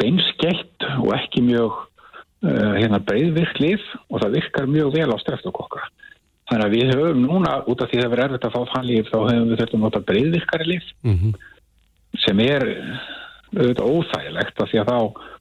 beinskeitt 0.00 0.86
og 0.98 1.14
ekki 1.16 1.44
mjög 1.46 1.78
uh, 1.78 2.74
hérna 2.76 3.00
breyðvirk 3.06 3.60
lif 3.62 3.86
og 4.08 4.22
það 4.22 4.36
virkar 4.38 4.70
mjög 4.70 4.94
vel 4.98 5.08
á 5.12 5.16
streftukokka. 5.22 5.86
Þannig 6.50 6.66
að 6.66 6.74
við 6.74 6.92
höfum 6.96 7.24
núna, 7.24 7.56
út 7.70 7.82
af 7.82 7.90
því 7.90 8.02
það 8.02 8.12
verður 8.14 8.24
erfitt 8.26 8.46
að 8.48 8.54
fá 8.56 8.72
fannlíf, 8.74 9.10
þá 9.10 9.18
höfum 9.18 9.50
við 9.50 9.60
þetta 9.62 9.76
að 9.76 9.84
nota 9.84 10.04
breyðvirkari 10.08 10.70
lif 10.72 10.86
mm 11.06 11.18
-hmm. 11.18 11.34
sem 12.24 12.40
er 12.46 12.66
auðvitað 13.54 13.90
óþægilegt 13.92 14.62
af 14.62 14.70
því 14.70 14.80
að 14.80 14.90
þá 14.90 14.98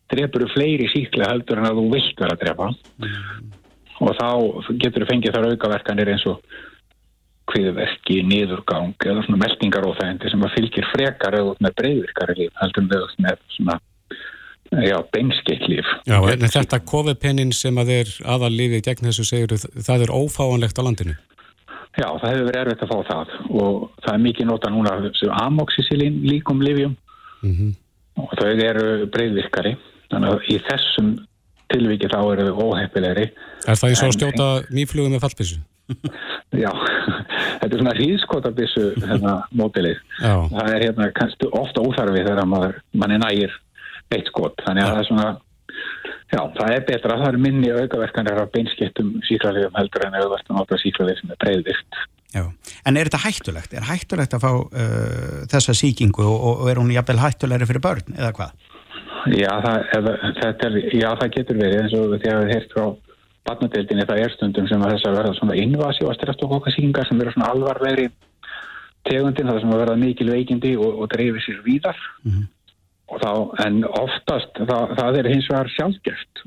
drefur 0.10 0.44
þú 0.44 0.52
fleiri 0.54 0.90
síkla 0.90 1.32
heldur 1.32 1.62
en 1.62 1.70
að 1.70 1.80
þú 1.80 1.88
vilt 1.94 2.22
vera 2.22 2.36
að 2.36 2.44
drefa 2.44 2.70
mm 2.70 3.50
og 4.00 4.16
þá 4.16 4.30
getur 4.80 5.04
þú 5.04 5.10
fengið 5.12 5.36
þar 5.36 5.48
aukaverkanir 5.54 6.12
eins 6.14 6.26
og 6.30 6.42
kviðverki, 7.50 8.20
niðurgang 8.30 8.94
eða 9.02 9.24
svona 9.26 9.42
meldingar 9.42 9.88
óþægindi 9.90 10.32
sem 10.32 10.44
að 10.46 10.56
fylgir 10.56 10.90
frekar 10.92 11.38
auðvitað 11.40 11.64
með 11.66 11.78
breyðvirkari 11.82 12.50
heldur 12.62 12.84
en 12.84 12.92
með 13.26 13.40
svona 13.56 13.78
já, 14.72 14.98
beinskeitt 15.14 15.66
líf. 15.70 15.88
Já, 16.06 16.18
en 16.32 16.46
þetta 16.46 16.80
COVID-pennin 16.92 17.52
sem 17.56 17.78
að 17.82 17.94
er 17.96 18.14
aðallífið 18.36 18.86
gegn 18.86 19.10
þessu 19.10 19.26
segur, 19.28 19.58
það 19.58 20.06
er 20.06 20.14
ófáanlegt 20.14 20.80
á 20.80 20.86
landinu? 20.86 21.16
Já, 21.98 22.06
það 22.22 22.30
hefur 22.30 22.50
verið 22.50 22.62
erfitt 22.62 22.84
að 22.86 22.92
fá 22.92 23.00
það 23.10 23.32
og 23.50 23.88
það 24.06 24.12
er 24.14 24.22
mikið 24.26 24.50
nota 24.50 24.70
núna 24.72 24.94
amoxicillin 25.42 26.20
líkum 26.28 26.62
livjum 26.62 26.94
mm 27.42 27.56
-hmm. 27.56 27.72
og 28.22 28.36
þau 28.38 28.52
eru 28.68 29.08
breyðvirkari, 29.10 29.74
þannig 30.12 30.30
að 30.30 30.54
í 30.54 30.60
þessum 30.70 31.10
tilviki 31.74 32.10
þá 32.10 32.20
eru 32.34 32.48
þau 32.50 32.62
óheppilegri. 32.70 33.26
Er 33.68 33.76
það 33.76 33.90
eins 33.90 34.04
og 34.04 34.14
stjóta 34.14 34.48
mýflugum 34.70 35.12
með 35.12 35.26
fallbissu? 35.26 35.60
Já, 36.64 36.70
þetta 37.60 37.74
er 37.74 37.80
svona 37.80 37.96
hríðskotabissu 37.98 38.86
hérna, 39.02 39.34
mótilið. 39.52 39.98
Það 40.22 40.70
er 40.76 40.86
hérna 40.86 41.10
ofta 41.52 41.82
óþarfið 41.82 42.30
þegar 42.30 42.46
maður, 42.46 42.80
mann 42.94 43.16
er 43.16 43.22
nægir 43.24 43.58
eitt 44.16 44.30
skot, 44.32 44.62
þannig 44.66 44.84
að 44.84 44.88
ja. 44.88 44.94
það 44.94 45.02
er 45.02 45.10
svona 45.10 45.28
já, 46.30 46.42
það 46.58 46.72
er 46.76 46.86
betra, 46.88 47.18
það 47.22 47.32
er 47.32 47.42
minni 47.46 47.74
aukaverkanir 47.74 48.40
af 48.44 48.54
beinskettum 48.54 49.12
síklarlegum 49.28 49.78
heldur 49.80 50.08
en 50.08 50.18
auðvart 50.20 50.50
að 50.50 50.58
nota 50.60 50.80
síklarleg 50.82 51.20
sem 51.20 51.34
er 51.34 51.44
breyðvirt 51.44 52.02
Já, 52.30 52.44
en 52.86 52.98
er 53.00 53.08
þetta 53.10 53.24
hættulegt? 53.24 53.72
Er 53.74 53.86
hættulegt 53.88 54.36
að 54.38 54.44
fá 54.44 54.52
uh, 54.54 55.38
þessa 55.50 55.74
síkingu 55.74 56.22
og, 56.22 56.44
og 56.62 56.68
er 56.70 56.78
hún 56.78 56.92
jafnvel 56.94 57.24
hættulegri 57.24 57.66
fyrir 57.72 57.82
börn 57.82 58.14
eða 58.14 58.34
hvað? 58.38 58.68
Já, 59.34 59.50
það, 59.66 59.80
eða, 59.98 60.14
er, 60.54 60.78
já, 60.94 61.08
það 61.24 61.32
getur 61.36 61.60
verið 61.60 61.82
eins 61.82 61.96
og 61.98 62.14
að 62.14 62.44
við 62.44 62.54
heist 62.54 62.76
frá 62.76 62.86
barnadeildinni 63.50 64.06
það 64.06 64.22
er 64.22 64.36
stundum 64.36 64.70
sem 64.70 64.86
að 64.86 64.94
þess 64.94 65.10
að 65.10 65.18
verða 65.18 65.34
svona 65.40 65.58
invasíva 65.58 66.14
stresstókokkasíkingar 66.20 67.10
sem 67.10 67.24
eru 67.24 67.34
svona 67.34 67.50
alvarveri 67.56 68.08
tegundin, 69.10 69.50
það 69.50 69.62
sem 69.64 69.74
að 69.74 69.82
verða 69.82 70.00
mikil 70.04 70.30
veikindi 70.30 70.76
og, 70.78 71.02
og 71.02 71.10
dreifir 71.10 71.46
sér 71.48 71.66
víðar 71.66 71.98
mm 72.22 72.32
-hmm 72.32 72.48
þá, 73.24 73.32
en 73.66 73.82
oftast 73.88 74.62
það, 74.62 74.96
það 75.00 75.20
er 75.22 75.32
hins 75.34 75.50
vegar 75.50 75.72
sjálfgeft 75.76 76.44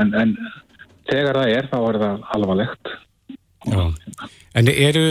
en, 0.00 0.14
en 0.14 0.34
þegar 1.10 1.40
það 1.42 1.54
er 1.58 1.70
þá 1.72 1.78
er 1.82 2.00
það 2.04 2.26
alvarlegt 2.36 2.96
Já. 3.68 3.82
En 4.56 4.70
eru 4.72 5.04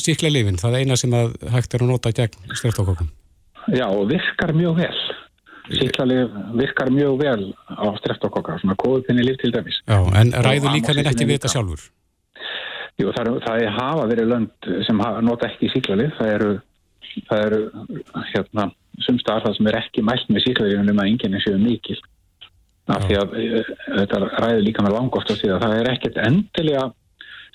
síkla 0.00 0.30
lifin 0.32 0.56
það 0.56 0.78
eina 0.80 0.96
sem 0.96 1.12
að 1.12 1.34
hægt 1.52 1.74
er 1.76 1.84
að 1.84 1.90
nota 1.92 2.12
gegn 2.16 2.54
streftókokum? 2.56 3.10
Já, 3.68 3.84
virkar 4.08 4.54
mjög 4.56 4.78
vel 4.80 5.02
síkla 5.74 6.06
lif 6.06 6.34
virkar 6.54 6.90
mjög 6.94 7.18
vel 7.20 7.44
á 7.74 7.86
streftókoka 7.98 8.58
svona 8.62 8.76
kóðupinni 8.78 9.26
liv 9.26 9.38
til 9.42 9.52
dæmis 9.52 9.80
Já, 9.82 9.98
en 10.20 10.32
ræður 10.46 10.76
líka 10.76 10.94
en 10.94 11.10
ekki 11.10 11.26
við 11.26 11.40
þetta 11.40 11.52
sjálfur? 11.52 11.86
Jú, 12.96 13.10
það, 13.12 13.22
er, 13.26 13.32
það 13.44 13.62
er 13.62 13.74
hafa 13.76 14.08
verið 14.08 14.30
lönd 14.32 14.70
sem 14.86 15.00
hafa, 15.04 15.24
nota 15.26 15.50
ekki 15.50 15.72
síkla 15.74 15.98
lif 16.00 16.14
það 16.20 16.32
eru, 16.36 16.52
það 17.28 17.46
eru 17.48 17.60
hérna 18.32 18.68
sumstaðar 19.04 19.46
það 19.46 19.56
sem 19.58 19.70
er 19.70 19.78
ekki 19.80 20.04
mælt 20.06 20.28
með 20.32 20.44
síklaðíðunum 20.46 20.94
um 20.94 21.02
að 21.02 21.10
enginn 21.12 21.36
er 21.36 21.44
séu 21.44 21.58
mikil. 21.60 21.98
Af 22.86 23.02
því 23.06 23.16
að 23.18 23.34
eh, 23.42 23.72
þetta 23.86 24.20
ræður 24.24 24.62
líka 24.62 24.84
með 24.86 24.96
langoft 24.96 25.32
að 25.32 25.40
síðan 25.40 25.64
það 25.64 25.78
er 25.80 25.90
ekkert 25.92 26.20
endilega 26.22 26.84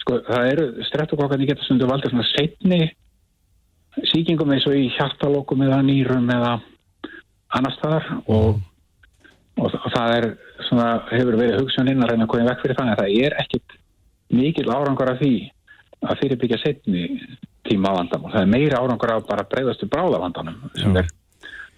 sko 0.01 0.17
það 0.27 0.49
eru 0.49 0.65
streptokokkarnir 0.89 1.51
geta 1.51 1.65
stundu 1.65 1.88
valdið 1.89 2.13
svona 2.13 2.27
setni 2.32 2.82
síkingum 4.12 4.51
eins 4.56 4.65
og 4.69 4.77
í 4.77 4.89
hjartalókum 4.95 5.63
eða 5.65 5.82
nýrum 5.86 6.30
eða 6.34 6.56
annar 7.58 7.75
staðar 7.75 8.08
og, 8.25 8.62
og, 9.60 9.67
og 9.67 9.88
það 9.93 10.15
er 10.17 10.27
svona 10.67 10.89
hefur 11.12 11.38
verið 11.39 11.60
hugsuninn 11.60 12.04
að 12.04 12.13
reyna 12.13 12.27
að 12.27 12.34
koma 12.34 12.49
vekk 12.49 12.65
fyrir 12.65 12.80
þannig 12.80 12.95
að 12.95 13.04
það 13.04 13.25
er 13.27 13.38
ekkert 13.43 13.77
mikil 14.32 14.67
árangar 14.71 15.13
af 15.13 15.21
því 15.21 15.34
að 16.01 16.21
fyrirbyggja 16.21 16.62
setni 16.63 17.08
tíma 17.67 17.91
vandamál. 17.93 18.32
Það 18.34 18.45
er 18.45 18.54
meira 18.56 18.80
árangar 18.82 19.15
af 19.15 19.25
bara 19.27 19.47
breyðastu 19.51 19.89
bráðavandanum 19.91 20.71
sem 20.80 20.95
er 20.97 21.12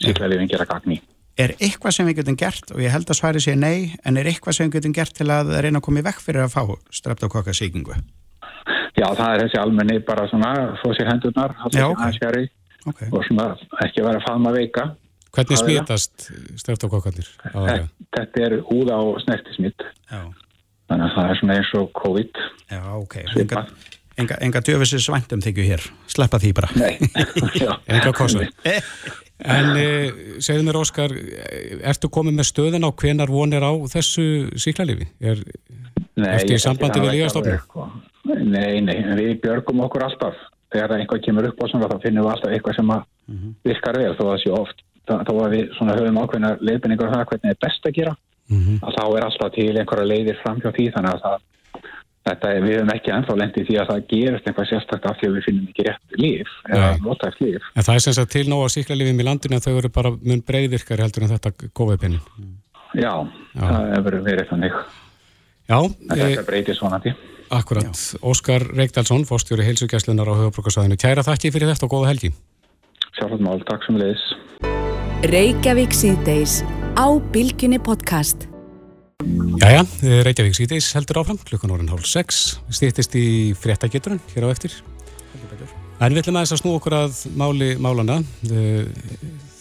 síklarlifin 0.01 0.49
gera 0.51 0.65
gagni. 0.69 1.01
Er 1.33 1.55
eitthvað 1.57 1.95
sem 1.95 2.05
við 2.05 2.19
getum 2.21 2.35
gert, 2.37 2.73
og 2.75 2.81
ég 2.83 2.93
held 2.93 3.09
að 3.09 3.17
sværi 3.17 3.39
sé 3.41 3.55
nei, 3.57 3.93
en 4.05 4.19
er 4.21 4.27
eitthvað 4.29 4.57
sem 4.57 4.67
við 4.67 4.77
getum 4.77 4.93
gert 4.93 5.15
til 5.17 5.29
að 5.33 5.55
reyna 5.65 5.81
að 5.81 5.85
koma 5.87 6.03
í 6.03 6.05
vekk 6.05 6.19
fyrir 6.21 6.45
að 6.45 6.53
fá 6.53 6.75
streptokokkasíkingu? 6.93 7.95
Já, 8.93 9.07
það 9.17 9.29
er 9.29 9.41
þessi 9.41 9.57
almenni 9.57 9.95
bara 10.05 10.27
svona, 10.29 10.51
fóð 10.83 10.99
sér 10.99 11.09
hendurnar, 11.09 11.55
okay. 11.65 12.45
Okay. 12.83 13.07
og 13.09 13.23
svona 13.25 13.47
ekki 13.81 14.03
vera 14.05 14.19
að 14.19 14.27
faðma 14.27 14.53
veika. 14.53 14.91
Hvernig 15.33 15.57
smitast 15.57 16.27
streptokokkarnir? 16.61 17.31
Þetta 18.13 18.45
er 18.45 18.59
húða 18.67 18.99
og 19.01 19.17
snertismitt. 19.23 19.81
Þannig 20.11 21.07
að 21.07 21.15
það 21.15 21.31
er 21.31 21.39
svona 21.39 21.57
eins 21.57 21.73
og 21.79 21.89
COVID. 21.97 22.41
Já, 22.69 22.81
ok. 22.99 23.15
Enga, 23.41 23.63
enga, 24.21 24.37
enga 24.45 24.61
djöfisir 24.67 25.01
svæntum 25.01 25.41
þykju 25.41 25.65
hér. 25.71 25.87
Sleppa 26.13 26.37
því 26.43 26.53
bara. 26.59 26.69
Nei. 26.77 26.93
enga 27.95 28.13
kosa. 28.13 28.45
En 29.41 29.75
eh, 29.75 30.11
segðu 30.43 30.67
mér 30.67 30.79
Óskar, 30.79 31.13
ertu 31.83 32.09
komið 32.13 32.37
með 32.37 32.49
stöðin 32.51 32.85
á 32.87 32.91
hvenar 32.93 33.31
vonir 33.33 33.65
á 33.65 33.73
þessu 33.91 34.25
síklarlifi? 34.61 35.09
Er, 35.19 35.41
ertu 36.15 36.55
í 36.55 36.61
sambandi 36.61 37.01
við 37.01 37.17
lífastofnum? 37.17 37.61
Sko. 37.65 37.87
Nei, 38.23 38.79
nei, 38.85 38.95
við 39.19 39.39
björgum 39.43 39.83
okkur 39.87 40.05
alltaf. 40.07 40.37
Þegar 40.73 40.95
einhvað 40.97 41.25
kemur 41.25 41.49
upp 41.49 41.59
á 41.59 41.65
svona 41.69 41.89
þá 41.91 41.97
finnum 42.05 42.25
við 42.25 42.33
alltaf 42.33 42.53
eitthvað 42.53 42.77
sem 42.77 42.93
-hmm. 42.93 43.55
virkar 43.67 43.97
vel 43.99 44.13
þó 44.15 44.23
að 44.23 44.29
það 44.31 44.43
sé 44.43 44.53
oft. 44.57 44.85
Þá 45.03 45.33
að 45.33 45.53
við 45.53 45.73
höfum 45.79 46.21
ákveðna 46.21 46.51
leiðbynningar 46.61 47.09
um 47.09 47.25
hvernig 47.25 47.43
það 47.43 47.49
er 47.49 47.63
best 47.65 47.85
að 47.89 47.97
gera. 47.97 48.15
Mm 48.49 48.59
-hmm. 48.59 48.77
þá 48.95 49.03
er 49.17 49.25
alltaf 49.25 49.51
til 49.55 49.77
einhverja 49.77 50.07
leiðir 50.07 50.39
fram 50.43 50.61
hjá 50.61 50.71
því 50.71 50.85
þannig 50.93 51.13
að 51.13 51.21
það 51.25 51.37
Þetta 52.23 52.51
er, 52.55 52.61
við 52.63 52.77
hefum 52.77 52.91
ekki 52.93 53.11
ennþá 53.11 53.33
lendið 53.35 53.65
því 53.67 53.75
að 53.81 53.89
það 53.89 54.03
gerist 54.13 54.45
eitthvað 54.47 54.67
sérstaklega 54.69 55.11
af 55.11 55.17
því 55.19 55.27
að 55.27 55.33
við 55.35 55.43
finnum 55.47 55.65
ekki 55.67 55.83
rétt 55.89 56.13
líf 56.21 56.53
eða 56.69 56.91
notægt 57.03 57.41
líf. 57.43 57.65
En 57.75 57.83
það 57.83 57.97
er 57.99 58.03
sem 58.05 58.15
sagt 58.15 58.31
til 58.31 58.45
nóga 58.47 58.69
síklarlifum 58.71 59.19
í 59.19 59.25
landinu 59.27 59.57
en 59.57 59.65
þau 59.65 59.73
eru 59.73 59.91
bara 59.91 60.13
mun 60.15 60.43
breyðvirkari 60.47 61.03
heldur 61.03 61.25
en 61.25 61.33
þetta 61.33 61.51
góðveipinni. 61.75 62.21
Já, 62.95 63.27
Já, 63.51 63.59
það 63.59 63.91
hefur 63.97 64.17
verið 64.29 64.49
þannig. 64.53 64.79
Já. 65.67 65.77
En 65.83 66.15
þetta 66.15 66.29
e... 66.31 66.47
breytir 66.47 66.79
svonandi. 66.79 67.11
Akkurat. 67.53 67.91
Já. 67.91 68.19
Óskar 68.23 68.61
Reykdalsson, 68.71 69.27
fórstjóri 69.27 69.67
heilsugjæslunar 69.67 70.31
á 70.31 70.39
höfabrukarsvæðinu. 70.45 70.95
Kæra 71.03 71.27
þakki 71.27 71.51
fyrir 71.51 71.73
þetta 71.73 71.89
og 71.89 71.93
góða 71.97 72.13
helgi. 72.13 72.31
Sjálfsagt 73.19 73.43
mál, 73.43 73.59
takk 73.67 73.83
sem 73.83 73.99
leiðis. 73.99 74.23
Jæja, 79.21 79.83
Reykjavík 80.25 80.55
síðdeis 80.57 80.89
heldur 80.97 81.21
áfram, 81.21 81.37
klukkan 81.45 81.71
orðin 81.73 81.91
hálf 81.93 82.07
6, 82.09 82.41
stýttist 82.73 83.15
í 83.19 83.53
fréttageturinn 83.57 84.21
hér 84.33 84.47
á 84.49 84.53
eftir. 84.53 84.75
En 86.03 86.11
við 86.11 86.23
ætlum 86.23 86.39
aðeins 86.39 86.53
að 86.55 86.61
snú 86.63 86.73
okkur 86.77 86.95
að 86.97 87.19
máli 87.39 87.69
málana. 87.79 88.19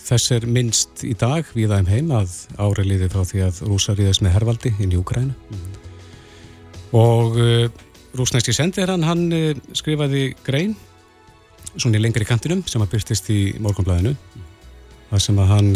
Þess 0.03 0.35
er 0.35 0.47
minnst 0.51 1.05
í 1.07 1.12
dag 1.18 1.47
við 1.55 1.74
aðeim 1.74 1.91
heim 1.93 2.14
að 2.16 2.35
áreliði 2.59 3.11
frá 3.12 3.22
því 3.29 3.45
að 3.47 3.61
rúsa 3.68 3.95
ríðast 3.97 4.24
með 4.24 4.35
hervaldi 4.39 4.72
inn 4.83 4.95
í 4.95 4.99
Úkræna. 4.99 5.37
Mm. 5.37 5.77
Og 6.99 7.39
uh, 7.41 7.66
rúsnæski 8.18 8.53
sendirhan, 8.57 9.07
hann 9.07 9.29
uh, 9.33 9.53
skrifaði 9.79 10.33
grein, 10.45 10.74
svona 11.77 12.01
í 12.01 12.03
lengri 12.03 12.27
kantinum, 12.29 12.64
sem 12.68 12.83
að 12.83 12.97
byrstist 12.97 13.31
í 13.33 13.43
morgunblæðinu. 13.62 14.16
Mm. 14.16 14.49
Það 15.12 15.24
sem 15.29 15.41
að 15.45 15.53
hann, 15.55 15.70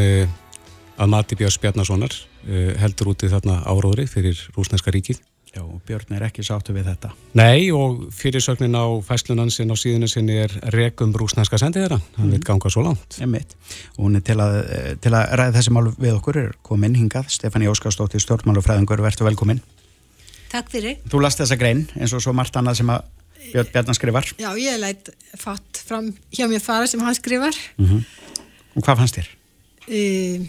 að 0.97 1.13
Mati 1.13 1.39
Björns 1.39 1.61
Bjarnasonar, 1.63 2.17
Eh, 2.36 2.36
heldur 2.81 3.15
úti 3.15 3.31
þarna 3.33 3.63
áróðri 3.67 4.07
fyrir 4.11 4.39
rúsneska 4.57 4.95
ríkið. 4.95 5.23
Já, 5.57 5.63
og 5.65 5.81
Björn 5.89 6.13
er 6.13 6.25
ekki 6.27 6.43
sáttu 6.45 6.75
við 6.77 6.91
þetta. 6.91 7.15
Nei, 7.39 7.71
og 7.73 8.11
fyrirsögnin 8.13 8.77
á 8.77 8.85
fæslunansinn 9.07 9.73
á 9.73 9.77
síðinu 9.79 10.09
sinni 10.11 10.35
er 10.43 10.53
regum 10.75 11.15
rúsneska 11.17 11.57
sendiðara. 11.57 11.97
Hann 12.19 12.27
mm. 12.29 12.35
vil 12.35 12.45
ganga 12.45 12.73
svo 12.73 12.85
langt. 12.85 13.17
Ég 13.23 13.31
mitt. 13.31 13.55
Og 13.97 14.03
hún 14.05 14.19
er 14.19 14.25
til 14.27 14.37
að, 14.43 14.59
eh, 14.67 14.91
til 15.01 15.15
að 15.17 15.33
ræða 15.41 15.55
þessi 15.57 15.73
mál 15.73 15.89
við 15.95 16.19
okkur 16.19 16.41
er 16.43 16.51
komin 16.67 16.99
hingað. 16.99 17.31
Stefani 17.33 17.71
Óskarsdóttir, 17.73 18.21
stjórnmálufræðingur, 18.27 19.01
verður 19.07 19.31
velkomin. 19.31 19.63
Takk 20.53 20.69
fyrir. 20.75 21.01
Þú 21.09 21.23
last 21.25 21.41
þessa 21.41 21.57
grein 21.57 21.87
eins 21.97 22.13
og 22.13 22.21
svo 22.27 22.37
margt 22.37 22.61
annað 22.61 22.83
sem 22.83 22.93
að 22.93 23.09
Björn 23.47 23.73
Bjarnar 23.73 23.97
skrifar. 23.97 24.29
Já, 24.37 24.51
ég 24.61 24.79
lætt 24.83 25.09
fatt 25.39 25.81
fram 25.89 26.13
hjá 26.35 26.45
mér 26.51 26.61
fara 26.61 26.87
sem 26.91 27.01
hann 27.01 27.17
skrifar. 27.17 27.57
Mm 27.79 27.87
-hmm. 27.87 28.05
Og 28.77 28.85
hvað 28.85 28.97
fannst 28.97 29.17
þér? 29.17 29.29
Uh, 29.89 30.47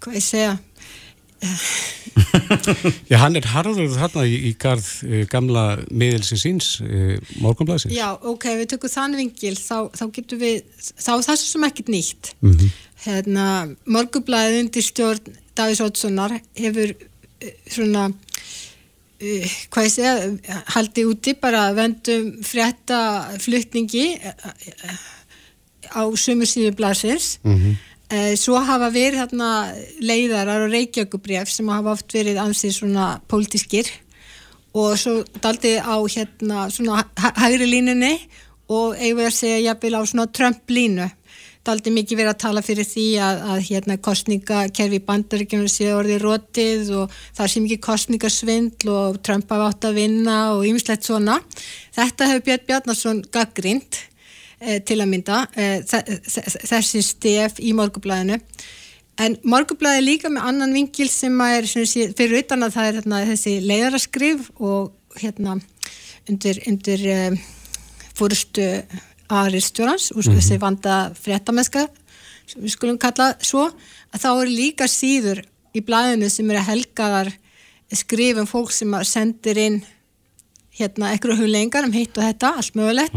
hvað 0.00 0.18
ég 0.18 0.24
segja? 0.24 0.56
Já, 3.10 3.18
hann 3.20 3.36
er 3.36 3.46
harður 3.50 3.90
þarna 3.92 4.24
í, 4.28 4.36
í 4.48 4.52
garð 4.60 4.86
uh, 5.06 5.22
gamla 5.30 5.64
miðelsins 5.90 6.44
síns 6.46 6.68
uh, 6.84 7.16
morgunblæsins. 7.42 7.94
Já, 7.96 8.08
ok, 8.16 8.48
við 8.60 8.70
tökum 8.72 8.92
þann 8.92 9.16
vingil, 9.20 9.54
þá, 9.60 9.78
þá 9.96 10.04
getum 10.16 10.42
við, 10.42 10.62
þá 10.94 11.10
er 11.16 11.26
það 11.28 11.40
sem 11.42 11.66
ekkert 11.68 11.92
nýtt. 11.92 12.32
Mm 12.40 12.54
-hmm. 12.54 12.76
Hérna, 13.06 13.48
morgunblæðið 13.96 14.60
undir 14.64 14.86
stjórn 14.86 15.34
Davís 15.56 15.82
Ótssonar 15.84 16.38
hefur 16.56 16.94
uh, 16.96 17.50
svona, 17.68 18.08
hvað 19.72 19.86
ég 19.86 19.92
segja, 19.92 20.14
haldið 20.74 21.12
úti 21.12 21.36
bara 21.40 21.68
vendum 21.76 22.34
frétta 22.44 22.98
flutningi 23.40 24.10
á 25.88 26.02
sömur 26.20 26.48
síðu 26.48 26.74
blæsins. 26.76 27.38
Mm 27.44 27.56
-hmm. 27.56 27.76
Eh, 28.06 28.36
svo 28.38 28.60
hafa 28.62 28.86
verið 28.94 29.18
hérna 29.24 29.50
leiðarar 29.98 30.68
og 30.68 30.70
reykjökubref 30.70 31.50
sem 31.50 31.66
hafa 31.74 31.96
oft 31.96 32.12
verið 32.14 32.38
ansið 32.38 32.76
svona 32.76 33.06
pólitískir 33.26 33.90
og 34.78 34.94
svo 35.00 35.24
daldið 35.42 35.80
á 35.82 35.96
hérna 36.14 36.68
svona 36.70 37.02
hægri 37.42 37.66
línunni 37.66 38.12
og 38.70 38.94
eigum 38.94 39.24
við 39.24 39.26
að 39.26 39.38
segja 39.40 39.64
jafnvel 39.64 39.98
á 39.98 40.02
svona 40.06 40.28
Trump 40.30 40.70
línu. 40.70 41.10
Daldið 41.66 41.96
mikið 41.96 42.20
verið 42.20 42.30
að 42.30 42.42
tala 42.44 42.62
fyrir 42.62 42.86
því 42.86 43.06
að, 43.26 43.42
að 43.50 43.62
hérna 43.72 43.98
kostningakerfi 43.98 45.00
bandaríkjum 45.08 45.66
sé 45.66 45.90
orðið 45.90 46.22
rótið 46.22 46.92
og 47.00 47.16
það 47.34 47.50
sé 47.50 47.62
mikið 47.64 47.84
kostningasvindl 47.88 48.92
og 48.94 49.22
Trump 49.26 49.50
hafa 49.50 49.72
átt 49.72 49.88
að 49.90 49.98
vinna 49.98 50.36
og 50.54 50.62
ymslegt 50.68 51.10
svona. 51.10 51.40
Þetta 51.96 52.30
hefur 52.30 52.46
Björn 52.52 52.68
Bjarnarsson 52.70 53.24
gaggrínt 53.34 54.06
til 54.58 55.00
að 55.02 55.10
mynda 55.10 55.42
eh, 55.56 55.82
þessi 55.84 57.02
stef 57.04 57.58
í 57.60 57.74
morgublaðinu 57.76 58.38
en 59.20 59.36
morgublaði 59.48 60.04
líka 60.04 60.30
með 60.32 60.48
annan 60.50 60.74
vingil 60.76 61.08
sem 61.12 61.36
er 61.44 61.68
sé, 61.68 62.08
fyrir 62.16 62.42
utan 62.42 62.66
að 62.66 62.76
það 62.76 62.88
er 62.88 62.98
hérna, 63.00 63.20
þessi 63.30 63.54
leiðaraskrif 63.64 64.50
og 64.56 65.20
hérna 65.20 65.58
undir, 66.28 66.60
undir 66.68 67.04
uh, 67.12 67.38
fórstu 68.16 68.66
aðristjórans 69.32 70.10
og 70.12 70.20
mm 70.20 70.22
-hmm. 70.22 70.40
þessi 70.40 70.60
vanda 70.60 70.96
fréttamenska 71.14 71.88
sem 72.46 72.62
við 72.62 72.76
skulum 72.76 72.98
kalla 72.98 73.34
svo 73.40 73.66
að 74.12 74.22
þá 74.22 74.30
er 74.42 74.48
líka 74.48 74.86
síður 74.86 75.42
í 75.74 75.80
blæðinu 75.80 76.30
sem 76.30 76.50
er 76.50 76.60
að 76.60 76.68
helgaðar 76.70 77.32
skrifum 77.92 78.46
fólk 78.46 78.72
sem 78.72 78.92
sendir 79.04 79.58
inn 79.58 79.84
hérna 80.76 81.10
eitthvað 81.12 81.40
huglengar 81.40 81.86
um 81.88 81.94
hitt 81.94 82.18
og 82.18 82.26
þetta, 82.26 82.52
allt 82.60 82.76
mögulegt. 82.76 83.16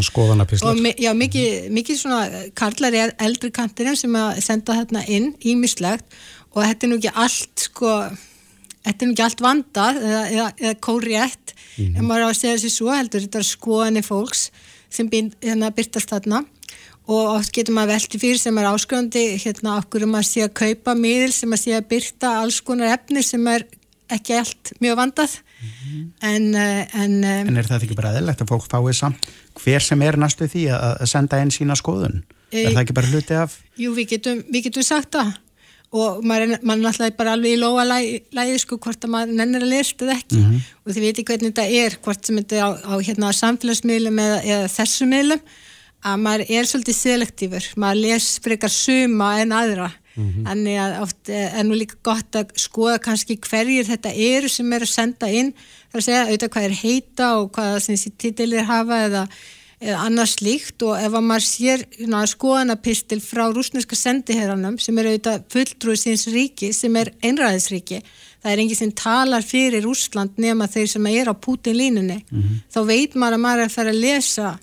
Og 0.63 0.79
já, 1.03 1.11
mikið, 1.17 1.69
mikið 1.75 1.99
svona 1.99 2.43
karlar 2.57 2.95
er 2.95 3.13
eldri 3.19 3.51
kantirinn 3.55 3.99
sem 3.99 4.15
að 4.15 4.41
senda 4.45 4.77
hérna 4.77 5.03
inn 5.11 5.33
ímislegt 5.43 6.07
og 6.53 6.63
þetta 6.63 6.85
er 6.85 6.91
nú 6.91 6.99
ekki 6.99 7.13
allt 7.25 7.65
sko, 7.67 7.93
þetta 8.87 9.05
er 9.05 9.09
nú 9.09 9.15
ekki 9.15 9.25
allt 9.27 9.43
vandað 9.43 10.01
eða, 10.01 10.23
eða, 10.29 10.49
eða 10.63 10.75
kóriett 10.87 11.53
mm 11.53 11.85
-hmm. 11.85 11.97
en 11.97 12.05
maður 12.05 12.25
á 12.25 12.29
að 12.29 12.39
segja 12.39 12.55
þessi 12.55 12.71
svo 12.77 12.93
heldur 12.93 13.25
þetta 13.25 13.39
er 13.39 13.49
skoðanir 13.51 14.07
fólks 14.07 14.49
sem 14.89 15.09
hérna, 15.09 15.71
byrtast 15.71 16.09
þarna. 16.09 16.43
Og 17.09 17.39
oft 17.39 17.53
getur 17.53 17.73
maður 17.73 17.95
velti 17.95 18.19
fyrir 18.21 18.37
sem 18.37 18.57
er 18.57 18.69
áskröndi 18.69 19.23
hérna 19.41 19.79
okkur 19.79 20.05
um 20.05 20.17
að 20.19 20.27
sé 20.29 20.43
að 20.45 20.53
kaupa 20.53 20.93
miðil 20.97 21.31
sem 21.33 21.53
að 21.53 21.63
sé 21.63 21.71
að 21.77 21.87
byrta 21.89 22.33
alls 22.41 22.59
konar 22.61 22.93
efni 22.93 23.23
sem 23.25 23.47
er 23.47 23.65
ekki 24.13 24.37
allt 24.37 24.73
mjög 24.79 24.99
vandað. 24.99 25.39
En, 26.21 26.55
eh, 26.55 26.87
en 26.93 27.23
eh, 27.23 27.41
En 27.47 27.57
er 27.57 27.67
það 27.67 27.83
ekki 27.83 27.97
bara 27.99 28.15
eðlegt 28.19 28.41
að 28.43 28.51
fólk 28.53 28.67
fáið 28.71 28.95
samt 28.99 29.29
hver 29.59 29.83
sem 29.83 30.01
er 30.01 30.17
næstu 30.17 30.47
því 30.47 30.65
að 30.75 31.05
senda 31.11 31.41
inn 31.43 31.51
sína 31.51 31.75
skoðun? 31.75 32.23
E, 32.49 32.63
er 32.63 32.73
það 32.73 32.83
ekki 32.85 32.97
bara 32.97 33.11
hluti 33.11 33.37
af? 33.37 33.59
Jú, 33.77 33.93
við 33.97 34.15
getum, 34.15 34.43
við 34.49 34.69
getum 34.69 34.85
sagt 34.87 35.13
það 35.17 35.35
og 35.89 36.19
maður 36.21 36.43
er 36.45 36.65
náttúrulega 36.69 37.17
bara 37.17 37.31
alveg 37.33 37.55
í 37.55 37.59
lóa 37.59 37.85
lægi, 37.87 38.19
lægi 38.37 38.59
sko 38.61 38.77
hvort 38.77 39.05
að 39.05 39.13
maður 39.15 39.31
nennir 39.39 39.65
að 39.65 39.71
lesta 39.71 40.05
þetta 40.05 40.17
ekki 40.19 40.37
mm 40.37 40.43
-hmm. 40.51 40.67
og 40.85 40.93
þið 40.93 41.05
veitir 41.05 41.25
hvernig 41.25 41.49
þetta 41.49 41.65
er 41.85 41.97
hvort 42.03 42.25
sem 42.25 42.37
þetta 42.37 42.55
er 42.55 42.61
á, 42.61 42.69
á 42.85 42.95
hérna, 43.07 43.31
samfélagsmiðlum 43.33 44.19
eða, 44.21 44.37
eða 44.43 44.67
þessu 44.75 45.07
miðlum 45.09 45.41
að 46.05 46.21
maður 46.23 46.43
er 46.47 46.69
svolítið 46.69 46.95
selektífur 46.95 47.65
maður 47.75 48.01
les 48.05 48.27
frekar 48.43 48.71
suma 48.71 49.31
en 49.41 49.51
aðra 49.51 49.89
Mm 50.15 50.33
-hmm. 50.45 50.73
Að 50.79 51.01
oft 51.01 51.29
er 51.29 51.63
nú 51.63 51.75
líka 51.77 51.95
gott 52.03 52.35
að 52.35 52.51
skoða 52.55 52.97
kannski 52.99 53.37
hverjir 53.37 53.85
þetta 53.85 54.11
eru 54.13 54.49
sem 54.49 54.73
er 54.73 54.81
að 54.81 54.95
senda 54.95 55.29
inn 55.29 55.53
þar 55.91 55.99
að 55.99 56.05
segja 56.05 56.25
auðvitað 56.25 56.49
hvað 56.49 56.63
er 56.63 56.81
heita 56.83 57.37
og 57.37 57.51
hvað 57.51 57.79
þessi 57.87 58.11
títilir 58.17 58.63
hafa 58.63 58.97
eða, 59.05 59.27
eða 59.81 59.97
annars 60.05 60.35
líkt 60.41 60.81
og 60.83 60.97
ef 60.99 61.13
að 61.13 61.27
maður 61.29 61.45
sér 61.47 61.85
skoðanapistil 62.25 63.21
frá 63.21 63.45
rúsneska 63.53 63.95
sendiherranum 63.95 64.79
sem 64.79 64.97
er 64.97 65.05
auðvitað 65.05 65.43
fulltrúið 65.49 65.99
síns 65.99 66.27
ríki 66.27 66.73
sem 66.73 66.95
er 66.95 67.13
einræðisríki 67.21 68.01
það 68.41 68.51
er 68.51 68.61
enginn 68.63 68.79
sem 68.79 68.91
talar 68.95 69.43
fyrir 69.43 69.83
Rúsland 69.83 70.37
nema 70.37 70.67
þeir 70.67 70.87
sem 70.87 71.05
er 71.11 71.31
á 71.31 71.33
Putin 71.35 71.77
línunni 71.77 72.23
mm 72.23 72.41
-hmm. 72.41 72.59
þá 72.73 72.79
veit 72.87 73.15
maður 73.15 73.33
að 73.37 73.43
maður 73.45 73.59
er 73.59 73.69
að 73.69 73.77
fara 73.77 73.89
að 73.89 74.01
lesa 74.03 74.59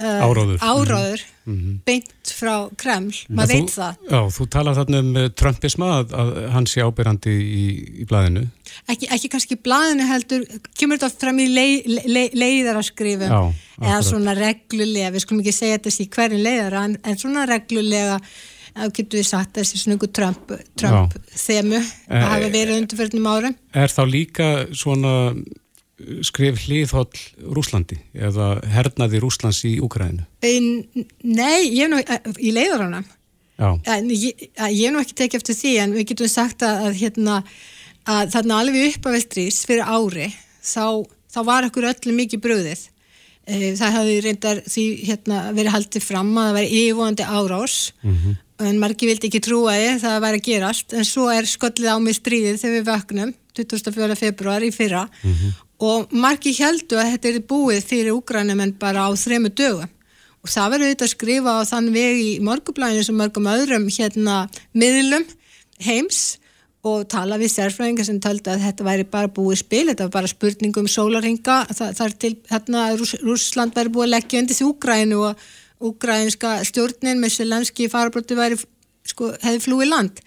uh, 0.00 0.24
áráður, 0.24 0.58
áráður 0.60 1.24
mm 1.44 1.56
-hmm. 1.56 1.74
beint 1.86 2.32
frá 2.34 2.68
Kreml, 2.80 3.14
maður 3.28 3.52
veit 3.52 3.70
þú, 3.70 3.74
það. 3.74 3.98
Já, 4.10 4.20
þú 4.36 4.46
talar 4.56 4.78
þarna 4.78 5.02
um 5.04 5.10
uh, 5.16 5.28
Trumpisma 5.42 5.90
að, 5.98 6.14
að 6.22 6.32
hann 6.54 6.66
sé 6.70 6.86
ábyrrandi 6.86 7.34
í, 7.34 7.66
í 8.02 8.08
blæðinu 8.10 8.46
ekki, 8.88 9.10
ekki 9.10 9.30
kannski 9.34 9.60
blæðinu 9.60 10.08
heldur 10.08 10.48
kemur 10.78 10.98
þetta 10.98 11.26
fram 11.26 11.38
í 11.38 11.50
lei, 11.52 11.82
lei, 12.06 12.26
leiðaraskrifum 12.34 13.30
Já, 13.30 13.42
eða 13.82 14.02
svona 14.02 14.34
reglulega, 14.38 15.12
við 15.14 15.26
skulum 15.26 15.44
ekki 15.44 15.56
segja 15.56 15.78
þetta 15.78 15.94
í 16.02 16.10
hverjum 16.16 16.44
leiðara 16.48 16.84
en, 16.88 16.98
en 17.04 17.18
svona 17.20 17.46
reglulega 17.50 18.18
þá 18.74 18.90
getur 18.94 19.20
við 19.20 19.28
satt 19.28 19.58
þessi 19.58 19.80
snungu 19.84 20.08
Trump, 20.14 20.54
Trump 20.78 21.14
þemu 21.30 21.78
að 21.78 22.16
eh, 22.18 22.24
hafa 22.26 22.48
verið 22.50 22.80
undirförnum 22.80 23.28
árum. 23.30 23.58
Er 23.70 23.92
þá 23.92 24.02
líka 24.10 24.48
svona 24.74 25.12
skrif 26.26 26.64
hliðhóll 26.66 27.20
Rúslandi 27.54 28.00
eða 28.12 28.56
hernaði 28.66 29.20
Rúslands 29.22 29.62
í 29.68 29.76
Úkræðinu? 29.84 30.24
Nei, 30.42 31.70
ég 31.70 31.90
nú 31.90 32.00
í 32.42 32.54
leiðurana 32.54 33.04
ég, 34.10 34.48
ég 34.58 34.80
hef 34.82 34.94
nú 34.94 35.02
ekki 35.02 35.18
tekið 35.20 35.40
eftir 35.40 35.58
því 35.58 35.74
en 35.84 35.94
við 35.94 36.08
getum 36.10 36.30
sagt 36.30 36.64
að, 36.66 36.88
að, 36.88 36.96
hérna, 37.02 37.36
að 38.10 38.32
þarna 38.34 38.58
alveg 38.62 38.88
upp 38.88 39.06
á 39.06 39.10
vestrís 39.14 39.60
fyrir 39.68 39.86
ári 39.86 40.32
þá, 40.64 41.06
þá 41.30 41.40
var 41.46 41.68
okkur 41.68 41.86
öllu 41.92 42.16
mikið 42.16 42.42
bröðið 42.42 42.82
e, 43.46 43.74
það 43.78 43.98
hefði 43.98 44.16
reyndar 44.24 44.62
því 44.66 44.86
hérna, 45.04 45.44
verið 45.54 45.76
haldið 45.76 46.08
fram 46.08 46.32
að 46.34 46.48
það 46.48 46.58
væri 46.58 46.80
yfirvonandi 46.80 47.28
árás 47.28 47.76
mm 48.02 48.16
-hmm. 48.16 48.40
en 48.66 48.82
margi 48.82 49.10
vildi 49.12 49.30
ekki 49.30 49.44
trúa 49.46 49.78
þið 49.78 50.02
það 50.02 50.18
væri 50.26 50.42
að 50.42 50.48
gerast 50.50 50.98
en 50.98 51.06
svo 51.06 51.30
er 51.30 51.46
skollið 51.46 51.94
á 51.94 51.98
mig 52.02 52.18
stríðið 52.18 52.60
þegar 52.64 52.76
við 52.80 52.90
vaknum 52.90 53.34
24. 53.54 54.16
februar 54.18 54.66
í 54.66 54.74
fyrra 54.74 55.06
mm 55.22 55.30
-hmm 55.30 55.63
og 55.82 56.12
margi 56.14 56.52
heldu 56.58 56.98
að 57.00 57.10
þetta 57.14 57.30
er 57.30 57.40
búið 57.50 57.84
fyrir 57.88 58.14
úgrænum 58.14 58.60
en 58.62 58.74
bara 58.78 59.08
á 59.08 59.10
þremu 59.18 59.50
dögum. 59.56 59.90
Og 60.44 60.52
það 60.52 60.70
verður 60.74 60.86
auðvitað 60.90 61.06
að 61.06 61.14
skrifa 61.14 61.52
á 61.56 61.60
þann 61.64 61.90
veg 61.94 62.20
í 62.20 62.32
morgublæðinu 62.44 63.04
sem 63.06 63.16
mörgum 63.16 63.46
öðrum 63.48 63.86
hérna 63.88 64.34
miðlum 64.76 65.24
heims 65.82 66.36
og 66.84 67.06
tala 67.08 67.38
við 67.40 67.54
sérfræðingar 67.54 68.06
sem 68.06 68.20
töldu 68.20 68.52
að 68.52 68.66
þetta 68.66 68.84
væri 68.84 69.06
bara 69.08 69.30
búið 69.32 69.62
spil, 69.62 69.86
þetta 69.88 70.04
var 70.04 70.14
bara 70.18 70.30
spurningum 70.30 70.88
sólarhinga, 70.90 71.56
þar 71.72 72.16
til 72.20 72.34
hérna 72.50 72.90
Rús, 72.98 73.14
Rúsland 73.24 73.76
væri 73.76 73.92
búið 73.94 74.08
að 74.08 74.12
leggja 74.12 74.42
undir 74.42 74.58
því 74.58 74.66
úgrænu 74.68 75.20
og 75.30 75.46
úgrænska 75.84 76.58
stjórnin 76.68 77.22
með 77.22 77.38
selenski 77.38 77.88
farabróti 77.92 78.36
væri 78.36 78.60
sko, 79.08 79.32
hefði 79.40 79.62
flúið 79.64 79.90
land. 79.94 80.20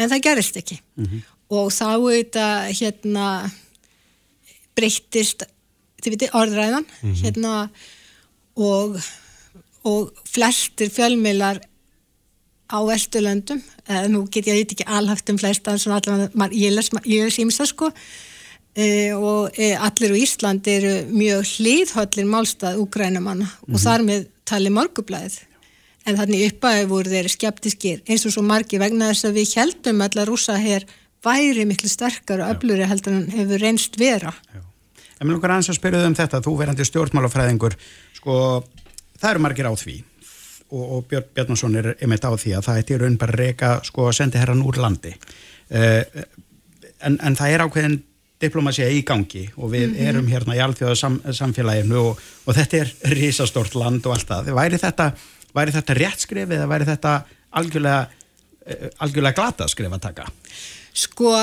En 0.00 0.08
það 0.08 0.24
gerist 0.30 0.56
ekki. 0.56 0.80
Mm 0.96 1.04
-hmm. 1.04 1.20
og 1.48 1.72
þá 1.72 1.84
auðvitað 1.92 2.72
hérna 2.80 3.26
breyttist 4.78 5.46
orðræðan 6.06 6.86
mm 6.86 7.12
-hmm. 7.12 7.16
hérna 7.22 7.70
og, 8.56 9.00
og 9.84 10.12
flestir 10.24 10.90
fjölmilar 10.90 11.60
á 12.68 12.78
Vesturlöndum 12.84 13.60
eða 13.88 14.08
nú 14.12 14.26
get 14.30 14.46
ég 14.46 14.66
ekki 14.66 14.84
alhaft 14.86 15.30
um 15.30 15.38
flesta 15.38 15.72
allavega, 15.72 16.48
ég 16.52 16.74
les 17.24 17.38
ímsa 17.38 17.66
sko 17.66 17.90
e, 18.76 19.12
og 19.16 19.50
e, 19.56 19.72
allir 19.74 20.12
á 20.12 20.16
Ísland 20.20 20.68
eru 20.68 21.08
mjög 21.08 21.44
hlýðhöllir 21.56 22.28
málstað 22.28 22.78
úgrænumanna 22.82 23.44
mm 23.44 23.50
-hmm. 23.50 23.74
og 23.74 23.78
mhm. 23.80 23.84
þar 23.86 24.02
með 24.02 24.26
tali 24.44 24.70
morgublaðið 24.70 25.38
en 26.06 26.16
þannig 26.16 26.46
uppaði 26.52 26.86
voru 26.88 27.10
þeir 27.10 27.28
skeptiskir 27.28 28.02
eins 28.06 28.26
og 28.26 28.32
svo 28.32 28.42
margi 28.42 28.78
vegna 28.78 29.10
þess 29.10 29.24
að 29.24 29.36
við 29.38 29.54
heldum 29.56 30.00
allar 30.00 30.28
rúsa 30.28 30.56
hér 30.56 30.84
væri 31.24 31.64
miklu 31.64 31.88
sterkar 31.88 32.40
og 32.40 32.56
öfluri 32.56 32.86
heldur 32.86 33.12
en 33.12 33.30
hefur 33.30 33.58
reynst 33.58 33.98
vera 33.98 34.32
Já. 34.54 34.67
En 35.18 35.26
mér 35.26 35.34
lukkar 35.34 35.54
aðeins 35.54 35.72
að 35.72 35.78
spyrja 35.80 36.06
um 36.06 36.14
þetta, 36.14 36.42
þú 36.44 36.54
verandi 36.60 36.86
stjórnmálafræðingur, 36.86 37.74
sko, 38.18 38.34
það 39.18 39.30
eru 39.32 39.42
margir 39.42 39.70
á 39.70 39.74
því 39.74 39.96
og, 40.70 40.82
og 40.82 41.06
Björn 41.10 41.30
Bjarnason 41.34 41.78
er 41.80 41.88
einmitt 41.96 42.26
á 42.26 42.32
því 42.32 42.54
að 42.58 42.68
það 42.68 42.80
er 42.80 42.92
í 42.92 42.98
raun 43.02 43.16
bara 43.20 43.38
reyka, 43.40 43.70
sko, 43.88 44.08
að 44.08 44.18
sendi 44.20 44.40
herran 44.40 44.62
úr 44.66 44.78
landi. 44.82 45.14
Uh, 45.68 46.02
en, 47.04 47.18
en 47.18 47.38
það 47.38 47.54
er 47.54 47.64
ákveðin 47.66 47.98
diplomasi 48.38 48.86
í 48.94 49.02
gangi 49.06 49.48
og 49.56 49.72
við 49.72 49.88
mm 49.88 49.94
-hmm. 49.94 50.08
erum 50.08 50.28
hérna 50.30 50.54
í 50.54 50.62
alþjóða 50.62 50.96
sam, 50.96 51.18
samfélaginu 51.34 51.98
og, 51.98 52.20
og 52.46 52.54
þetta 52.54 52.82
er 52.82 52.92
risastort 53.16 53.74
land 53.74 54.06
og 54.06 54.14
allt 54.14 54.28
það. 54.28 54.52
Væri 54.54 54.78
þetta, 54.78 55.10
væri 55.54 55.74
þetta 55.74 55.98
rétt 55.98 56.22
skrif 56.22 56.50
eða 56.50 56.68
væri 56.70 56.86
þetta 56.86 57.14
algjörlega, 57.50 58.08
uh, 58.66 58.88
algjörlega 58.98 59.34
glata 59.34 59.68
skrif 59.68 59.92
að 59.92 60.04
taka? 60.06 60.28
Sko, 60.92 61.34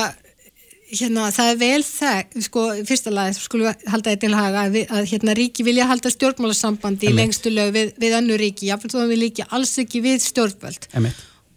hérna, 0.90 1.30
það 1.34 1.48
er 1.50 1.60
vel 1.60 1.84
það, 1.86 2.34
sko, 2.46 2.64
fyrsta 2.86 3.12
lagi 3.14 3.38
skulum 3.40 3.68
við 3.68 3.86
halda 3.90 4.12
þetta 4.12 4.26
til 4.26 4.36
haga 4.38 4.66
að, 4.66 4.76
að 4.86 5.08
hérna, 5.12 5.34
ríki 5.38 5.66
vilja 5.66 5.88
halda 5.90 6.12
stjórnmálasambandi 6.14 7.10
í 7.10 7.14
lengstu 7.16 7.50
lög 7.50 7.72
við, 7.74 7.94
við 8.02 8.18
annu 8.18 8.36
ríki, 8.40 8.68
jáfnveg 8.70 8.94
þó 8.94 9.00
að 9.02 9.14
við 9.14 9.22
líki 9.24 9.46
alls 9.50 9.74
ekki 9.82 10.02
við 10.04 10.20
stjórnvöld 10.26 10.88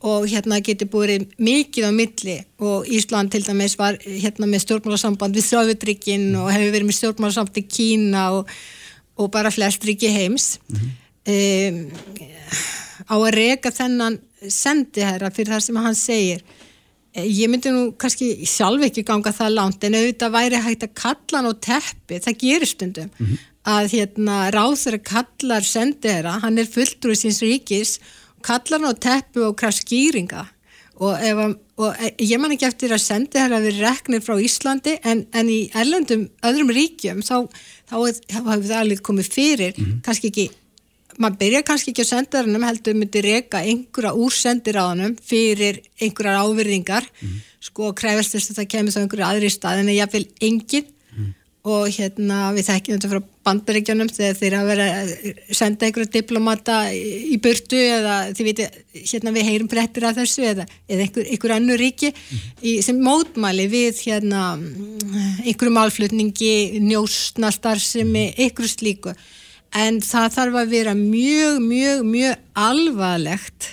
og 0.09 0.29
hérna 0.31 0.61
getur 0.63 0.87
búið 0.91 1.27
mikið 1.43 1.89
á 1.89 1.91
milli 1.91 2.37
og 2.63 2.87
Ísland 2.87 3.33
til 3.33 3.43
dæmis 3.43 3.75
var 3.79 3.99
hérna 3.99 4.47
með 4.47 4.63
stjórnmálasamband 4.63 5.35
við 5.35 5.49
Þjóðvöldríkin 5.49 6.29
mm. 6.31 6.39
og 6.39 6.53
hefur 6.55 6.71
verið 6.75 6.87
með 6.87 6.97
stjórnmálasamband 7.01 7.59
í 7.59 7.65
Kína 7.67 8.23
og, 8.37 8.53
og 9.19 9.29
bara 9.33 9.51
flest 9.51 9.83
ríki 9.85 10.09
heims 10.13 10.57
mm 10.69 10.79
-hmm. 10.79 10.95
um, 11.35 11.91
á 13.11 13.15
að 13.19 13.33
reyka 13.35 13.71
þennan 13.75 14.19
sendi 14.47 15.03
herra 15.03 15.31
fyrir 15.35 15.53
það 15.53 15.65
sem 15.67 15.75
hann 15.83 15.95
segir 15.95 16.43
ég 17.17 17.49
myndi 17.49 17.71
nú 17.73 17.85
kannski 17.99 18.45
sjálf 18.47 18.83
ekki 18.85 19.03
ganga 19.07 19.33
það 19.33 19.55
langt 19.55 19.83
en 19.85 19.97
auðvitað 19.97 20.35
væri 20.35 20.61
hægt 20.65 20.85
að 20.85 20.93
kalla 21.01 21.39
hann 21.39 21.49
á 21.49 21.53
teppi, 21.65 22.19
það 22.21 22.39
gerir 22.43 22.69
stundum 22.69 23.09
mm 23.09 23.25
-hmm. 23.25 23.39
að 23.65 23.91
hérna 23.95 24.37
ráður 24.53 24.99
að 24.99 25.03
kallar 25.03 25.63
sendiðra, 25.63 26.39
hann 26.43 26.57
er 26.57 26.69
fulltrúið 26.69 27.21
síns 27.21 27.41
ríkis, 27.41 27.99
kallar 28.41 28.79
hann 28.79 28.93
á 28.93 28.95
teppi 28.95 29.39
og 29.39 29.57
kraf 29.57 29.75
skýringa 29.81 30.47
og, 30.99 31.15
ef, 31.23 31.55
og 31.77 31.95
eh, 31.99 32.13
ég 32.19 32.39
man 32.39 32.51
ekki 32.51 32.67
eftir 32.67 32.91
að 32.91 33.07
sendiðra 33.07 33.59
við 33.63 33.79
reknir 33.79 34.21
frá 34.21 34.35
Íslandi 34.37 34.99
en, 35.03 35.25
en 35.33 35.49
í 35.49 35.69
erlendum 35.73 36.29
öðrum 36.43 36.69
ríkjum 36.69 37.21
þá, 37.23 37.47
þá 37.89 37.95
hefur 38.29 38.63
það 38.63 38.79
alveg 38.79 39.01
komið 39.01 39.27
fyrir, 39.33 39.73
mm 39.77 39.85
-hmm. 39.85 40.01
kannski 40.03 40.27
ekki 40.27 40.49
maður 41.19 41.39
byrja 41.43 41.63
kannski 41.67 41.93
ekki 41.93 42.05
á 42.07 42.11
sendarunum 42.13 42.65
heldur 42.67 42.95
myndi 42.97 43.23
reyka 43.23 43.63
einhverja 43.63 44.13
úr 44.15 44.35
sendiráðunum 44.35 45.17
fyrir 45.19 45.81
einhverjar 45.99 46.45
ávirðingar 46.45 47.09
mm. 47.09 47.41
sko 47.69 47.91
krefast 47.97 48.37
þess 48.37 48.53
að 48.53 48.61
það 48.61 48.71
kemur 48.75 48.95
þá 48.95 49.01
einhverju 49.03 49.27
aðri 49.27 49.51
stað 49.53 49.81
en 49.83 49.91
ég 49.91 50.13
vil 50.13 50.23
engin 50.47 50.85
mm. 50.87 51.33
og 51.73 51.89
hérna 51.91 52.37
við 52.55 52.69
þekkjum 52.69 52.95
þetta 52.95 53.11
frá 53.11 53.25
bandaríkjónum 53.49 54.11
þegar 54.13 54.37
þeir 54.39 54.55
hafa 54.55 54.69
verið 54.69 54.93
að 54.93 55.41
senda 55.59 55.87
einhverju 55.87 56.11
diplomata 56.13 56.77
í 56.93 57.39
burtu 57.43 57.81
eða 57.97 58.15
þið 58.37 58.47
viti 58.51 58.69
hérna 59.11 59.33
við 59.35 59.49
heyrum 59.49 59.71
brettir 59.71 60.05
af 60.07 60.15
þessu 60.21 60.45
eða, 60.53 60.67
eða 60.87 61.07
einhver, 61.07 61.27
einhver 61.33 61.55
annu 61.57 61.79
ríki 61.81 62.13
mm. 62.13 62.45
í, 62.63 62.77
sem 62.85 63.03
mótmæli 63.03 63.67
við 63.71 63.99
hérna 64.05 64.53
einhverju 65.43 65.75
málflutningi 65.75 66.79
njósnastar 66.85 67.83
sem 67.83 68.15
er 68.21 68.39
einhverju 68.39 68.71
slíku 68.77 69.17
en 69.77 69.99
það 70.01 70.31
þarf 70.37 70.61
að 70.61 70.71
vera 70.73 70.95
mjög, 70.97 71.59
mjög, 71.61 72.05
mjög 72.07 72.39
alvarlegt 72.57 73.69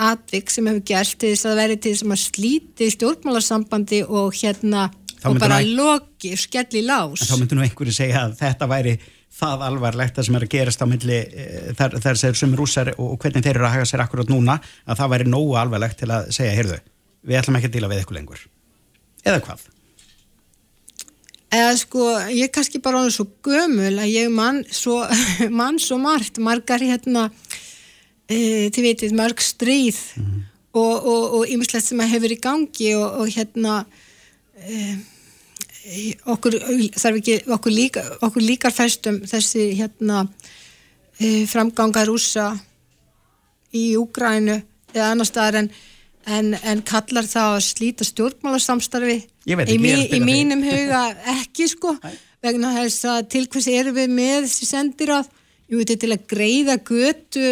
atvik 0.00 0.50
sem 0.52 0.68
hefur 0.70 0.84
gert 0.88 1.16
til 1.20 1.32
þess 1.34 1.48
að 1.50 1.60
veri 1.60 1.76
til 1.76 1.94
þess 1.94 2.06
að 2.06 2.20
slíti 2.22 2.90
stjórnmálarsambandi 2.94 4.02
og 4.08 4.36
hérna 4.38 4.88
og 5.28 5.40
bara 5.40 5.60
loki, 5.64 6.32
skelli 6.40 6.84
lás 6.86 7.20
en 7.20 7.28
þá 7.28 7.40
myndur 7.40 7.58
nú 7.58 7.64
einhverju 7.66 7.96
segja 7.96 8.22
að 8.26 8.38
þetta 8.40 8.68
væri 8.70 8.94
það 9.40 9.64
alvarlegt 9.66 10.16
það 10.16 10.26
sem 10.28 10.38
er 10.38 10.46
að 10.46 10.54
gerast 10.54 10.84
á 10.84 10.86
milli 10.90 11.18
e, 11.18 11.48
þar, 11.78 11.98
þar 12.02 12.20
sem 12.40 12.54
rúsar 12.56 12.92
og 12.96 13.18
hvernig 13.20 13.44
þeir 13.44 13.58
eru 13.58 13.68
að 13.68 13.76
haga 13.76 13.90
sér 13.90 14.04
akkurát 14.04 14.32
núna 14.32 14.56
að 14.86 15.02
það 15.02 15.12
væri 15.14 15.28
nógu 15.34 15.58
alvarlegt 15.60 16.00
til 16.00 16.10
að 16.12 16.32
segja, 16.34 16.56
heyrðu, 16.56 16.80
við 17.28 17.40
ætlum 17.42 17.60
ekki 17.60 17.70
að 17.70 17.76
díla 17.76 17.92
við 17.92 18.02
eitthvað 18.02 18.20
lengur 18.20 18.46
eða 19.26 19.44
hvað? 19.44 19.68
Eða 21.50 21.72
sko 21.78 22.06
ég 22.30 22.46
er 22.46 22.52
kannski 22.54 22.80
bara 22.82 23.00
alveg 23.00 23.16
svo 23.16 23.26
gömul 23.44 23.92
að 23.98 24.12
ég 24.12 24.30
mann 24.32 24.62
svo, 24.70 25.00
man 25.60 25.80
svo 25.82 25.98
margt 26.02 26.38
margar 26.42 26.82
hérna 26.82 27.28
e, 28.30 28.70
þið 28.70 28.82
veitir 28.86 29.16
marg 29.18 29.42
stríð 29.42 29.98
mm 30.16 30.24
-hmm. 30.24 30.42
og 30.72 31.48
ymmislegt 31.48 31.86
sem 31.86 32.00
að 32.00 32.12
hefur 32.14 32.32
í 32.32 32.40
gangi 32.40 32.94
og, 32.94 33.20
og 33.20 33.28
hérna 33.28 33.84
e, 34.62 34.96
okkur 36.24 36.58
þarf 36.96 37.16
ekki 37.16 37.42
okkur, 37.46 37.72
líka, 37.72 38.02
okkur 38.20 38.42
líkar 38.42 38.72
festum 38.72 39.20
þessi 39.26 39.74
hérna 39.74 40.28
e, 41.18 41.46
framganga 41.46 42.04
rúsa 42.04 42.58
í 43.72 43.96
Úgrænu 43.96 44.62
eða 44.94 45.10
annar 45.10 45.26
staðar 45.26 45.54
en 45.54 45.70
en, 46.28 46.54
en 46.54 46.82
kallar 46.86 47.26
það 47.28 47.56
að 47.56 47.64
slíta 47.66 48.06
stjórnmálarsamstarfi 48.06 49.16
í, 49.50 49.76
mí, 49.82 49.92
í 50.16 50.20
mínum 50.24 50.64
huga 50.64 51.02
ekki 51.36 51.68
sko 51.70 51.94
vegna 52.44 52.72
þess 52.78 53.06
að 53.12 53.20
til 53.34 53.44
hvers 53.50 53.68
erum 53.70 53.98
við 53.98 54.16
með 54.16 54.46
þessi 54.46 54.70
sendir 54.70 55.14
að 55.18 55.30
jú, 55.70 55.80
þetta 55.82 55.94
er 55.96 56.02
til 56.04 56.12
að 56.14 56.26
greiða 56.34 56.76
götu 56.90 57.46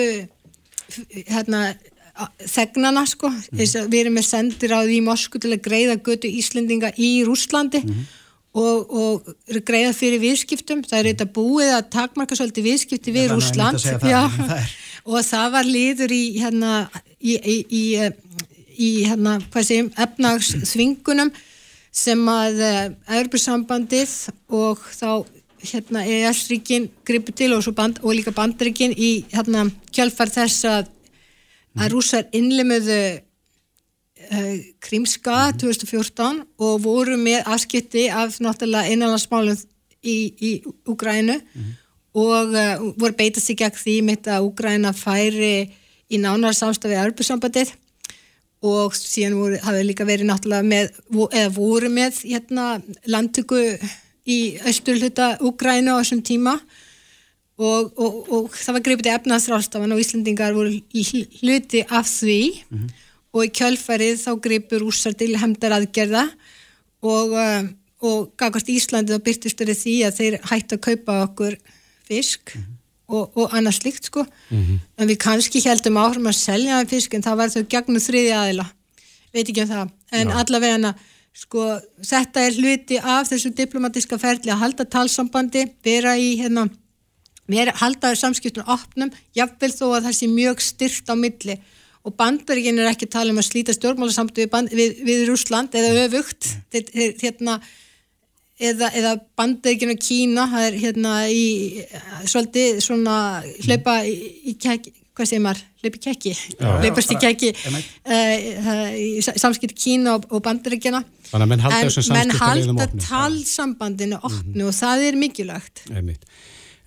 hérna 1.29 1.63
þegnana 2.51 3.05
sko. 3.07 3.29
Mm. 3.31 3.91
við 3.93 3.99
erum 4.01 4.17
með 4.19 4.27
sendir 4.27 4.73
á 4.75 4.81
því 4.83 5.03
Moskú 5.07 5.39
til 5.39 5.53
að 5.55 5.61
greiða 5.69 5.99
götu 6.03 6.31
Íslendinga 6.41 6.91
í 6.97 7.19
Rúslandi 7.29 7.85
mm 7.85 8.07
og, 8.59 8.91
og 8.91 9.61
greiða 9.67 9.93
fyrir 9.97 10.23
viðskiptum. 10.23 10.83
Það 10.87 10.99
er 10.99 11.09
þetta 11.13 11.27
búið 11.37 11.73
að 11.77 11.91
takmarka 11.95 12.39
svolítið 12.39 12.69
viðskipti 12.71 13.15
við 13.15 13.33
Rúsland 13.35 13.83
og 15.09 15.21
það 15.25 15.53
var 15.55 15.69
liður 15.69 16.15
í 16.15 16.23
hérna 16.41 16.73
í, 17.21 17.37
í, 17.37 17.59
í 17.69 17.83
í 18.79 18.89
hérna, 19.09 19.39
hvað 19.51 19.65
segjum, 19.67 19.89
efnagsþvingunum 19.99 21.33
sem 21.99 22.21
að 22.31 22.63
Európa-sambandið 22.63 24.15
eh, 24.31 24.37
og 24.55 24.83
þá 24.95 25.27
hérna 25.59 26.05
ES-ríkin 26.07 26.87
gripu 27.07 27.35
til 27.35 27.53
og, 27.57 27.67
band, 27.75 27.99
og 28.05 28.15
líka 28.15 28.31
bandríkin 28.35 28.95
í 28.95 29.25
hérna 29.33 29.67
kjálfar 29.91 30.31
þess 30.31 30.69
að 30.69 30.95
að 31.79 31.93
rúsar 31.93 32.29
innlemuðu 32.35 33.01
uh, 33.19 34.55
Krímska 34.83 35.37
2014 35.61 36.41
og 36.65 36.81
voru 36.85 37.19
með 37.21 37.47
afskipti 37.47 38.09
af 38.11 38.39
náttúrulega 38.43 38.95
innanlandsmálum 38.95 39.59
í, 40.03 40.17
í 40.39 40.51
Úgrænu 40.89 41.37
mm 41.37 41.43
-hmm. 41.43 41.77
og 42.15 42.55
uh, 42.55 42.87
voru 42.99 43.15
beitað 43.15 43.43
sig 43.45 43.59
gegn 43.59 43.79
því 43.83 43.97
mitt 44.03 44.27
að 44.27 44.47
Úgræna 44.49 44.93
færi 44.93 45.71
í 46.09 46.17
nánar 46.19 46.55
samstafið 46.57 47.03
Európa-sambandið 47.05 47.75
og 48.65 48.95
síðan 48.97 49.39
voru, 49.39 49.59
hafið 49.63 49.87
líka 49.87 50.07
verið 50.09 50.29
náttúrulega 50.29 50.67
með, 50.67 50.93
eða 51.29 51.51
voru 51.55 51.91
með 51.93 52.23
hérna 52.25 52.67
landtöku 53.07 53.61
í 54.29 54.39
austurluta 54.67 55.37
Úgræna 55.47 55.95
á 55.95 56.01
þessum 56.01 56.23
tíma. 56.27 56.57
Og, 57.59 57.91
og, 57.99 58.17
og 58.31 58.55
það 58.55 58.77
var 58.77 58.85
greipið 58.87 59.11
efnaðsrástafan 59.17 59.95
og 59.95 60.03
Íslandingar 60.03 60.55
voru 60.55 60.75
hluti 61.41 61.83
af 61.87 62.07
því. 62.07 62.41
Mm 62.71 62.79
-hmm. 62.79 62.91
og 63.33 63.45
í 63.45 63.55
kjölfarið 63.59 64.17
þá 64.23 64.33
greipur 64.41 64.87
úsar 64.87 65.15
til 65.15 65.37
hemdar 65.39 65.75
aðgerða. 65.75 66.29
Og, 67.03 67.35
uh, 67.35 67.63
og 68.03 68.33
gagast 68.37 68.69
Íslandi 68.69 69.15
þá 69.15 69.23
byrtist 69.23 69.59
þeirri 69.59 69.75
því 69.75 69.95
að 70.07 70.17
þeir 70.19 70.41
hætti 70.51 70.75
að 70.75 70.87
kaupa 70.87 71.23
okkur 71.27 71.59
fisk. 72.07 72.55
Mm 72.55 72.63
-hmm 72.63 72.78
og, 73.09 73.37
og 73.37 73.55
annað 73.57 73.79
slikt 73.81 74.11
sko. 74.11 74.25
Mm 74.51 74.65
-hmm. 74.65 74.81
en 74.99 75.09
við 75.09 75.19
kannski 75.25 75.63
heldum 75.65 75.97
áhrum 75.97 76.29
að 76.29 76.41
selja 76.41 76.85
fisk 76.87 77.15
en 77.15 77.23
það 77.23 77.37
var 77.37 77.49
þau 77.55 77.63
gegnum 77.69 78.01
þriði 78.01 78.35
aðila. 78.41 78.67
Veit 79.33 79.49
ekki 79.49 79.63
um 79.63 79.69
það, 79.69 79.89
en 80.13 80.29
Já. 80.29 80.35
allavega 80.41 80.95
sko 81.39 81.65
þetta 82.03 82.41
er 82.41 82.53
hluti 82.59 82.99
af 82.99 83.29
þessu 83.31 83.55
diplomatiska 83.55 84.19
ferli 84.19 84.51
að 84.51 84.63
halda 84.63 84.85
talsambandi, 84.85 85.71
vera 85.85 86.17
í 86.19 86.37
hérna 86.41 86.69
vera, 87.49 87.73
halda 87.81 88.13
samskiptunum 88.19 88.69
opnum, 88.69 89.13
jafnvel 89.37 89.73
þó 89.73 89.85
að 89.97 90.09
það 90.09 90.17
sé 90.19 90.31
mjög 90.33 90.63
styrt 90.65 91.13
á 91.13 91.15
milli. 91.19 91.59
Og 92.07 92.15
bandvergin 92.17 92.79
er 92.79 92.91
ekki 92.93 93.09
tala 93.11 93.33
um 93.35 93.41
að 93.41 93.49
slíta 93.51 93.75
stjórnmálasamtu 93.75 94.45
við, 94.45 94.71
við, 94.73 95.01
við 95.05 95.25
Rúsland 95.29 95.75
eða 95.77 96.07
öfugt, 96.07 96.53
þeir, 96.73 96.93
hérna 97.21 97.59
eða, 98.59 98.91
eða 98.97 99.15
bandeginu 99.39 99.97
Kína 100.01 100.47
það 100.53 100.67
er 100.69 100.79
hérna 100.83 101.15
í 101.31 101.45
svolítið 102.29 102.81
svona 102.85 103.19
hlaupa 103.67 104.01
í, 104.07 104.15
í 104.51 104.55
kekki, 104.61 104.93
hvað 105.17 105.31
segir 105.31 105.45
maður? 105.47 105.65
Hlaupi 105.79 106.01
kekki, 106.03 106.35
hlaupast 106.59 107.15
í 107.15 107.19
kekki 107.23 107.53
uh, 107.71 109.33
samskipt 109.39 109.79
Kína 109.79 110.19
og, 110.19 110.27
og 110.33 110.43
bandegina 110.45 111.05
en 111.37 111.49
menn 111.49 111.63
halda 111.63 112.89
talsambandinu 113.05 114.19
opnu 114.23 114.43
mm 114.43 114.55
-hmm. 114.55 114.69
og 114.69 114.75
það 114.75 115.09
er 115.09 115.17
mikilvægt. 115.17 115.85
Einmitt. 115.95 116.25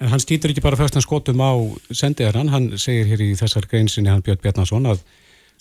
En 0.01 0.09
hann 0.09 0.19
stýtur 0.19 0.49
ekki 0.49 0.63
bara 0.65 0.75
fyrst 0.75 0.97
að 0.97 1.05
skotum 1.05 1.41
á 1.45 1.51
sendiðarann, 1.93 2.49
hann 2.49 2.77
segir 2.77 3.05
hér 3.05 3.21
í 3.21 3.35
þessar 3.37 3.67
greinsinni 3.69 4.09
hann 4.09 4.23
Björn 4.25 4.41
Bjarnason 4.41 4.85
að 4.85 5.03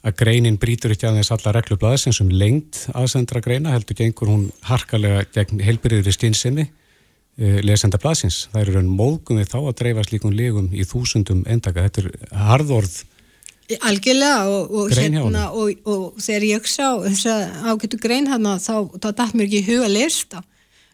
að 0.01 0.17
greinin 0.23 0.59
brítur 0.61 0.95
ekki 0.95 1.09
aðeins 1.09 1.33
alla 1.35 1.53
reglublaðis 1.59 2.07
eins 2.09 2.21
og 2.25 2.33
lengt 2.33 2.87
aðsendra 2.97 3.43
greina 3.45 3.75
heldur 3.75 3.99
gengur 3.99 4.31
hún 4.33 4.47
harkalega 4.65 5.27
gegn 5.35 5.61
heilbyrðir 5.65 6.17
skynsemi 6.17 6.67
uh, 6.67 7.61
lesenda 7.67 8.01
blaðsins. 8.01 8.47
Það 8.53 8.63
eru 8.63 8.77
raun 8.79 8.93
móðgum 8.97 9.41
við 9.43 9.53
þá 9.53 9.59
að 9.61 9.79
dreifa 9.83 10.07
slíkun 10.09 10.37
legum 10.37 10.71
í 10.73 10.87
þúsundum 10.89 11.45
endaka. 11.47 11.89
Þetta 11.89 12.07
er 12.07 12.39
harðorð 12.49 13.01
Algjörlega 13.87 14.47
og, 14.51 14.73
og 14.75 14.95
hérna 14.97 15.45
og, 15.55 15.83
og 15.87 16.17
þegar 16.19 16.47
ég 16.49 16.65
sá 16.67 16.87
þess 17.05 17.29
að 17.31 17.43
ágættu 17.71 18.01
grein 18.03 18.27
hérna 18.27 18.57
þá, 18.59 18.89
þá 18.99 19.09
dætt 19.21 19.37
mér 19.37 19.47
ekki 19.47 19.61
huga 19.69 19.87
að 19.87 19.95
lesta 19.95 20.43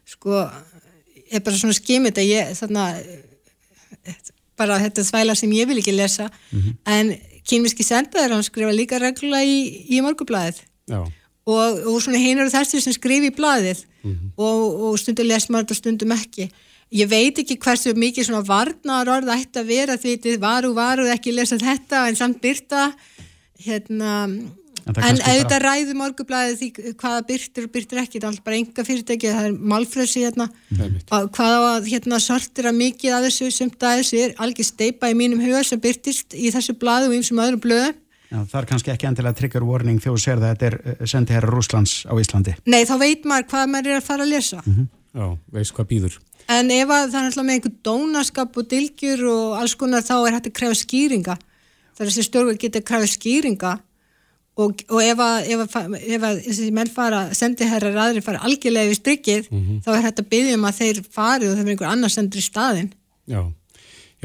sko, 0.06 0.42
ég 1.22 1.38
er 1.38 1.44
bara 1.46 1.60
svona 1.60 1.76
skimit 1.78 2.20
að 2.20 2.28
ég 2.34 2.52
þannig 2.58 3.06
bara 4.60 4.80
þetta 4.82 5.04
svæla 5.06 5.36
sem 5.38 5.52
ég 5.56 5.68
vil 5.70 5.78
ekki 5.80 5.94
lesa 5.96 6.28
mm 6.28 6.60
-hmm. 6.60 6.76
en 6.84 7.14
kynviski 7.46 7.86
sendaður 7.86 8.36
hann 8.36 8.46
skrifa 8.46 8.74
líka 8.74 9.00
regla 9.02 9.42
í, 9.46 9.86
í 9.90 10.02
morgublaðið 10.04 10.62
og, 11.46 11.82
og 11.86 11.98
svona 12.02 12.20
hinn 12.20 12.40
eru 12.42 12.52
þessi 12.52 12.80
sem 12.82 12.94
skrifi 12.96 13.30
í 13.30 13.34
blaðið. 13.36 13.84
Mm 14.02 14.12
-hmm. 14.12 14.32
og, 14.36 14.80
og 14.86 14.98
stundum 14.98 15.26
les 15.26 15.48
maður 15.48 15.66
þetta 15.66 15.78
stundum 15.80 16.14
ekki. 16.14 16.50
Ég 16.94 17.08
veit 17.10 17.38
ekki 17.38 17.58
hversu 17.58 17.94
mikið 17.98 18.28
svona 18.28 18.46
varnar 18.46 19.08
orð 19.10 19.32
ætti 19.34 19.58
að 19.58 19.70
vera 19.72 19.96
því 19.98 20.12
þetta 20.16 20.40
varu 20.42 20.74
varu 20.74 21.08
ekki 21.10 21.34
lesa 21.34 21.58
þetta 21.58 22.06
en 22.08 22.16
samt 22.16 22.40
byrta 22.42 22.92
hérna 23.66 24.28
En, 24.86 24.94
en 25.02 25.18
auðvitað 25.18 25.62
ræðu 25.64 25.94
morgublaðið 25.98 26.60
því 26.60 26.92
hvaða 27.00 27.22
byrtir 27.26 27.64
og 27.66 27.72
byrtir 27.74 28.00
ekki, 28.04 28.20
það 28.20 28.26
er 28.26 28.28
alltaf 28.30 28.44
bara 28.46 28.58
enga 28.60 28.84
fyrirtæki, 28.86 29.32
það 29.34 29.48
er 29.48 29.56
málfröðsi 29.72 30.22
hérna, 30.22 30.46
hvaða 31.10 31.72
hérna 31.88 32.20
sortir 32.22 32.68
að 32.70 32.78
mikið 32.78 33.16
að 33.16 33.26
þessu 33.26 33.48
sem 33.56 33.72
það 33.74 34.02
er 34.20 34.36
alveg 34.44 34.68
steipa 34.68 35.10
í 35.10 35.16
mínum 35.18 35.42
huga 35.42 35.64
sem 35.66 35.82
byrtist 35.82 36.36
í 36.38 36.52
þessu 36.54 36.76
blaðu 36.78 37.10
og 37.10 37.16
eins 37.18 37.32
og 37.34 37.42
öðrum 37.42 37.64
blöðu. 37.66 37.96
Já, 38.26 38.38
það 38.50 38.60
er 38.60 38.68
kannski 38.70 38.92
ekki 38.94 39.08
endilega 39.10 39.38
trigger 39.38 39.66
warning 39.66 39.98
þegar 40.02 40.14
þú 40.16 40.22
ser 40.22 40.38
það 40.38 40.46
að 40.46 40.54
þetta 40.54 40.68
er 40.68 40.76
eh, 40.76 41.02
sendið 41.06 41.36
hér 41.36 41.46
á 41.46 41.50
Rúslands 41.50 41.92
á 42.06 42.14
Íslandi. 42.18 42.54
Nei, 42.66 42.80
þá 42.86 42.94
veit 43.02 43.26
maður 43.26 43.50
hvað 43.52 43.68
maður 43.74 43.92
er 43.92 44.00
að 44.00 44.06
fara 44.06 44.26
að 44.26 44.32
lesa. 44.32 44.62
Mm 44.62 44.74
-hmm. 44.74 44.88
Já, 45.16 45.26
veist 45.54 45.74
hvað 45.74 45.90
býður. 45.90 46.16
En 46.46 46.70
ef 46.70 46.88
það 46.88 47.14
er 47.14 47.26
alltaf 47.26 47.44
með 47.44 47.54
einhver 47.54 47.74
dónaskap 47.86 48.56
og 48.56 48.68
dilgjur 48.70 49.22
og 49.30 49.58
alls 49.60 49.74
konar 49.74 50.02
þá 50.02 50.16
er 50.26 50.34
hægt 50.36 50.50
að 50.50 50.56
krefa 50.58 50.74
skýringa. 50.74 51.36
Það 51.96 52.02
er 52.02 52.10
þessi 52.10 52.26
stjórn 52.26 52.50
að 52.50 52.60
geta 52.62 52.78
að 52.78 52.88
krefa 52.90 53.06
skýringa 53.14 53.72
og, 54.56 54.82
og 54.88 55.02
ef 55.04 55.20
að, 55.20 55.50
ef 55.52 55.76
að, 55.76 55.96
ef 56.00 56.26
að 56.30 56.40
þessi 56.46 56.70
menn 56.74 56.90
fara, 56.92 57.26
sendiherrar 57.36 57.98
aðri 58.06 58.24
fara 58.24 58.42
algjörlega 58.46 58.90
við 58.90 58.98
strykkið, 59.00 59.50
mm 59.50 59.62
-hmm. 59.62 59.82
þá 59.84 59.90
er 59.94 60.04
þetta 60.08 60.24
að 60.24 60.30
byggja 60.32 60.56
um 60.56 60.66
að 60.70 60.80
þeir 60.80 61.02
fari 61.18 61.48
og 61.48 61.56
það 61.56 61.64
er 61.64 61.72
einhver 61.74 61.92
annar 61.92 62.12
sendur 62.12 62.40
í 62.40 62.46
staðin 62.46 62.92
Já. 63.26 63.42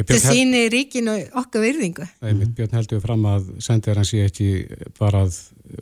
Það 0.01 0.21
sýnir 0.23 0.69
ríkinu 0.71 1.13
okkar 1.36 1.61
virðingu. 1.61 2.05
Æ, 2.23 2.32
Björn 2.55 2.77
heldur 2.77 2.97
við 2.97 3.03
fram 3.03 3.25
að 3.27 3.49
sendiherran 3.61 4.07
sé 4.07 4.23
ekki 4.23 4.47
bara 4.97 5.25
að 5.25 5.36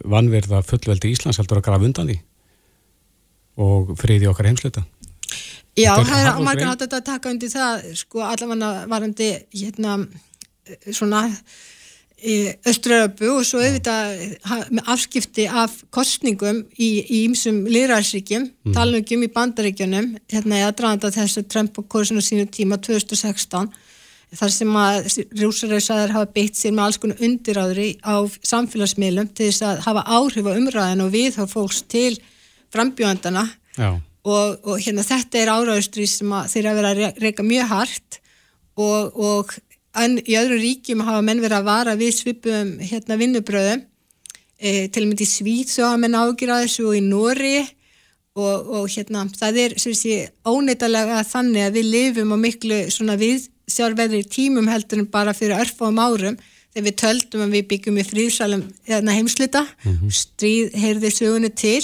vanverða 0.09 0.63
fullveldi 0.65 1.13
Íslands 1.13 1.37
heldur 1.39 1.61
að 1.61 1.67
grafa 1.69 1.87
undan 1.87 2.09
því 2.09 2.17
og 3.59 3.93
friði 3.99 4.29
okkar 4.31 4.49
heimsluta 4.49 4.85
Já, 5.77 5.93
það 6.03 6.23
er 6.25 6.39
margar 6.43 6.71
hátt 6.71 6.85
að 6.87 7.05
taka 7.07 7.31
undir 7.31 7.51
það 7.51 7.85
sko 7.99 8.23
allavega 8.25 8.71
varandi 8.91 9.29
hérna 9.53 9.99
svona 10.91 11.27
Öströðabú 12.67 13.29
og 13.37 13.45
svo 13.47 13.61
auðvitað 13.63 14.23
með 14.75 14.89
afskipti 14.91 15.45
af 15.47 15.77
kostningum 15.95 16.65
í 16.75 16.89
ímsum 17.23 17.61
liðræðsríkjum, 17.71 18.49
mm. 18.49 18.73
talningum 18.75 19.23
í 19.23 19.29
bandaríkjunum, 19.35 20.09
hérna 20.31 20.59
ég 20.59 20.67
aðdraðanda 20.67 21.13
þess 21.15 21.39
að 21.39 21.47
Trump 21.53 21.79
og 21.79 21.87
Korsinu 21.91 22.23
sínu 22.23 22.49
tíma 22.51 22.79
2016, 22.83 23.69
þar 24.39 24.53
sem 24.53 24.75
að 24.77 25.07
rúsaræðsaðar 25.39 26.13
hafa 26.17 26.31
beitt 26.35 26.59
sér 26.59 26.75
með 26.75 26.89
alls 26.89 26.99
konar 27.01 27.23
undiráðri 27.25 27.87
á 28.03 28.19
samfélagsmiðlum 28.51 29.31
til 29.31 29.47
þess 29.47 29.65
að 29.69 29.81
hafa 29.87 30.05
áhrif 30.05 30.51
á 30.51 30.53
umræðin 30.53 31.05
og 31.05 31.15
við 31.15 31.39
þá 31.39 31.43
fólks 31.49 31.81
til 31.89 32.19
frambjóðandana 32.73 33.47
og, 33.79 34.59
og 34.67 34.75
hérna 34.83 35.05
þetta 35.07 35.39
er 35.39 35.53
áræðustri 35.55 36.05
sem 36.09 36.35
þeir 36.51 36.69
að 36.69 36.81
vera 36.81 36.93
að 36.93 37.23
reyka 37.23 37.47
mjög 37.47 37.71
hart 37.71 38.19
og, 38.79 39.15
og 39.15 39.55
en 40.03 40.19
í 40.23 40.35
öðru 40.39 40.59
ríkjum 40.61 41.03
hafa 41.07 41.21
menn 41.25 41.41
verið 41.43 41.59
að 41.59 41.69
vara 41.69 41.95
við 41.99 42.15
svipum 42.17 42.75
hérna 42.79 43.17
vinnubröðum 43.19 43.83
e, 44.59 44.87
til 44.91 45.03
og 45.05 45.11
með 45.11 45.25
í 45.25 45.29
Svít 45.29 45.73
svo 45.73 45.89
hafa 45.89 46.01
menn 46.01 46.17
ágjur 46.19 46.53
að 46.53 46.65
þessu 46.65 46.87
og 46.89 46.97
í 46.97 47.03
Nóri 47.05 47.57
og, 48.39 48.69
og 48.79 48.85
hérna 48.91 49.25
það 49.35 49.61
er 49.63 49.75
sé, 49.79 50.19
óneitalega 50.47 51.23
þannig 51.27 51.65
að 51.65 51.79
við 51.79 51.89
lifum 51.95 52.35
á 52.35 52.37
miklu 52.39 52.79
svona 52.93 53.17
viðsjárveðri 53.19 54.23
tímum 54.31 54.69
heldur 54.71 55.03
en 55.03 55.11
bara 55.11 55.35
fyrir 55.37 55.59
örfum 55.59 55.99
árum. 56.01 56.39
Þegar 56.69 56.85
við 56.85 56.97
töldum 57.01 57.43
að 57.47 57.53
við 57.55 57.67
byggjum 57.71 57.97
í 57.97 58.05
fríðsalum 58.05 58.63
hérna, 58.85 59.15
heimslita 59.17 59.63
mm 59.65 59.93
-hmm. 59.95 60.11
stríð 60.13 60.75
heyrði 60.77 61.09
sögunu 61.11 61.49
til. 61.49 61.81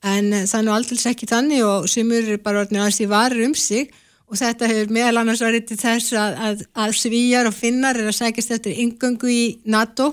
En 0.00 0.32
það 0.32 0.58
er 0.58 0.64
nú 0.64 0.72
aldrei 0.72 1.10
ekki 1.10 1.26
þannig 1.28 1.64
og 1.66 1.88
sumur 1.90 2.22
er 2.22 2.38
bara 2.38 2.62
orðin 2.62 2.80
að 2.80 2.88
þessi 2.88 3.08
varir 3.10 3.44
um 3.44 3.54
sig 3.54 3.90
og 4.28 4.36
þetta 4.36 4.68
hefur 4.68 4.92
meðal 4.92 5.22
annars 5.22 5.42
verið 5.42 5.66
til 5.70 5.78
þess 5.80 6.12
að, 6.12 6.38
að, 6.46 6.64
að 6.84 6.94
svíjar 7.00 7.48
og 7.48 7.56
finnar 7.56 7.96
er 7.96 8.10
að 8.10 8.18
sækast 8.18 8.54
eftir 8.58 8.80
yngöngu 8.84 9.30
í 9.32 9.44
NATO. 9.64 10.12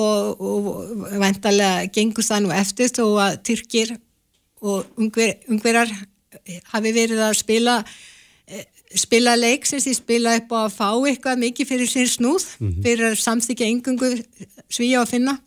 Og, 0.00 0.40
og 0.40 0.66
vendalega 1.18 1.88
gengur 1.92 2.24
það 2.24 2.44
nú 2.44 2.52
eftir 2.54 2.92
þó 2.94 3.04
að 3.20 3.40
Tyrkir 3.48 3.90
og 4.62 5.00
ungver, 5.00 5.34
ungverar 5.50 5.90
hafi 6.70 6.92
verið 6.94 7.22
að 7.26 7.34
spila 7.40 7.74
eh, 8.46 8.66
spila 8.96 9.34
leik 9.38 9.66
sem 9.68 9.82
því 9.82 9.94
spila 9.98 10.34
upp 10.38 10.54
á 10.54 10.58
að 10.62 10.76
fá 10.76 10.88
eitthvað 11.10 11.42
mikið 11.44 11.70
fyrir 11.72 11.90
sér 11.90 12.10
snúð 12.10 12.46
mm 12.58 12.68
-hmm. 12.68 12.82
fyrir 12.86 13.06
að 13.10 13.20
samþykja 13.24 13.70
yngöngu 13.74 14.10
svíja 14.70 15.02
og 15.02 15.08
finna 15.08 15.38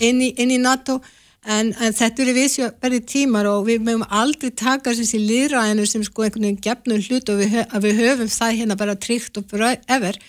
inn 0.00 0.22
í, 0.22 0.32
inn 0.36 0.50
í 0.50 0.58
NATO 0.58 1.00
En, 1.42 1.72
en 1.74 1.94
þetta 1.96 2.22
eru 2.22 2.36
viðsverði 2.36 3.00
tímar 3.10 3.48
og 3.50 3.64
við 3.66 3.82
mögum 3.82 4.04
aldrei 4.14 4.52
taka 4.54 4.94
þessi 4.94 5.18
líðræðinu 5.18 5.88
sem 5.90 6.04
sko 6.06 6.22
einhvern 6.26 6.46
veginn 6.46 6.62
gefnum 6.62 7.02
hlut 7.02 7.32
og 7.32 7.42
við, 7.42 7.58
að 7.66 7.88
við 7.88 8.00
höfum 8.04 8.30
það 8.30 8.56
hérna 8.60 8.78
bara 8.78 8.94
tryggt 8.94 9.40
og 9.40 9.58
efer. 9.90 10.20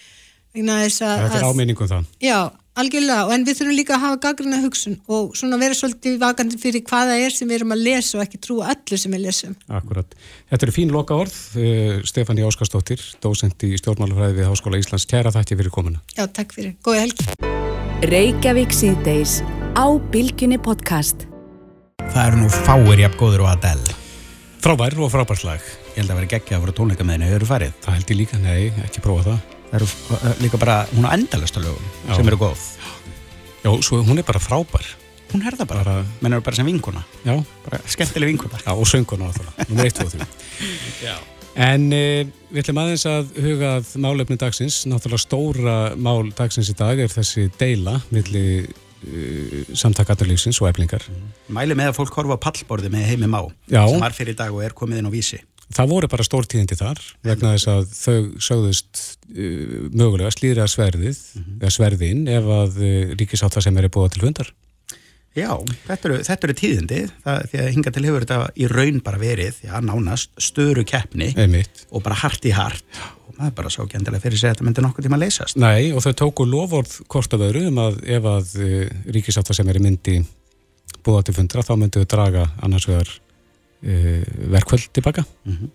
Þetta 0.53 1.38
er 1.38 1.45
áminningum 1.45 1.89
það. 1.89 2.09
Já, 2.22 2.38
algjörlega, 2.78 3.30
en 3.34 3.45
við 3.45 3.59
þurfum 3.59 3.78
líka 3.78 3.95
að 3.95 4.03
hafa 4.03 4.20
gaggrina 4.26 4.59
hugsun 4.61 4.99
og 5.09 5.32
svona 5.38 5.57
vera 5.61 5.78
svolítið 5.78 6.20
vakandi 6.22 6.59
fyrir 6.61 6.86
hvaða 6.89 7.16
er 7.22 7.34
sem 7.34 7.49
við 7.49 7.61
erum 7.61 7.74
að 7.74 7.86
lesa 7.88 8.20
og 8.20 8.26
ekki 8.26 8.41
trúa 8.41 8.70
öllu 8.74 8.99
sem 9.01 9.14
við 9.14 9.26
lesum. 9.26 9.55
Akkurat. 9.70 10.14
Þetta 10.53 10.70
eru 10.70 10.76
fín 10.78 10.93
loka 10.93 11.18
orð. 11.26 11.34
Uh, 11.57 12.05
Stefani 12.05 12.45
Áskarsdóttir, 12.45 13.01
dósend 13.26 13.66
í 13.66 13.74
stjórnmálufræði 13.82 14.39
við 14.43 14.49
Háskóla 14.51 14.82
Íslands. 14.82 15.09
Kæra 15.09 15.34
þætti 15.34 15.57
fyrir 15.57 15.74
komuna. 15.74 16.05
Já, 16.14 16.26
takk 16.30 16.53
fyrir. 16.53 16.78
Góði 16.86 17.07
helgi. 17.07 17.26
Á 19.74 19.89
Bilginni 20.13 20.59
podcast. 20.61 21.24
Það 21.97 22.28
eru 22.28 22.39
nú 22.43 22.49
fáir 22.53 22.99
jafn 23.01 23.17
góður 23.17 23.41
og 23.41 23.47
Adele. 23.55 23.95
Frábær 24.61 24.93
og 25.01 25.09
frábærslag. 25.09 25.63
Ég 25.95 26.03
held 26.03 26.11
að 26.13 26.19
vera 26.19 26.30
geggja 26.30 26.59
að 26.59 26.67
vera 26.67 26.76
tónleika 26.78 27.07
með 27.07 27.15
henni, 27.15 27.30
hefur 27.32 27.41
þú 27.41 27.47
farið? 27.49 27.71
Það 27.82 27.97
held 27.97 28.11
ég 28.13 28.19
líka, 28.19 28.41
nei, 28.43 28.84
ekki 28.86 29.01
prófa 29.01 29.24
það. 29.32 29.55
Það 29.71 29.78
eru 29.80 29.88
uh, 29.89 30.28
líka 30.43 30.59
bara, 30.61 30.76
hún 30.91 31.07
á 31.09 31.13
endalasta 31.15 31.63
lögum 31.63 31.88
Já. 32.03 32.13
sem 32.13 32.30
eru 32.30 32.39
góð. 32.43 32.67
Já, 33.63 33.71
svo 33.89 34.03
hún 34.05 34.21
er 34.21 34.28
bara 34.30 34.43
frábær. 34.45 34.91
Hún 35.34 35.41
er 35.41 35.57
það 35.57 35.71
bara, 35.74 35.88
bara 35.89 36.05
menn 36.21 36.38
eru 36.38 36.45
bara 36.45 36.61
sem 36.61 36.69
vinkuna. 36.69 37.03
Já. 37.26 37.34
Bara 37.65 37.82
skemmtileg 37.95 38.34
vinkuna. 38.36 38.61
Já, 38.61 38.71
og 38.78 38.86
sönguna 38.93 39.34
á 39.34 39.38
það. 39.39 39.51
Númer 39.71 39.89
1 39.89 40.05
og 40.05 40.13
3. 40.13 40.30
Já. 41.07 41.17
En 41.65 41.89
eh, 41.97 42.30
við 42.53 42.61
ætlum 42.61 42.84
aðeins 42.86 43.09
að 43.09 43.36
hugað 43.41 43.91
málefni 44.05 44.38
dagsins, 44.38 44.84
náttúrulega 44.89 45.26
stóra 45.26 45.76
mál 45.97 46.30
dagsins 46.38 46.69
í 46.69 46.78
dag 46.78 47.01
er 47.01 47.09
þessi 47.09 47.49
deila 47.57 47.99
millir 48.13 48.69
samtakaturlýfsins 49.78 50.60
og 50.64 50.70
eflingar. 50.72 51.06
Mæli 51.54 51.78
með 51.78 51.91
að 51.91 51.97
fólk 51.99 52.20
horfa 52.20 52.38
á 52.39 52.43
pallborði 52.47 52.91
með 52.93 53.10
heimi 53.12 53.30
má, 53.30 53.41
Já. 53.68 53.84
sem 53.88 53.99
var 54.04 54.16
fyrir 54.16 54.38
dag 54.39 54.54
og 54.54 54.64
er 54.66 54.76
komið 54.78 55.01
inn 55.01 55.10
á 55.10 55.14
vísi. 55.14 55.41
Það 55.74 55.93
voru 55.93 56.10
bara 56.12 56.26
stórtíðindi 56.28 56.76
þar, 56.78 56.99
vegna 57.26 57.54
þess 57.56 57.70
að 57.72 57.86
þau 57.97 58.18
sögðust 58.45 59.04
uh, 59.32 59.78
mögulega 59.93 60.34
slýra 60.36 60.68
sverðið, 60.70 61.18
mm 61.18 61.43
-hmm. 61.43 61.62
eða 61.62 61.72
sverðin, 61.78 62.28
ef 62.28 62.51
að 62.58 62.84
uh, 62.84 63.16
ríkisátt 63.18 63.56
það 63.58 63.68
sem 63.68 63.80
er 63.80 63.89
búið 63.89 64.14
til 64.14 64.26
hundar. 64.28 64.54
Já, 65.34 65.49
þetta 65.88 66.10
eru, 66.10 66.18
þetta 66.28 66.45
eru 66.45 66.56
tíðindi 66.60 66.99
það, 67.24 67.45
því 67.49 67.60
að 67.64 67.70
hinga 67.74 67.91
til 67.93 68.04
hefur 68.06 68.26
þetta 68.28 68.38
í 68.54 68.68
raun 68.70 68.99
bara 69.01 69.18
verið, 69.22 69.56
já, 69.66 69.74
nánast, 69.82 70.30
störu 70.38 70.84
keppni 70.86 71.32
Einmitt. 71.34 71.88
og 71.89 72.04
bara 72.06 72.20
hart 72.22 72.45
í 72.45 72.51
hart 72.54 72.86
og 73.34 73.39
maður 73.41 73.55
bara 73.57 73.69
sá 73.73 73.81
ekki 73.84 73.97
endilega 73.97 74.23
fyrir 74.23 74.38
sig 74.38 74.49
að 74.49 74.55
þetta 74.55 74.67
myndi 74.67 74.86
nokkuð 74.86 75.05
tíma 75.07 75.17
að 75.17 75.23
leysast. 75.25 75.57
Nei, 75.57 75.91
og 75.91 76.03
þau 76.05 76.13
tóku 76.21 76.45
lofórð 76.45 76.95
hvort 77.09 77.34
af 77.34 77.45
öðru 77.47 77.67
um 77.69 77.79
að 77.84 77.99
ef 78.15 78.27
að 78.29 78.55
eh, 78.61 78.89
ríkisáta 79.15 79.53
sem 79.57 79.69
er 79.69 79.79
í 79.79 79.84
myndi 79.84 80.17
búða 81.03 81.23
til 81.27 81.36
fundra, 81.38 81.63
þá 81.65 81.73
myndu 81.77 82.03
þau 82.03 82.11
draga 82.13 82.43
annars 82.63 82.88
vegar 82.88 83.09
uh, 83.09 84.21
verkvöld 84.53 84.91
tilbaka 84.95 85.23
mm 85.23 85.55
-hmm. 85.55 85.71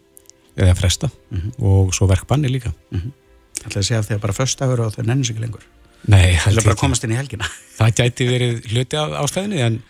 eða 0.56 0.74
fresta 0.74 1.09
mm 1.09 1.40
-hmm. 1.40 1.64
og 1.64 1.94
svo 1.94 2.06
verkbanni 2.06 2.48
líka. 2.48 2.72
Mm 2.90 3.00
-hmm. 3.00 3.12
Er 3.66 3.76
að 3.76 3.82
segja 3.82 4.00
að 4.00 4.11
er 4.11 4.18
bara 4.18 4.32
förstagur 4.32 4.80
og 4.80 4.94
þau 4.94 5.02
nennir 5.02 5.26
sig 5.26 5.40
lengur. 5.40 5.62
Nei, 6.06 6.36
það 6.36 6.59
er 6.59 6.64
bara 6.64 6.74
að 6.74 6.80
komast 6.80 7.04
inn 7.04 7.12
í 7.12 7.16
helgina 7.16 7.44
Það 7.78 7.94
gæti 7.94 8.28
verið 8.28 8.61
hluti 8.70 8.96
af 8.96 9.11
ástæðinni 9.24 9.61
en, 9.61 9.82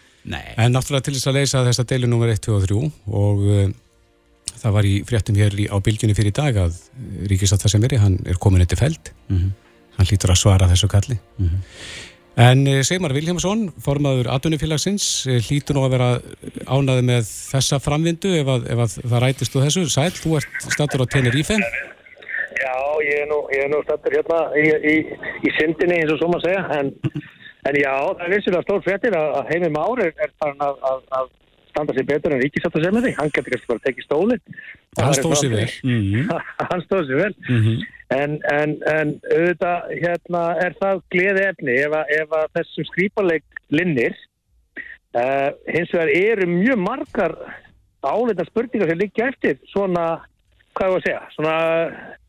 en 0.56 0.72
náttúrulega 0.72 1.04
til 1.04 1.14
þess 1.14 1.26
að 1.26 1.34
leysa 1.34 1.64
þessa 1.66 1.84
deilu 1.84 2.06
nr. 2.06 2.28
1, 2.28 2.40
2 2.46 2.54
og 2.56 2.66
3 2.66 2.90
og 3.06 3.38
uh, 3.38 3.70
það 4.62 4.76
var 4.76 4.88
í 4.88 4.94
fréttum 5.08 5.38
hér 5.38 5.56
á 5.70 5.76
bylgjunni 5.84 6.16
fyrir 6.18 6.34
dag 6.36 6.58
að 6.64 6.76
Ríkisátt 7.30 7.64
það 7.64 7.74
sem 7.74 7.86
veri, 7.86 8.02
hann 8.02 8.18
er 8.28 8.38
komin 8.42 8.64
eftir 8.64 8.80
feld. 8.80 9.12
Mm 9.28 9.36
-hmm. 9.38 9.50
hann 9.96 10.06
hlýtur 10.10 10.34
að 10.34 10.40
svara 10.42 10.70
þessu 10.70 10.88
kalli. 10.88 11.18
Mm 11.38 11.48
-hmm. 11.48 11.60
en 12.36 12.66
uh, 12.66 12.82
Sigmar 12.82 13.12
Viljámsson 13.12 13.72
formaður 13.82 14.30
Atunifélagsins 14.30 15.26
uh, 15.26 15.38
hlýtur 15.46 15.74
nú 15.74 15.84
að 15.84 15.94
vera 15.96 16.10
ánaði 16.66 17.02
með 17.02 17.22
þessa 17.52 17.78
framvindu 17.80 18.34
ef, 18.40 18.46
að, 18.46 18.70
ef 18.72 18.78
að 18.78 18.90
það 19.10 19.22
rætist 19.22 19.56
úr 19.56 19.64
þessu. 19.64 19.88
Sæl, 19.88 20.10
þú 20.10 20.36
ert 20.36 20.50
statur 20.70 21.02
á 21.02 21.06
Tenerife. 21.06 21.58
Já, 22.58 22.76
ég 23.06 23.22
er 23.22 23.28
nú, 23.30 23.40
nú 23.70 23.82
stættur 23.82 24.14
hérna 24.18 24.38
í, 24.58 24.66
í, 24.92 24.94
í 25.46 25.50
syndinni 25.58 26.00
eins 26.00 26.12
og 26.12 26.18
svo 26.18 26.28
maður 26.28 26.48
segja, 26.48 26.62
en, 26.78 26.88
en 27.68 27.74
já, 27.78 27.94
það 28.16 28.24
er 28.26 28.32
vissilega 28.34 28.62
stór 28.66 28.82
frettir 28.86 29.14
að 29.18 29.46
Heimi 29.50 29.70
Már 29.70 30.00
er, 30.02 30.14
er 30.18 30.32
farin 30.40 30.64
að, 30.66 30.80
að, 30.90 31.04
að 31.18 31.28
standa 31.78 31.94
sér 31.94 32.06
betur 32.08 32.34
en 32.34 32.42
Ríkisáttu 32.42 32.82
sem 32.82 32.98
því, 32.98 33.12
hann 33.18 33.30
getur 33.30 33.54
kannski 33.54 33.70
bara 33.70 33.84
tekið 33.86 34.06
stóli. 34.06 34.38
Hann 34.98 35.14
stóð 35.14 35.36
sér 35.38 35.52
vel. 35.54 35.68
Hann 36.58 36.82
stóð 36.86 37.04
sér 37.06 37.20
vel, 37.22 37.34
mm 37.48 37.60
-hmm. 37.62 37.84
en, 38.16 38.38
en, 38.52 38.70
en 38.94 39.12
auðvitað 39.36 39.92
hérna 40.02 40.42
er 40.64 40.74
það 40.80 41.02
gleði 41.14 41.44
efni 41.52 41.76
ef 41.84 41.94
að, 42.00 42.14
ef 42.18 42.34
að 42.40 42.46
þessum 42.58 42.88
skrýparleik 42.90 43.62
linnir, 43.70 44.16
uh, 45.14 45.50
hins 45.70 45.92
vegar 45.94 46.10
eru 46.10 46.48
mjög 46.50 46.78
margar 46.82 47.36
áleita 48.02 48.46
spurningar 48.48 48.90
sem 48.90 48.98
liggja 48.98 49.28
eftir 49.28 49.58
svona, 49.72 50.24
hvað 50.74 50.86
er 50.86 50.90
það 50.90 50.98
að 50.98 51.06
segja, 51.06 51.22
svona 51.36 51.56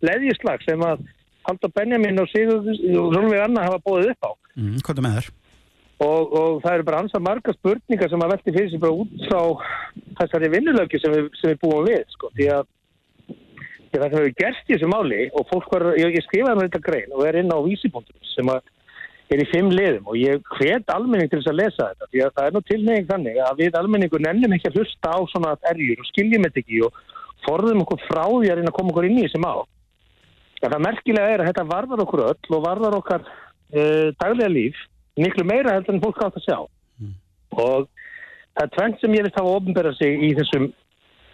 leðjislag 0.02 0.68
sem 0.68 0.86
að 0.86 1.08
Haldur 1.50 1.72
Benjamin 1.74 2.22
og 2.22 2.30
Sigur 2.30 2.62
Rúlvig 3.16 3.42
Anna 3.42 3.66
hafa 3.66 3.82
bóðið 3.82 4.12
upp 4.14 4.26
á. 4.30 4.32
Mm, 4.60 4.78
hvað 4.84 4.98
er 4.98 5.06
með 5.06 5.16
þér? 5.18 5.30
Og, 6.00 6.32
og 6.32 6.60
það 6.64 6.74
eru 6.78 6.86
bara 6.88 7.00
ansað 7.04 7.24
marga 7.26 7.54
spurningar 7.58 8.08
sem 8.12 8.22
að 8.24 8.30
velti 8.32 8.52
fyrir 8.56 8.70
sig 8.72 8.80
bara 8.80 8.96
út 9.04 9.24
frá 9.28 9.42
þessari 10.22 10.52
vinnulöki 10.54 11.00
sem, 11.04 11.16
sem 11.36 11.52
við 11.52 11.58
búum 11.64 11.88
við 11.90 12.06
sko. 12.14 12.30
því 12.38 12.48
að 12.56 12.70
það 13.92 14.06
sem 14.06 14.16
hefur 14.16 14.36
gerst 14.38 14.70
í 14.70 14.76
þessu 14.76 14.90
máli 14.92 15.26
og 15.34 15.48
fólk 15.50 15.72
var, 15.74 15.88
ég, 16.00 16.14
ég 16.16 16.26
skrifaði 16.28 16.60
með 16.60 16.70
þetta 16.70 16.86
grein 16.86 17.16
og 17.16 17.26
er 17.28 17.40
inn 17.42 17.52
á 17.52 17.60
vísibúndum 17.66 18.30
sem 18.32 18.52
er 19.30 19.42
í 19.44 19.48
fimm 19.50 19.72
liðum 19.74 20.08
og 20.10 20.18
ég 20.20 20.54
hvet 20.58 20.94
almenning 20.94 21.30
til 21.30 21.42
þess 21.42 21.52
að 21.52 21.60
lesa 21.60 21.90
þetta 21.92 22.10
því 22.14 22.24
að 22.26 22.34
það 22.38 22.48
er 22.48 22.56
nú 22.56 22.62
tilnefing 22.70 23.10
þannig 23.10 23.42
að 23.46 23.60
við 23.64 23.80
almenningu 23.82 24.22
nennum 24.24 24.56
ekki 24.56 24.70
að 24.70 24.80
hlusta 24.80 25.14
á 25.14 25.20
svona 25.34 25.56
erjur 25.74 26.00
og 26.00 26.10
skiljum 26.14 26.48
þetta 26.48 26.64
ekki 26.64 26.82
og 26.88 27.04
forðum 27.46 27.84
okkur 27.84 28.06
frá 28.08 28.24
því 28.24 28.54
að 28.54 28.62
reyna 28.62 28.72
að 28.72 28.78
koma 28.80 28.94
okkur 28.94 29.10
inn 29.10 29.20
í 29.20 29.26
þessi 29.28 29.42
má. 29.44 29.52
Það 30.60 30.82
merkilega 30.84 31.36
er 31.36 31.44
að 31.44 31.52
þetta 31.52 31.68
varðar 31.70 32.02
okkur 32.04 32.24
öll 32.26 32.56
og 32.58 32.66
varðar 32.66 32.98
okkar 33.00 33.22
uh, 33.24 34.10
miklu 35.24 35.46
meira 35.48 35.76
heldur 35.76 35.96
en 35.96 36.04
fólk 36.04 36.22
átt 36.26 36.40
að 36.40 36.46
sjá 36.48 36.58
mm. 36.60 37.16
og 37.64 37.88
það 38.56 38.66
er 38.66 38.74
tvent 38.76 39.00
sem 39.02 39.16
ég 39.18 39.26
vil 39.26 39.36
hafa 39.38 39.56
ofnbæra 39.60 39.94
sig 39.98 40.26
í 40.28 40.34
þessum 40.40 40.70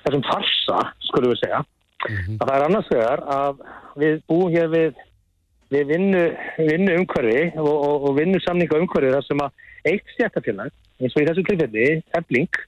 þessum 0.06 0.24
farsa, 0.28 0.80
skulum 1.08 1.34
við 1.34 1.42
segja 1.42 1.62
mm 1.64 2.16
-hmm. 2.16 2.38
að 2.40 2.48
það 2.48 2.56
er 2.56 2.66
annars 2.68 2.92
vegar 2.94 3.26
að 3.40 3.62
við 4.04 4.22
búum 4.30 4.54
hér 4.54 4.72
við 4.74 5.04
við 5.74 5.88
vinnu, 5.90 6.24
vinnu 6.62 6.96
umhverfi 7.00 7.42
og, 7.58 7.74
og, 7.74 8.04
og 8.10 8.18
vinnu 8.20 8.40
samninga 8.44 8.78
umhverfi 8.84 9.14
þar 9.16 9.26
sem 9.26 9.42
að 9.42 9.52
eitt 9.90 10.12
stjættafélag, 10.14 10.74
eins 11.02 11.16
og 11.16 11.24
í 11.24 11.28
þessu 11.30 11.44
tilfelli 11.48 11.88
efling, 12.20 12.60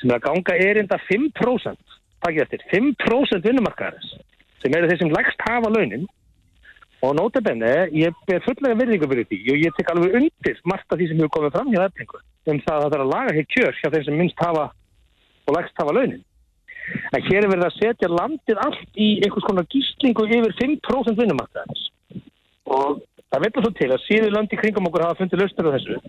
sem 0.00 0.10
er 0.10 0.18
að 0.18 0.26
ganga 0.26 0.56
erinda 0.66 0.98
5% 1.08 1.96
takk 2.24 2.36
ég 2.36 2.44
eftir, 2.44 2.64
5% 2.72 3.48
vinnumarkaðarins 3.48 4.12
sem 4.62 4.76
eru 4.76 4.88
þeir 4.88 5.00
sem 5.02 5.12
lægst 5.12 5.44
hafa 5.44 5.72
launin 5.72 6.06
Og 7.04 7.12
nótabenni, 7.18 7.72
ég 8.00 8.14
er 8.32 8.44
fullega 8.44 8.76
verðingu 8.78 9.08
fyrir 9.10 9.26
því 9.28 9.38
og 9.52 9.58
ég 9.60 9.74
tek 9.76 9.90
alveg 9.92 10.14
undir 10.20 10.60
margt 10.70 10.92
af 10.92 10.96
því 11.00 11.08
sem 11.10 11.18
hefur 11.20 11.32
komið 11.36 11.56
fram 11.56 11.72
hjá 11.74 11.82
eflingu 11.84 12.20
um 12.52 12.60
það 12.64 12.78
að 12.78 12.84
það 12.84 12.96
er 12.96 13.02
að 13.04 13.10
laga 13.12 13.34
hér 13.36 13.48
kjör 13.54 13.78
hjá 13.80 13.88
þeir 13.94 14.06
sem 14.06 14.16
minnst 14.20 14.44
hafa 14.44 14.64
og 15.44 15.56
lægst 15.56 15.80
hafa 15.80 15.94
launin. 15.96 16.22
En 17.16 17.24
hér 17.24 17.44
er 17.44 17.50
verið 17.50 17.66
að 17.66 17.76
setja 17.78 18.10
landið 18.12 18.60
allt 18.66 19.00
í 19.00 19.08
einhvers 19.24 19.48
konar 19.48 19.68
gíslingu 19.72 20.26
yfir 20.28 20.56
5% 20.60 21.20
vinnumarkaðins. 21.20 21.84
Og 22.78 23.00
það 23.32 23.44
veitur 23.46 23.66
svo 23.66 23.72
til 23.78 23.90
að 23.92 24.04
síður 24.04 24.36
landi 24.36 24.60
kringum 24.60 24.88
okkur 24.90 25.06
hafa 25.06 25.20
fundið 25.20 25.44
lausnir 25.44 25.70
á 25.72 25.74
þessu. 25.76 26.00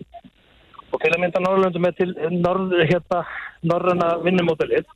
Og 0.92 1.02
til 1.04 1.12
að 1.12 1.22
mynda 1.24 1.44
Norrlöndum 1.44 1.88
er 1.90 1.96
til 1.98 2.12
norð, 2.40 2.76
hérna, 2.88 3.24
norröna 3.68 4.12
vinnumótalið 4.24 4.88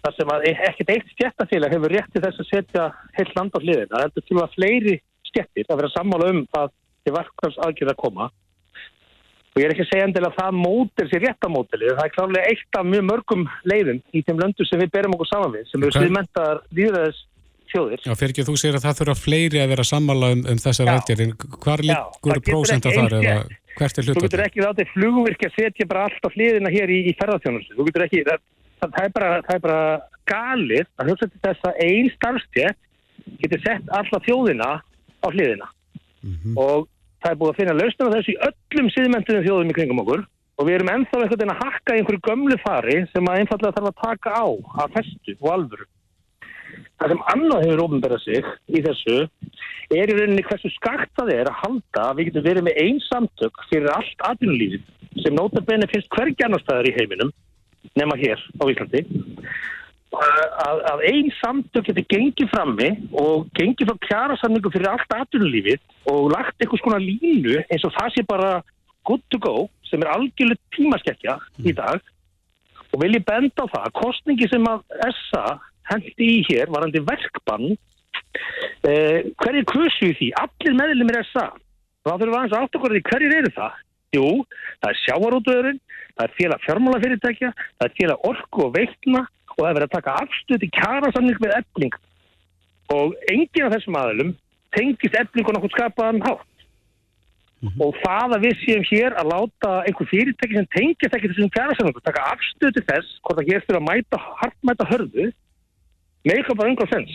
þar 0.00 0.16
sem 0.16 0.32
að 0.32 0.44
ekkert 0.50 0.92
eitt 0.94 1.14
stjættafélag 1.14 1.74
hefur 1.74 1.94
rétti 1.94 2.22
þess 2.22 2.42
að 2.42 2.50
setja 2.50 2.90
heilt 3.18 3.32
land 3.36 3.54
á 3.54 3.58
hliðina. 3.58 3.94
Það 3.94 4.04
heldur 4.06 4.26
til 4.28 4.38
að 4.40 4.54
fleiri 4.56 4.98
stjettir 5.30 5.68
að 5.68 5.82
vera 5.82 5.94
sammála 5.94 6.30
um 6.34 6.44
að 6.60 6.70
þið 7.06 7.16
varkvæms 7.16 7.58
aðgjörða 7.66 7.96
að 7.96 8.02
koma. 8.04 8.28
Og 9.50 9.58
ég 9.58 9.66
er 9.66 9.74
ekki 9.74 9.88
segjandil 9.88 10.26
að 10.28 10.36
það 10.36 10.58
mótir 10.60 11.08
sér 11.10 11.24
réttamótilið, 11.24 11.96
það 11.96 12.04
er 12.06 12.12
klárlega 12.14 12.50
eitt 12.52 12.78
af 12.78 12.86
mjög 12.86 13.06
mörgum 13.08 13.48
leiðum 13.66 13.98
í 14.14 14.22
þeim 14.26 14.42
löndu 14.44 14.66
sem 14.68 14.78
við 14.78 14.92
berum 14.94 15.16
okkur 15.16 15.30
saman 15.30 15.56
við, 15.56 15.64
sem 15.70 15.82
eru 15.82 15.94
sviðmentaðar 15.96 16.60
líðræðis 16.78 17.24
þjóðir. 17.72 18.04
Já, 18.04 18.12
fyrir 18.18 18.34
ekki 18.34 18.44
að 18.44 18.50
þú 18.50 18.54
segir 18.62 18.78
að 18.78 18.84
það 18.84 19.00
þurfa 19.00 19.16
fleiri 19.18 19.62
að 19.62 19.72
vera 19.72 19.86
sammála 19.88 20.30
um, 20.36 20.44
um 20.52 20.60
þessar 20.62 20.92
aðgjörðin, 20.94 21.34
hvar 21.64 21.82
líkur 21.86 22.42
prósenta 22.46 22.94
þar 22.94 23.16
eða 23.18 23.34
hvert 23.80 23.98
er 23.98 24.06
hlutvöld? 24.06 24.20
Þú 24.20 24.28
getur 24.28 24.44
ekki 24.46 24.86
flugvirkja 24.92 25.50
að 25.50 25.58
setja 25.58 25.88
bara 25.90 26.06
allt 26.08 26.26
á 26.26 26.28
hliðina 26.34 26.72
hér 26.74 26.92
í, 26.92 27.00
í 27.10 27.16
ferðarþjónustu, 27.18 27.76
þú 27.78 27.88
getur 27.88 28.06
ekki, 28.06 28.22
það, 28.28 28.44
það, 28.84 29.00
er 29.02 29.14
bara, 29.16 29.32
það 29.48 29.56
er 29.56 29.64
bara 29.66 29.82
galið 30.30 30.86
að 31.00 31.12
hugsa 31.12 31.30
til 31.30 31.42
þess 31.46 31.68
að 31.70 31.82
einn 31.86 32.12
starfstjett 32.14 32.80
getur 33.42 33.64
sett 33.64 33.92
alla 33.98 34.22
þjóðina 34.26 34.70
á 35.24 35.28
hliðina 35.30 35.68
mm 35.68 36.34
-hmm. 36.34 36.54
og 36.56 36.88
það 37.20 37.30
er 37.30 37.38
búið 37.40 37.52
að 37.52 37.58
finna 37.60 37.78
lausnum 37.78 38.10
á 38.10 38.14
þessu 38.16 38.34
í 38.34 38.42
öllum 38.48 38.92
síðmendunum 38.96 39.46
þjóðum 39.46 39.72
í 39.72 39.76
kringum 39.78 40.02
okkur 40.04 40.26
og 40.60 40.66
við 40.68 40.76
erum 40.76 40.92
ennþá 40.92 41.16
einhvern 41.16 41.40
veginn 41.40 41.54
að 41.54 41.62
hakka 41.64 41.96
einhverju 41.96 42.26
gömlu 42.28 42.56
fari 42.64 42.96
sem 43.12 43.28
að 43.28 43.40
einfallega 43.40 43.76
þarf 43.76 43.90
að 43.90 44.02
taka 44.04 44.30
á 44.36 44.46
að 44.84 44.92
festu 44.96 45.36
og 45.40 45.50
alvöru. 45.54 45.86
Það 47.00 47.12
sem 47.12 47.22
annað 47.32 47.64
hefur 47.64 47.82
ofnberðað 47.84 48.24
sig 48.24 48.48
í 48.68 48.82
þessu 48.84 49.16
er 49.90 50.12
í 50.12 50.16
rauninni 50.18 50.44
hversu 50.46 50.70
skakt 50.76 51.12
það 51.16 51.32
er 51.34 51.48
að 51.50 51.60
halda 51.62 52.02
að 52.06 52.16
við 52.18 52.28
getum 52.28 52.46
verið 52.48 52.66
með 52.66 52.80
einn 52.84 53.00
samtök 53.08 53.62
fyrir 53.70 53.92
allt 53.94 54.26
atvinnulífið 54.28 55.24
sem 55.24 55.34
nótabenni 55.34 55.88
finnst 55.90 56.12
hvergi 56.14 56.46
annar 56.46 56.62
staðar 56.62 56.90
í 56.90 56.96
heiminum 56.98 57.32
nema 57.98 58.18
hér 58.20 58.38
á 58.60 58.64
Íslandi 58.70 59.02
að, 60.10 60.80
að 60.90 61.02
einn 61.10 61.30
samtök 61.38 61.86
getur 61.90 62.06
gengið 62.10 62.50
frammi 62.50 62.88
og 63.20 63.48
gengið 63.56 63.90
frá 63.90 64.06
kjærasamningu 64.08 64.72
fyrir 64.74 64.90
allt 64.90 65.14
aðtunulífið 65.16 65.82
og 66.10 66.30
lagt 66.34 66.58
einhvers 66.58 66.84
konar 66.84 67.02
línu 67.04 67.60
eins 67.62 67.86
og 67.86 67.94
það 67.94 68.14
sé 68.14 68.24
bara 68.26 68.52
good 69.06 69.22
to 69.30 69.38
go 69.42 69.68
sem 69.88 70.02
er 70.02 70.12
algjörlega 70.12 70.74
tímaskekkja 70.76 71.36
í 71.66 71.74
dag. 71.76 72.02
Og 72.90 73.02
vil 73.04 73.14
ég 73.14 73.26
benda 73.26 73.66
á 73.66 73.72
það 73.74 73.92
kostningi 74.00 74.48
sem 74.50 74.66
að 74.66 74.82
SA 75.14 75.44
hendi 75.90 76.32
í 76.38 76.40
hér 76.50 76.70
varandi 76.70 77.02
verkbann 77.06 77.70
eh, 77.70 79.30
hverjir 79.38 79.66
kursu 79.70 80.10
í 80.10 80.16
því? 80.18 80.32
Allir 80.42 80.78
meðlum 80.78 81.14
er 81.14 81.22
SA 81.30 81.50
þá 82.02 82.12
þurfum 82.16 82.32
við 82.32 82.38
aðeins 82.40 82.56
að 82.56 82.66
átt 82.66 82.78
okkur 82.78 82.96
því 82.96 83.04
hverjir 83.10 83.36
eru 83.38 83.54
það. 83.54 83.78
Jú, 84.10 84.28
það 84.82 84.88
er 84.90 85.00
sjávarútöðurinn, 85.04 85.82
það 86.16 86.24
er 86.24 86.32
félag 86.34 86.64
fjármálafyrirtækja, 86.64 87.50
það 87.78 87.84
er 87.86 87.92
félag 88.00 88.24
orku 88.26 88.64
og 88.64 88.72
veitna 88.74 89.20
og 89.56 89.62
það 89.62 89.70
er 89.70 89.76
verið 89.78 89.88
að 89.88 89.96
taka 89.96 90.16
afstöð 90.24 90.66
í 90.66 90.70
kjærasamning 90.76 91.42
með 91.42 91.56
efling. 91.60 91.98
Og 92.94 93.18
enginn 93.32 93.66
af 93.66 93.74
þessum 93.76 93.98
aðlum 94.00 94.30
tengist 94.76 95.18
eflingun 95.22 95.58
okkur 95.60 95.74
skapaðan 95.74 96.24
hátt. 96.26 96.46
Mm 97.60 97.68
-hmm. 97.68 97.82
og 97.84 97.92
það 98.00 98.34
að 98.34 98.44
við 98.46 98.54
séum 98.64 98.84
hér 98.88 99.12
að 99.20 99.30
láta 99.34 99.70
einhver 99.84 100.08
fyrirtæki 100.08 100.56
sem 100.56 100.68
tengist 100.76 101.14
ekki 101.14 101.28
þessum 101.28 101.54
kjærasamningu 101.56 102.00
taka 102.00 102.22
afstöð 102.32 102.72
til 102.72 102.84
þess 102.88 103.08
hvort 103.20 103.36
það 103.36 103.48
gerst 103.50 103.66
fyrir 103.66 103.80
að 103.80 103.88
mæta, 103.90 104.16
hartmæta 104.40 104.84
hörðu 104.88 105.26
eitthvað 106.24 106.58
bara 106.58 106.70
einhver 106.70 106.90
sens 106.92 107.12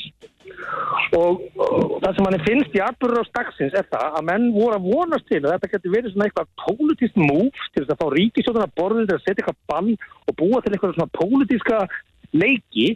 og, 1.15 1.41
og 1.57 1.99
það 2.01 2.15
sem 2.15 2.25
manni 2.25 2.39
finnst 2.45 2.77
í 2.77 2.81
atbyrður 2.85 3.21
á 3.21 3.29
staksins 3.29 3.75
er 3.77 3.85
það 3.91 4.17
að 4.19 4.27
menn 4.29 4.47
voru 4.55 4.77
að 4.77 4.87
vonast 4.89 5.27
til 5.29 5.41
að 5.43 5.51
þetta 5.53 5.71
getur 5.73 5.93
verið 5.93 6.13
svona 6.13 6.27
eitthvað 6.29 6.51
pólitísk 6.63 7.19
múf 7.21 7.61
til 7.73 7.83
þess 7.83 7.93
að 7.93 8.01
fá 8.01 8.07
ríkisjóðan 8.15 8.65
að 8.65 8.75
borðið 8.79 9.09
til 9.09 9.17
að 9.17 9.25
setja 9.25 9.35
eitthvað 9.43 9.61
bann 9.71 9.91
og 10.25 10.37
búa 10.41 10.61
til 10.61 10.73
eitthvað 10.73 10.95
svona 10.97 11.15
pólitíska 11.19 11.79
leiki 12.35 12.87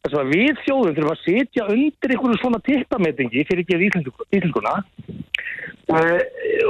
þess 0.00 0.16
að 0.16 0.30
við 0.34 0.62
þjóðum 0.64 0.94
þurfum 0.96 1.12
að 1.12 1.24
setja 1.24 1.66
undir 1.74 2.14
einhverju 2.14 2.40
svona 2.40 2.62
tippametingi 2.66 3.44
fyrir 3.48 3.64
ekki 3.64 3.80
íslenskuna. 4.38 4.78
Uh, 5.90 6.20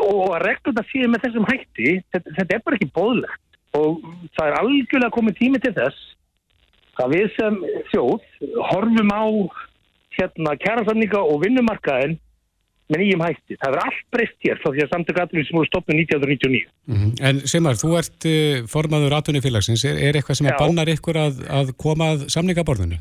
og 0.01 0.31
að 0.33 0.47
regluna 0.47 0.83
séu 0.89 1.09
með 1.13 1.27
þessum 1.27 1.47
hætti 1.51 1.91
þetta, 2.09 2.33
þetta 2.39 2.55
er 2.57 2.63
bara 2.65 2.79
ekki 2.79 2.95
bóðlegt 2.97 3.59
og 3.77 3.99
það 4.37 4.47
er 4.47 4.57
algjörlega 4.63 5.15
komið 5.15 5.37
tími 5.37 5.61
til 5.61 5.75
þess 5.77 6.07
að 7.01 7.15
við 7.15 7.27
sem 7.37 7.59
þjóð 7.91 8.25
horfum 8.71 9.13
á 9.13 9.25
hérna 10.17 10.57
kærasamninga 10.63 11.21
og 11.21 11.45
vinnumarkaðin 11.45 12.17
með 12.91 13.03
nýjum 13.03 13.25
hætti. 13.25 13.57
Það 13.61 13.77
er 13.77 13.83
allt 13.85 14.03
breyst 14.15 14.47
hér 14.47 14.61
frá 14.63 14.71
því 14.71 14.85
að 14.85 14.93
samtök 14.95 15.21
aðrunni 15.23 15.47
sem 15.49 15.59
voru 15.59 15.71
stopnið 15.71 16.01
1999. 16.05 16.63
Mm 16.91 16.97
-hmm. 17.01 17.13
En 17.29 17.41
Simar, 17.53 17.79
þú 17.81 17.91
ert 18.01 18.29
uh, 18.31 18.63
formaður 18.75 19.17
aðrunni 19.19 19.45
félagsins. 19.45 19.85
Er, 19.85 20.01
er 20.09 20.19
eitthvað 20.19 20.41
sem 20.41 20.51
að 20.51 20.61
bannar 20.63 20.93
ykkur 20.95 21.21
að, 21.21 21.43
að 21.61 21.75
koma 21.77 22.13
að 22.15 22.27
samningaborðinu? 22.35 22.99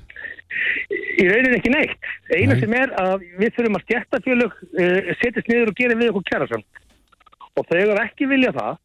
Í 1.19 1.25
rauninni 1.27 1.57
ekki 1.59 1.73
neitt. 1.73 2.11
Eina 2.31 2.53
Nei. 2.53 2.61
sem 2.61 2.73
er 2.73 2.93
að 3.01 3.25
við 3.39 3.55
þurfum 3.55 3.79
að 3.79 3.85
stjættafjölug 3.87 4.53
uh, 4.53 4.83
eh, 4.83 5.15
setjast 5.23 5.49
niður 5.49 5.73
og 5.73 5.81
gera 5.81 5.99
við 5.99 6.13
okkur 6.13 6.29
kærasam. 6.31 6.63
Og 7.57 7.65
þau 7.65 7.79
eru 7.79 7.99
ekki 8.03 8.29
vilja 8.29 8.53
það 8.55 8.77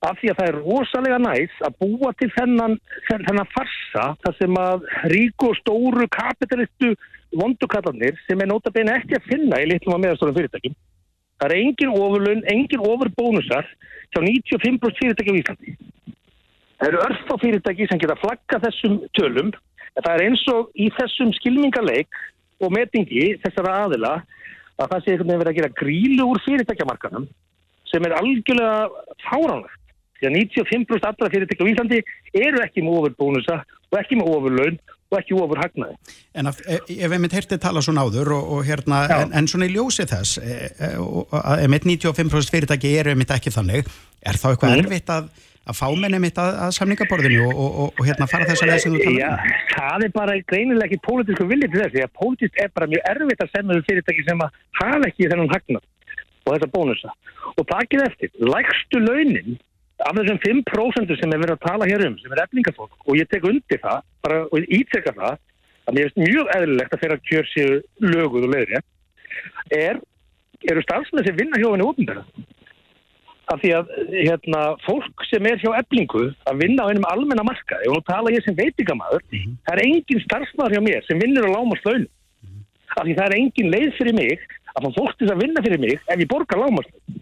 af 0.00 0.16
því 0.16 0.30
að 0.32 0.38
það 0.38 0.50
er 0.50 0.58
rosalega 0.64 1.18
næst 1.20 1.64
að 1.66 1.74
búa 1.82 2.10
til 2.16 2.30
þennan, 2.32 2.76
þennan 3.08 3.50
farsa 3.52 4.04
þar 4.24 4.36
sem 4.38 4.54
að 4.56 4.86
ríku 5.12 5.50
og 5.50 5.58
stóru 5.60 6.06
kapitalistu 6.08 6.94
vondukallarnir 7.36 8.18
sem 8.26 8.40
er 8.40 8.48
nótabene 8.50 8.96
ekki 8.98 9.18
að 9.18 9.28
finna 9.28 9.60
í 9.62 9.68
litlum 9.70 9.96
að 9.96 10.04
meðastórum 10.04 10.36
fyrirtækjum. 10.38 10.76
Það 11.40 11.52
er 11.54 11.56
engin 11.60 11.94
ofurlun, 11.96 12.42
engin 12.52 12.84
ofurbónusar 12.84 13.68
hjá 14.10 14.20
95% 14.20 14.98
fyrirtæki 15.00 15.32
á 15.32 15.40
Íslandi. 15.40 15.76
Það 16.80 16.88
eru 16.88 17.02
örf 17.06 17.32
á 17.32 17.36
fyrirtæki 17.40 17.86
sem 17.88 18.00
geta 18.00 18.18
flagga 18.20 18.60
þessum 18.64 18.98
tölum 19.16 19.52
en 19.52 20.04
það 20.04 20.12
er 20.14 20.24
eins 20.26 20.44
og 20.52 20.70
í 20.74 20.90
þessum 20.98 21.32
skilmingarleik 21.38 22.20
og 22.60 22.74
metingi 22.76 23.34
þessara 23.44 23.76
aðila 23.86 24.14
að 24.80 24.92
það 24.92 25.02
sé 25.04 25.12
einhvern 25.12 25.28
veginn 25.28 25.42
verið 25.42 25.52
að 25.52 25.58
gera 25.60 25.76
grílu 25.80 26.28
úr 26.32 26.42
fyrirtækjamarkanum 26.46 27.28
sem 27.90 28.06
er 28.06 28.16
algjörlega 28.16 29.06
fáránlegt. 29.26 29.76
Því 30.20 30.28
að 30.28 30.36
95% 30.36 31.08
allra 31.08 31.32
fyrirtækja 31.32 31.66
á 31.66 31.70
Íslandi 31.72 32.00
eru 32.36 32.64
ekki 32.64 32.84
með 32.84 32.98
ofur 32.98 33.16
bónusa 33.20 33.60
og 33.90 34.00
ekki 34.00 34.18
með 34.20 34.32
ofur 34.34 34.56
laun 34.56 34.80
og 35.10 35.18
ekki 35.18 35.36
ofur 35.36 35.58
hagnaði. 35.58 35.96
En 36.38 36.50
að, 36.50 36.62
ef 36.70 37.10
við 37.10 37.20
mitt 37.24 37.34
heyrtið 37.34 37.62
tala 37.64 37.82
svona 37.82 38.06
áður 38.06 38.32
og, 38.36 38.50
og 38.56 38.64
hérna, 38.68 39.02
en, 39.16 39.36
en 39.36 39.50
svona 39.50 39.66
í 39.66 39.74
ljósi 39.74 40.06
þess, 40.10 40.38
e, 40.38 40.70
e, 40.70 40.90
að 41.40 41.66
mitt 41.72 41.86
95% 41.88 42.54
fyrirtæki 42.54 42.96
eru 43.02 43.16
mitt 43.18 43.32
ekki 43.34 43.52
þannig, 43.54 43.90
er 44.22 44.38
þá 44.38 44.52
eitthvað 44.52 44.76
mm. 44.76 44.84
erfitt 44.84 45.14
að 45.16 45.30
að 45.70 45.76
fá 45.76 45.86
menni 45.92 46.18
mitt 46.22 46.38
að, 46.40 46.54
að 46.64 46.70
samningaborðinu 46.78 47.42
og, 47.44 47.50
og, 47.52 47.74
og, 47.84 47.98
og 48.00 48.06
hérna 48.08 48.26
fara 48.30 48.46
þess 48.48 48.64
að 48.64 48.86
þú 48.86 49.00
talar 49.04 49.10
um? 49.12 49.18
Já, 49.20 49.30
það 49.74 50.04
er 50.06 50.12
bara 50.14 50.36
greinilega 50.50 50.88
ekki 50.88 51.00
pólitísku 51.06 51.46
viljið 51.50 51.74
til 51.74 51.82
þess, 51.82 51.94
því 51.94 52.04
að 52.06 52.14
pólitísk 52.20 52.62
er 52.64 52.70
bara 52.76 52.88
mjög 52.90 53.08
erfitt 53.12 53.44
að 53.44 53.52
semja 53.54 53.76
um 53.76 53.84
fyrirtæki 53.88 54.26
sem 54.26 54.44
að 54.46 54.60
hafa 54.80 55.10
ekki 55.10 55.28
þennan 55.28 55.52
hagnar 55.52 55.84
og 56.40 56.54
þessa 56.54 56.70
bónusa. 56.74 57.14
Og 57.52 57.68
takið 57.68 58.06
eftir, 58.06 58.32
lægstu 58.40 59.02
launin 59.04 59.58
af 60.06 60.16
þessum 60.16 60.40
5% 60.42 61.16
sem 61.20 61.34
er 61.34 61.42
verið 61.42 61.56
að 61.56 61.64
tala 61.66 61.88
hér 61.90 62.06
um, 62.06 62.16
sem 62.20 62.34
er 62.34 62.42
eflingafólk, 62.44 62.94
og 63.06 63.18
ég 63.18 63.28
tek 63.30 63.46
undir 63.48 63.80
það, 63.82 64.04
bara 64.24 64.38
og 64.48 64.70
ítrekka 64.78 65.12
það, 65.16 65.40
að 65.86 65.96
mér 65.96 66.08
finnst 66.08 66.22
mjög 66.22 66.54
eðlilegt 66.56 66.94
að 66.94 67.02
þeirra 67.02 67.18
kjör 67.30 67.50
séu 67.50 67.80
löguð 68.06 68.46
og 68.46 68.54
leiðri, 68.54 68.80
er, 69.76 70.00
eru 70.70 70.86
starfsmenn 70.86 71.26
sem 71.26 71.36
vinna 71.36 71.60
hjá 71.60 71.68
henni 71.72 71.86
útendara 71.86 72.24
af 73.50 73.58
því 73.62 73.70
að 73.74 73.88
hérna, 74.12 74.60
fólk 74.84 75.24
sem 75.26 75.46
er 75.50 75.58
hjá 75.58 75.72
eblingu 75.80 76.28
að 76.46 76.60
vinna 76.62 76.86
á 76.86 76.90
einum 76.90 77.06
almenna 77.10 77.42
marka, 77.46 77.80
og 77.88 77.96
nú 77.96 78.02
tala 78.06 78.30
ég 78.30 78.44
sem 78.44 78.54
veitingamæður, 78.54 79.24
mm 79.26 79.38
-hmm. 79.38 79.56
það 79.66 79.74
er 79.74 79.84
engin 79.86 80.24
starfsmæður 80.26 80.74
hjá 80.76 80.82
mér 80.86 81.06
sem 81.06 81.18
vinnur 81.18 81.48
á 81.48 81.54
lámaslaun 81.56 82.06
mm 82.06 82.46
-hmm. 82.46 82.62
af 82.98 83.02
því 83.04 83.16
það 83.18 83.26
er 83.26 83.38
engin 83.40 83.72
leið 83.74 83.90
fyrir 83.98 84.14
mig 84.14 84.38
að 84.76 84.94
fólk 84.98 85.18
til 85.18 85.30
að 85.32 85.40
vinna 85.42 85.62
fyrir 85.64 85.80
mig 85.80 85.94
ef 86.06 86.18
ég 86.22 86.28
borgar 86.28 86.58
lámaslaun 86.62 87.20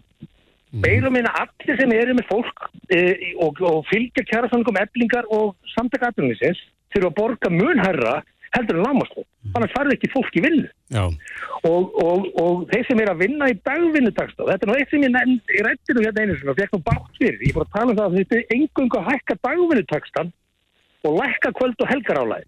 -hmm. 0.69 0.81
beirum 0.85 1.13
minna 1.13 1.31
allir 1.43 1.79
sem 1.79 1.91
eru 1.91 2.13
með 2.17 2.27
fólk 2.29 2.67
e, 2.93 2.99
og, 3.41 3.61
og 3.61 3.85
fylgja 3.89 4.25
kjærafangum 4.31 4.81
eblingar 4.81 5.25
og 5.29 5.55
samtaka 5.75 6.11
eblingisins 6.11 6.59
fyrir 6.93 7.09
að 7.09 7.17
borga 7.21 7.49
munherra 7.53 8.19
heldur 8.55 8.79
en 8.79 8.85
lámaslaun 8.87 9.27
þannig 9.53 9.73
farið 9.75 9.95
ekki 9.95 10.11
fólk 10.13 10.37
í 10.37 10.43
vinnu. 10.45 10.69
Og, 11.69 11.95
og, 12.01 12.27
og 12.41 12.61
þeir 12.71 12.85
sem 12.87 13.01
er 13.03 13.11
að 13.11 13.21
vinna 13.23 13.49
í 13.51 13.57
dagvinnutaksta 13.67 14.47
þetta 14.47 14.65
er 14.65 14.69
nú 14.69 14.77
eitt 14.77 14.93
sem 14.93 15.03
ég, 15.05 15.17
ég 15.55 15.65
rætti 15.65 15.95
nú 15.95 16.05
hérna 16.05 16.25
einu 16.25 16.37
og 16.37 16.59
fekk 16.59 16.75
nú 16.75 16.81
bátt 16.85 17.19
fyrir, 17.19 17.41
ég 17.45 17.55
fór 17.55 17.65
að 17.65 17.73
tala 17.75 17.93
um 17.93 17.99
það 17.99 18.07
að 18.07 18.17
þetta 18.19 18.39
er 18.39 18.55
engungu 18.57 18.99
að 18.99 19.09
hækka 19.09 19.37
dagvinnutakstan 19.47 20.31
og 21.05 21.19
lækka 21.19 21.53
kvöld 21.57 21.83
og 21.83 21.91
helgarálæð 21.93 22.47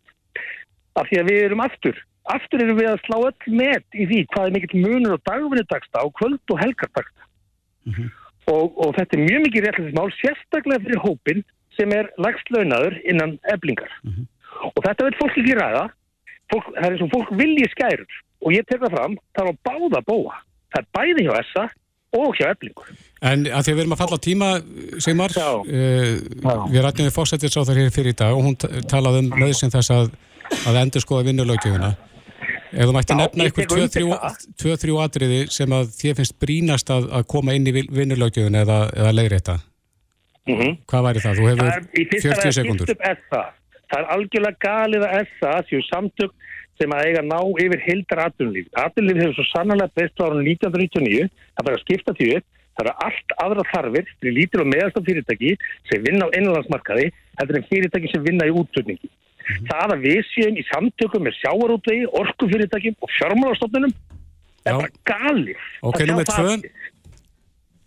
af 0.99 1.07
því 1.07 1.21
að 1.21 1.29
við 1.31 1.43
erum 1.45 1.63
aftur 1.63 2.01
aftur 2.35 2.63
erum 2.63 2.79
við 2.79 2.89
að 2.91 3.03
slá 3.05 3.17
öll 3.17 3.55
með 3.61 3.97
í 3.97 4.07
því 4.09 4.21
hvað 4.33 4.47
er 4.47 4.55
mikill 4.55 4.83
munur 4.85 5.17
á 5.17 5.25
dagvinnutaksta 5.31 6.05
og 6.05 6.13
kvöld 6.19 6.53
og 6.53 6.61
helgartaksta 6.61 7.29
mm 7.85 7.93
-hmm. 7.93 8.09
og, 8.55 8.77
og 8.83 8.95
þetta 8.97 9.17
er 9.17 9.25
mjög 9.29 9.41
mikið 9.45 9.65
réttlætismál 9.65 10.11
sérstaklega 10.19 10.83
fyrir 10.85 11.03
hópin 11.05 11.41
sem 11.77 11.89
er 11.91 12.11
lagst 12.17 12.47
launaður 12.49 12.99
innan 13.09 13.39
eblingar 13.53 13.91
mm 14.03 14.11
-hmm. 14.11 14.25
og 14.75 14.79
þetta 14.85 15.05
vil 15.05 15.19
fólk 15.21 15.37
ekki 15.37 15.59
ræða. 15.59 15.85
Fólk, 16.51 16.65
það 16.75 16.85
er 16.85 16.91
eins 16.91 17.05
og 17.05 17.13
fólk 17.15 17.29
vilji 17.39 17.67
skærur. 17.71 18.11
Og 18.43 18.51
ég 18.51 18.63
tek 18.67 18.81
það 18.81 18.95
fram, 18.95 19.13
það 19.33 19.45
er 19.45 19.51
á 19.51 19.55
báða 19.67 20.01
bóa 20.11 20.35
það 20.71 20.81
er 20.81 20.89
bæði 20.97 21.27
hjá 21.27 21.33
essa 21.39 21.67
og 22.11 22.35
hjá 22.35 22.49
eflingur. 22.51 22.91
En 23.23 23.45
að 23.47 23.65
því 23.65 23.71
að 23.71 23.77
við 23.77 23.83
erum 23.83 23.95
að 23.95 24.01
falla 24.01 24.19
á 24.19 24.25
tíma, 24.25 24.49
Sigmar 25.03 25.35
uh, 25.37 26.15
við 26.71 26.83
rættum 26.83 27.07
við 27.07 27.15
fósættir 27.15 27.53
sá 27.53 27.61
þar 27.63 27.81
hér 27.81 27.93
fyrir 27.95 28.15
í 28.15 28.19
dag 28.21 28.35
og 28.35 28.47
hún 28.47 28.57
talaði 28.91 29.23
um 29.23 29.29
nöðsinn 29.39 29.73
þess 29.73 29.93
að, 29.95 30.11
að 30.67 30.79
endur 30.83 31.05
skoða 31.05 31.27
vinnulögjöfuna 31.29 31.93
ef 32.71 32.87
þú 32.87 32.95
mætti 32.95 33.17
nefna 33.19 33.47
eitthvað 33.47 34.37
2-3 34.63 34.99
atriði 35.05 35.41
sem 35.51 35.77
að 35.77 35.91
þið 35.97 36.21
finnst 36.21 36.37
brínast 36.39 36.93
að, 36.93 37.09
að 37.19 37.27
koma 37.33 37.55
inn 37.57 37.67
í 37.67 37.75
vinnulögjöfuna 37.83 38.63
eða, 38.65 38.79
eða 38.95 39.15
leiðrétta 39.17 39.57
mm 40.47 40.55
-hmm. 40.55 40.77
hvað 40.87 41.07
væri 41.07 41.25
það? 41.25 41.41
Þú 41.41 41.49
hefur 41.49 41.67
40 42.27 42.55
sekundur 42.59 42.95
Það 43.91 43.99
er 43.99 44.11
algjörlega 44.13 44.61
galið 44.63 45.03
að 45.03 45.17
essa 45.19 45.49
séu 45.67 45.81
samtök 45.89 46.31
sem 46.79 46.93
að 46.95 47.07
eiga 47.09 47.21
ná 47.25 47.39
yfir 47.59 47.81
hildar 47.85 48.23
atvinnulíf. 48.25 48.69
Atvinnulíf 48.79 49.19
hefur 49.19 49.37
svo 49.37 49.45
sannlega 49.49 49.91
best 49.99 50.21
á 50.21 50.23
árunum 50.25 50.47
1999, 50.47 51.27
það 51.27 51.65
fyrir 51.67 51.77
að 51.77 51.83
skipta 51.83 52.15
því 52.17 52.29
upp, 52.37 52.45
það 52.71 52.85
eru 52.85 52.93
allt 53.05 53.35
aðra 53.45 53.65
þarfir 53.73 54.13
fyrir 54.13 54.37
lítil 54.37 54.63
og 54.63 54.69
meðalstaf 54.71 55.07
fyrirtæki 55.09 55.51
sem 55.91 56.05
vinna 56.07 56.29
á 56.31 56.33
innanlandsmarkaði, 56.37 57.09
heldur 57.41 57.59
en 57.59 57.67
fyrirtæki 57.67 58.13
sem 58.13 58.23
vinna 58.25 58.47
í 58.47 58.55
úttökningi. 58.61 59.11
Mm 59.51 59.57
-hmm. 59.57 59.67
Það 59.71 59.93
að 59.95 60.03
við 60.07 60.21
séum 60.33 60.55
í 60.57 60.63
samtökum 60.69 61.25
með 61.25 61.37
sjáarútvegi, 61.41 62.05
orkufyrirtækjum 62.21 62.95
og 62.99 63.09
fjármálastofnunum 63.17 63.93
er 64.65 64.73
bara 64.79 64.91
galið. 65.11 65.59
Ok, 65.81 65.99
nummið 66.07 66.27
tvö. 66.31 66.53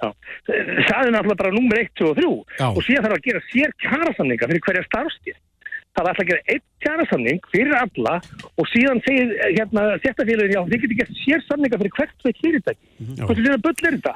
Það 0.04 1.00
er 1.06 1.12
náttúrulega 1.14 1.42
bara 1.42 1.50
nummer 1.54 1.78
1, 1.80 1.88
2 1.96 2.10
og 2.10 2.16
3 2.16 2.24
Já. 2.60 2.66
og 2.76 2.80
síðan 2.84 3.04
þarf 3.04 3.16
að 3.16 3.26
gera 3.28 3.40
sér 3.52 3.70
kjærasamninga 3.80 4.48
fyrir 4.50 4.64
hverja 4.66 4.82
starfstíð 4.84 5.38
það 5.94 6.08
ætla 6.10 6.24
að 6.24 6.30
gera 6.30 6.54
eitt 6.54 6.64
kjærasamning 6.84 7.44
fyrir 7.52 7.76
alla 7.78 8.14
og 8.58 8.70
síðan 8.72 9.02
segir 9.06 9.30
hérna 9.44 9.84
séttafélagin, 10.02 10.56
já, 10.56 10.62
þið 10.70 10.82
getur 10.84 10.98
gert 11.00 11.20
sér 11.20 11.44
samninga 11.46 11.80
fyrir 11.82 11.94
hvert 11.98 12.26
veit 12.26 12.42
fyrirtæki. 12.42 12.90
Hvað 13.20 13.34
er 13.34 13.46
þetta 13.46 13.62
böllir 13.68 13.98
þetta? 13.98 14.14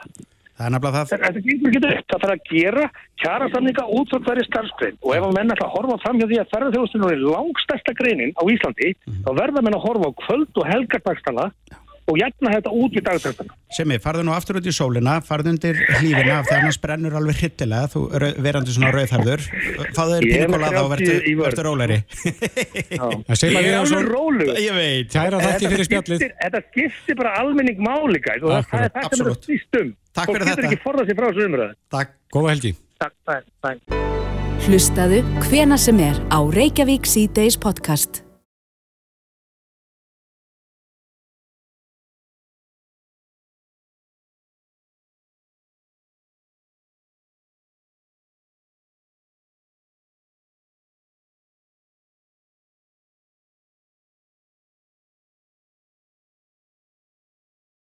Það 0.58 0.66
er 0.66 0.72
nefnilega 0.74 0.98
það. 0.98 1.10
Þetta 1.24 1.42
getur 1.48 1.68
ekki 1.70 1.82
þetta. 1.84 2.04
Það 2.10 2.22
þarf 2.24 2.34
að 2.34 2.48
gera 2.50 2.86
kjærasamninga 3.22 3.84
út 3.94 4.12
frá 4.12 4.24
hverju 4.28 4.46
starfskrein 4.48 4.96
og 4.98 5.12
ef 5.14 5.26
að 5.28 5.36
menn 5.38 5.54
ætla 5.54 5.68
að 5.68 5.74
horfa 5.76 5.98
fram 6.02 6.18
hjá 6.18 6.26
því 6.26 6.40
að 6.42 6.54
ferðarþjóðstunum 6.54 7.12
er 7.14 7.26
langstæsta 7.26 7.94
greinin 7.98 8.34
á 8.34 8.42
Íslandi, 8.42 8.94
mm. 8.94 9.20
þá 9.26 9.30
verða 9.38 9.62
menn 9.64 9.78
að 9.78 9.84
horfa 9.86 10.10
á 10.10 10.18
kvöld 10.24 10.58
og 10.58 10.72
helgardagstana 10.72 11.46
og 12.08 12.16
jætna 12.16 12.52
þetta 12.54 12.70
út 12.72 12.94
í 12.96 13.02
dagtækstana. 13.04 13.56
Semi, 13.76 13.98
farðu 14.00 14.22
nú 14.24 14.32
aftur 14.32 14.58
út 14.60 14.68
í 14.68 14.72
sólina, 14.72 15.18
farðu 15.24 15.52
undir 15.52 15.76
hlífina 15.98 16.38
af 16.38 16.48
að 16.48 16.62
hann 16.62 16.72
sprennur 16.72 17.16
alveg 17.20 17.42
hittilega, 17.42 17.90
þú 17.92 18.04
verandi 18.46 18.72
svona 18.72 18.92
rauðhafður, 18.96 19.44
fáðu 19.96 20.14
þér 20.14 20.24
pínikolada 20.24 20.84
og 20.86 20.90
verður 20.94 21.68
róleri. 21.68 22.00
Ég 23.44 23.60
er 23.60 23.76
alveg 23.82 24.08
rólu. 24.08 24.48
Ég 24.56 24.78
veit. 24.78 25.12
Kæra 25.12 25.42
þakki 25.44 25.72
fyrir 25.74 25.90
spjallið. 25.90 26.26
Þetta 26.40 26.64
skiptir 26.70 27.20
bara 27.20 27.36
almenning 27.42 27.82
máli, 27.84 28.22
gæt, 28.24 28.40
og 28.40 28.56
það 28.72 28.86
er 28.88 28.94
það 28.96 29.10
sem 29.12 29.26
er 29.26 29.32
að 29.34 29.40
stýst 29.42 29.82
um. 29.82 29.96
Takk 30.18 30.34
fyrir 30.34 30.46
þetta. 30.50 30.52
Og 30.52 30.62
getur 30.62 30.70
ekki 30.70 30.84
forðað 30.84 31.10
sér 31.10 31.18
frá 31.20 31.28
þessu 31.30 31.48
umröðu. 31.48 31.74
Takk. 31.94 32.14
Góða 32.34 32.54
helgi. 32.54 32.74
Takk, 32.98 33.16
takk, 33.30 33.50
takk. 33.64 33.98
Hlustaðu 34.68 35.20
hvena 35.48 35.78
sem 35.80 36.00
er 36.04 36.18
á 36.28 36.38
Reykjavík 36.58 37.06
C-Days 37.08 37.56
podcast. 37.56 38.24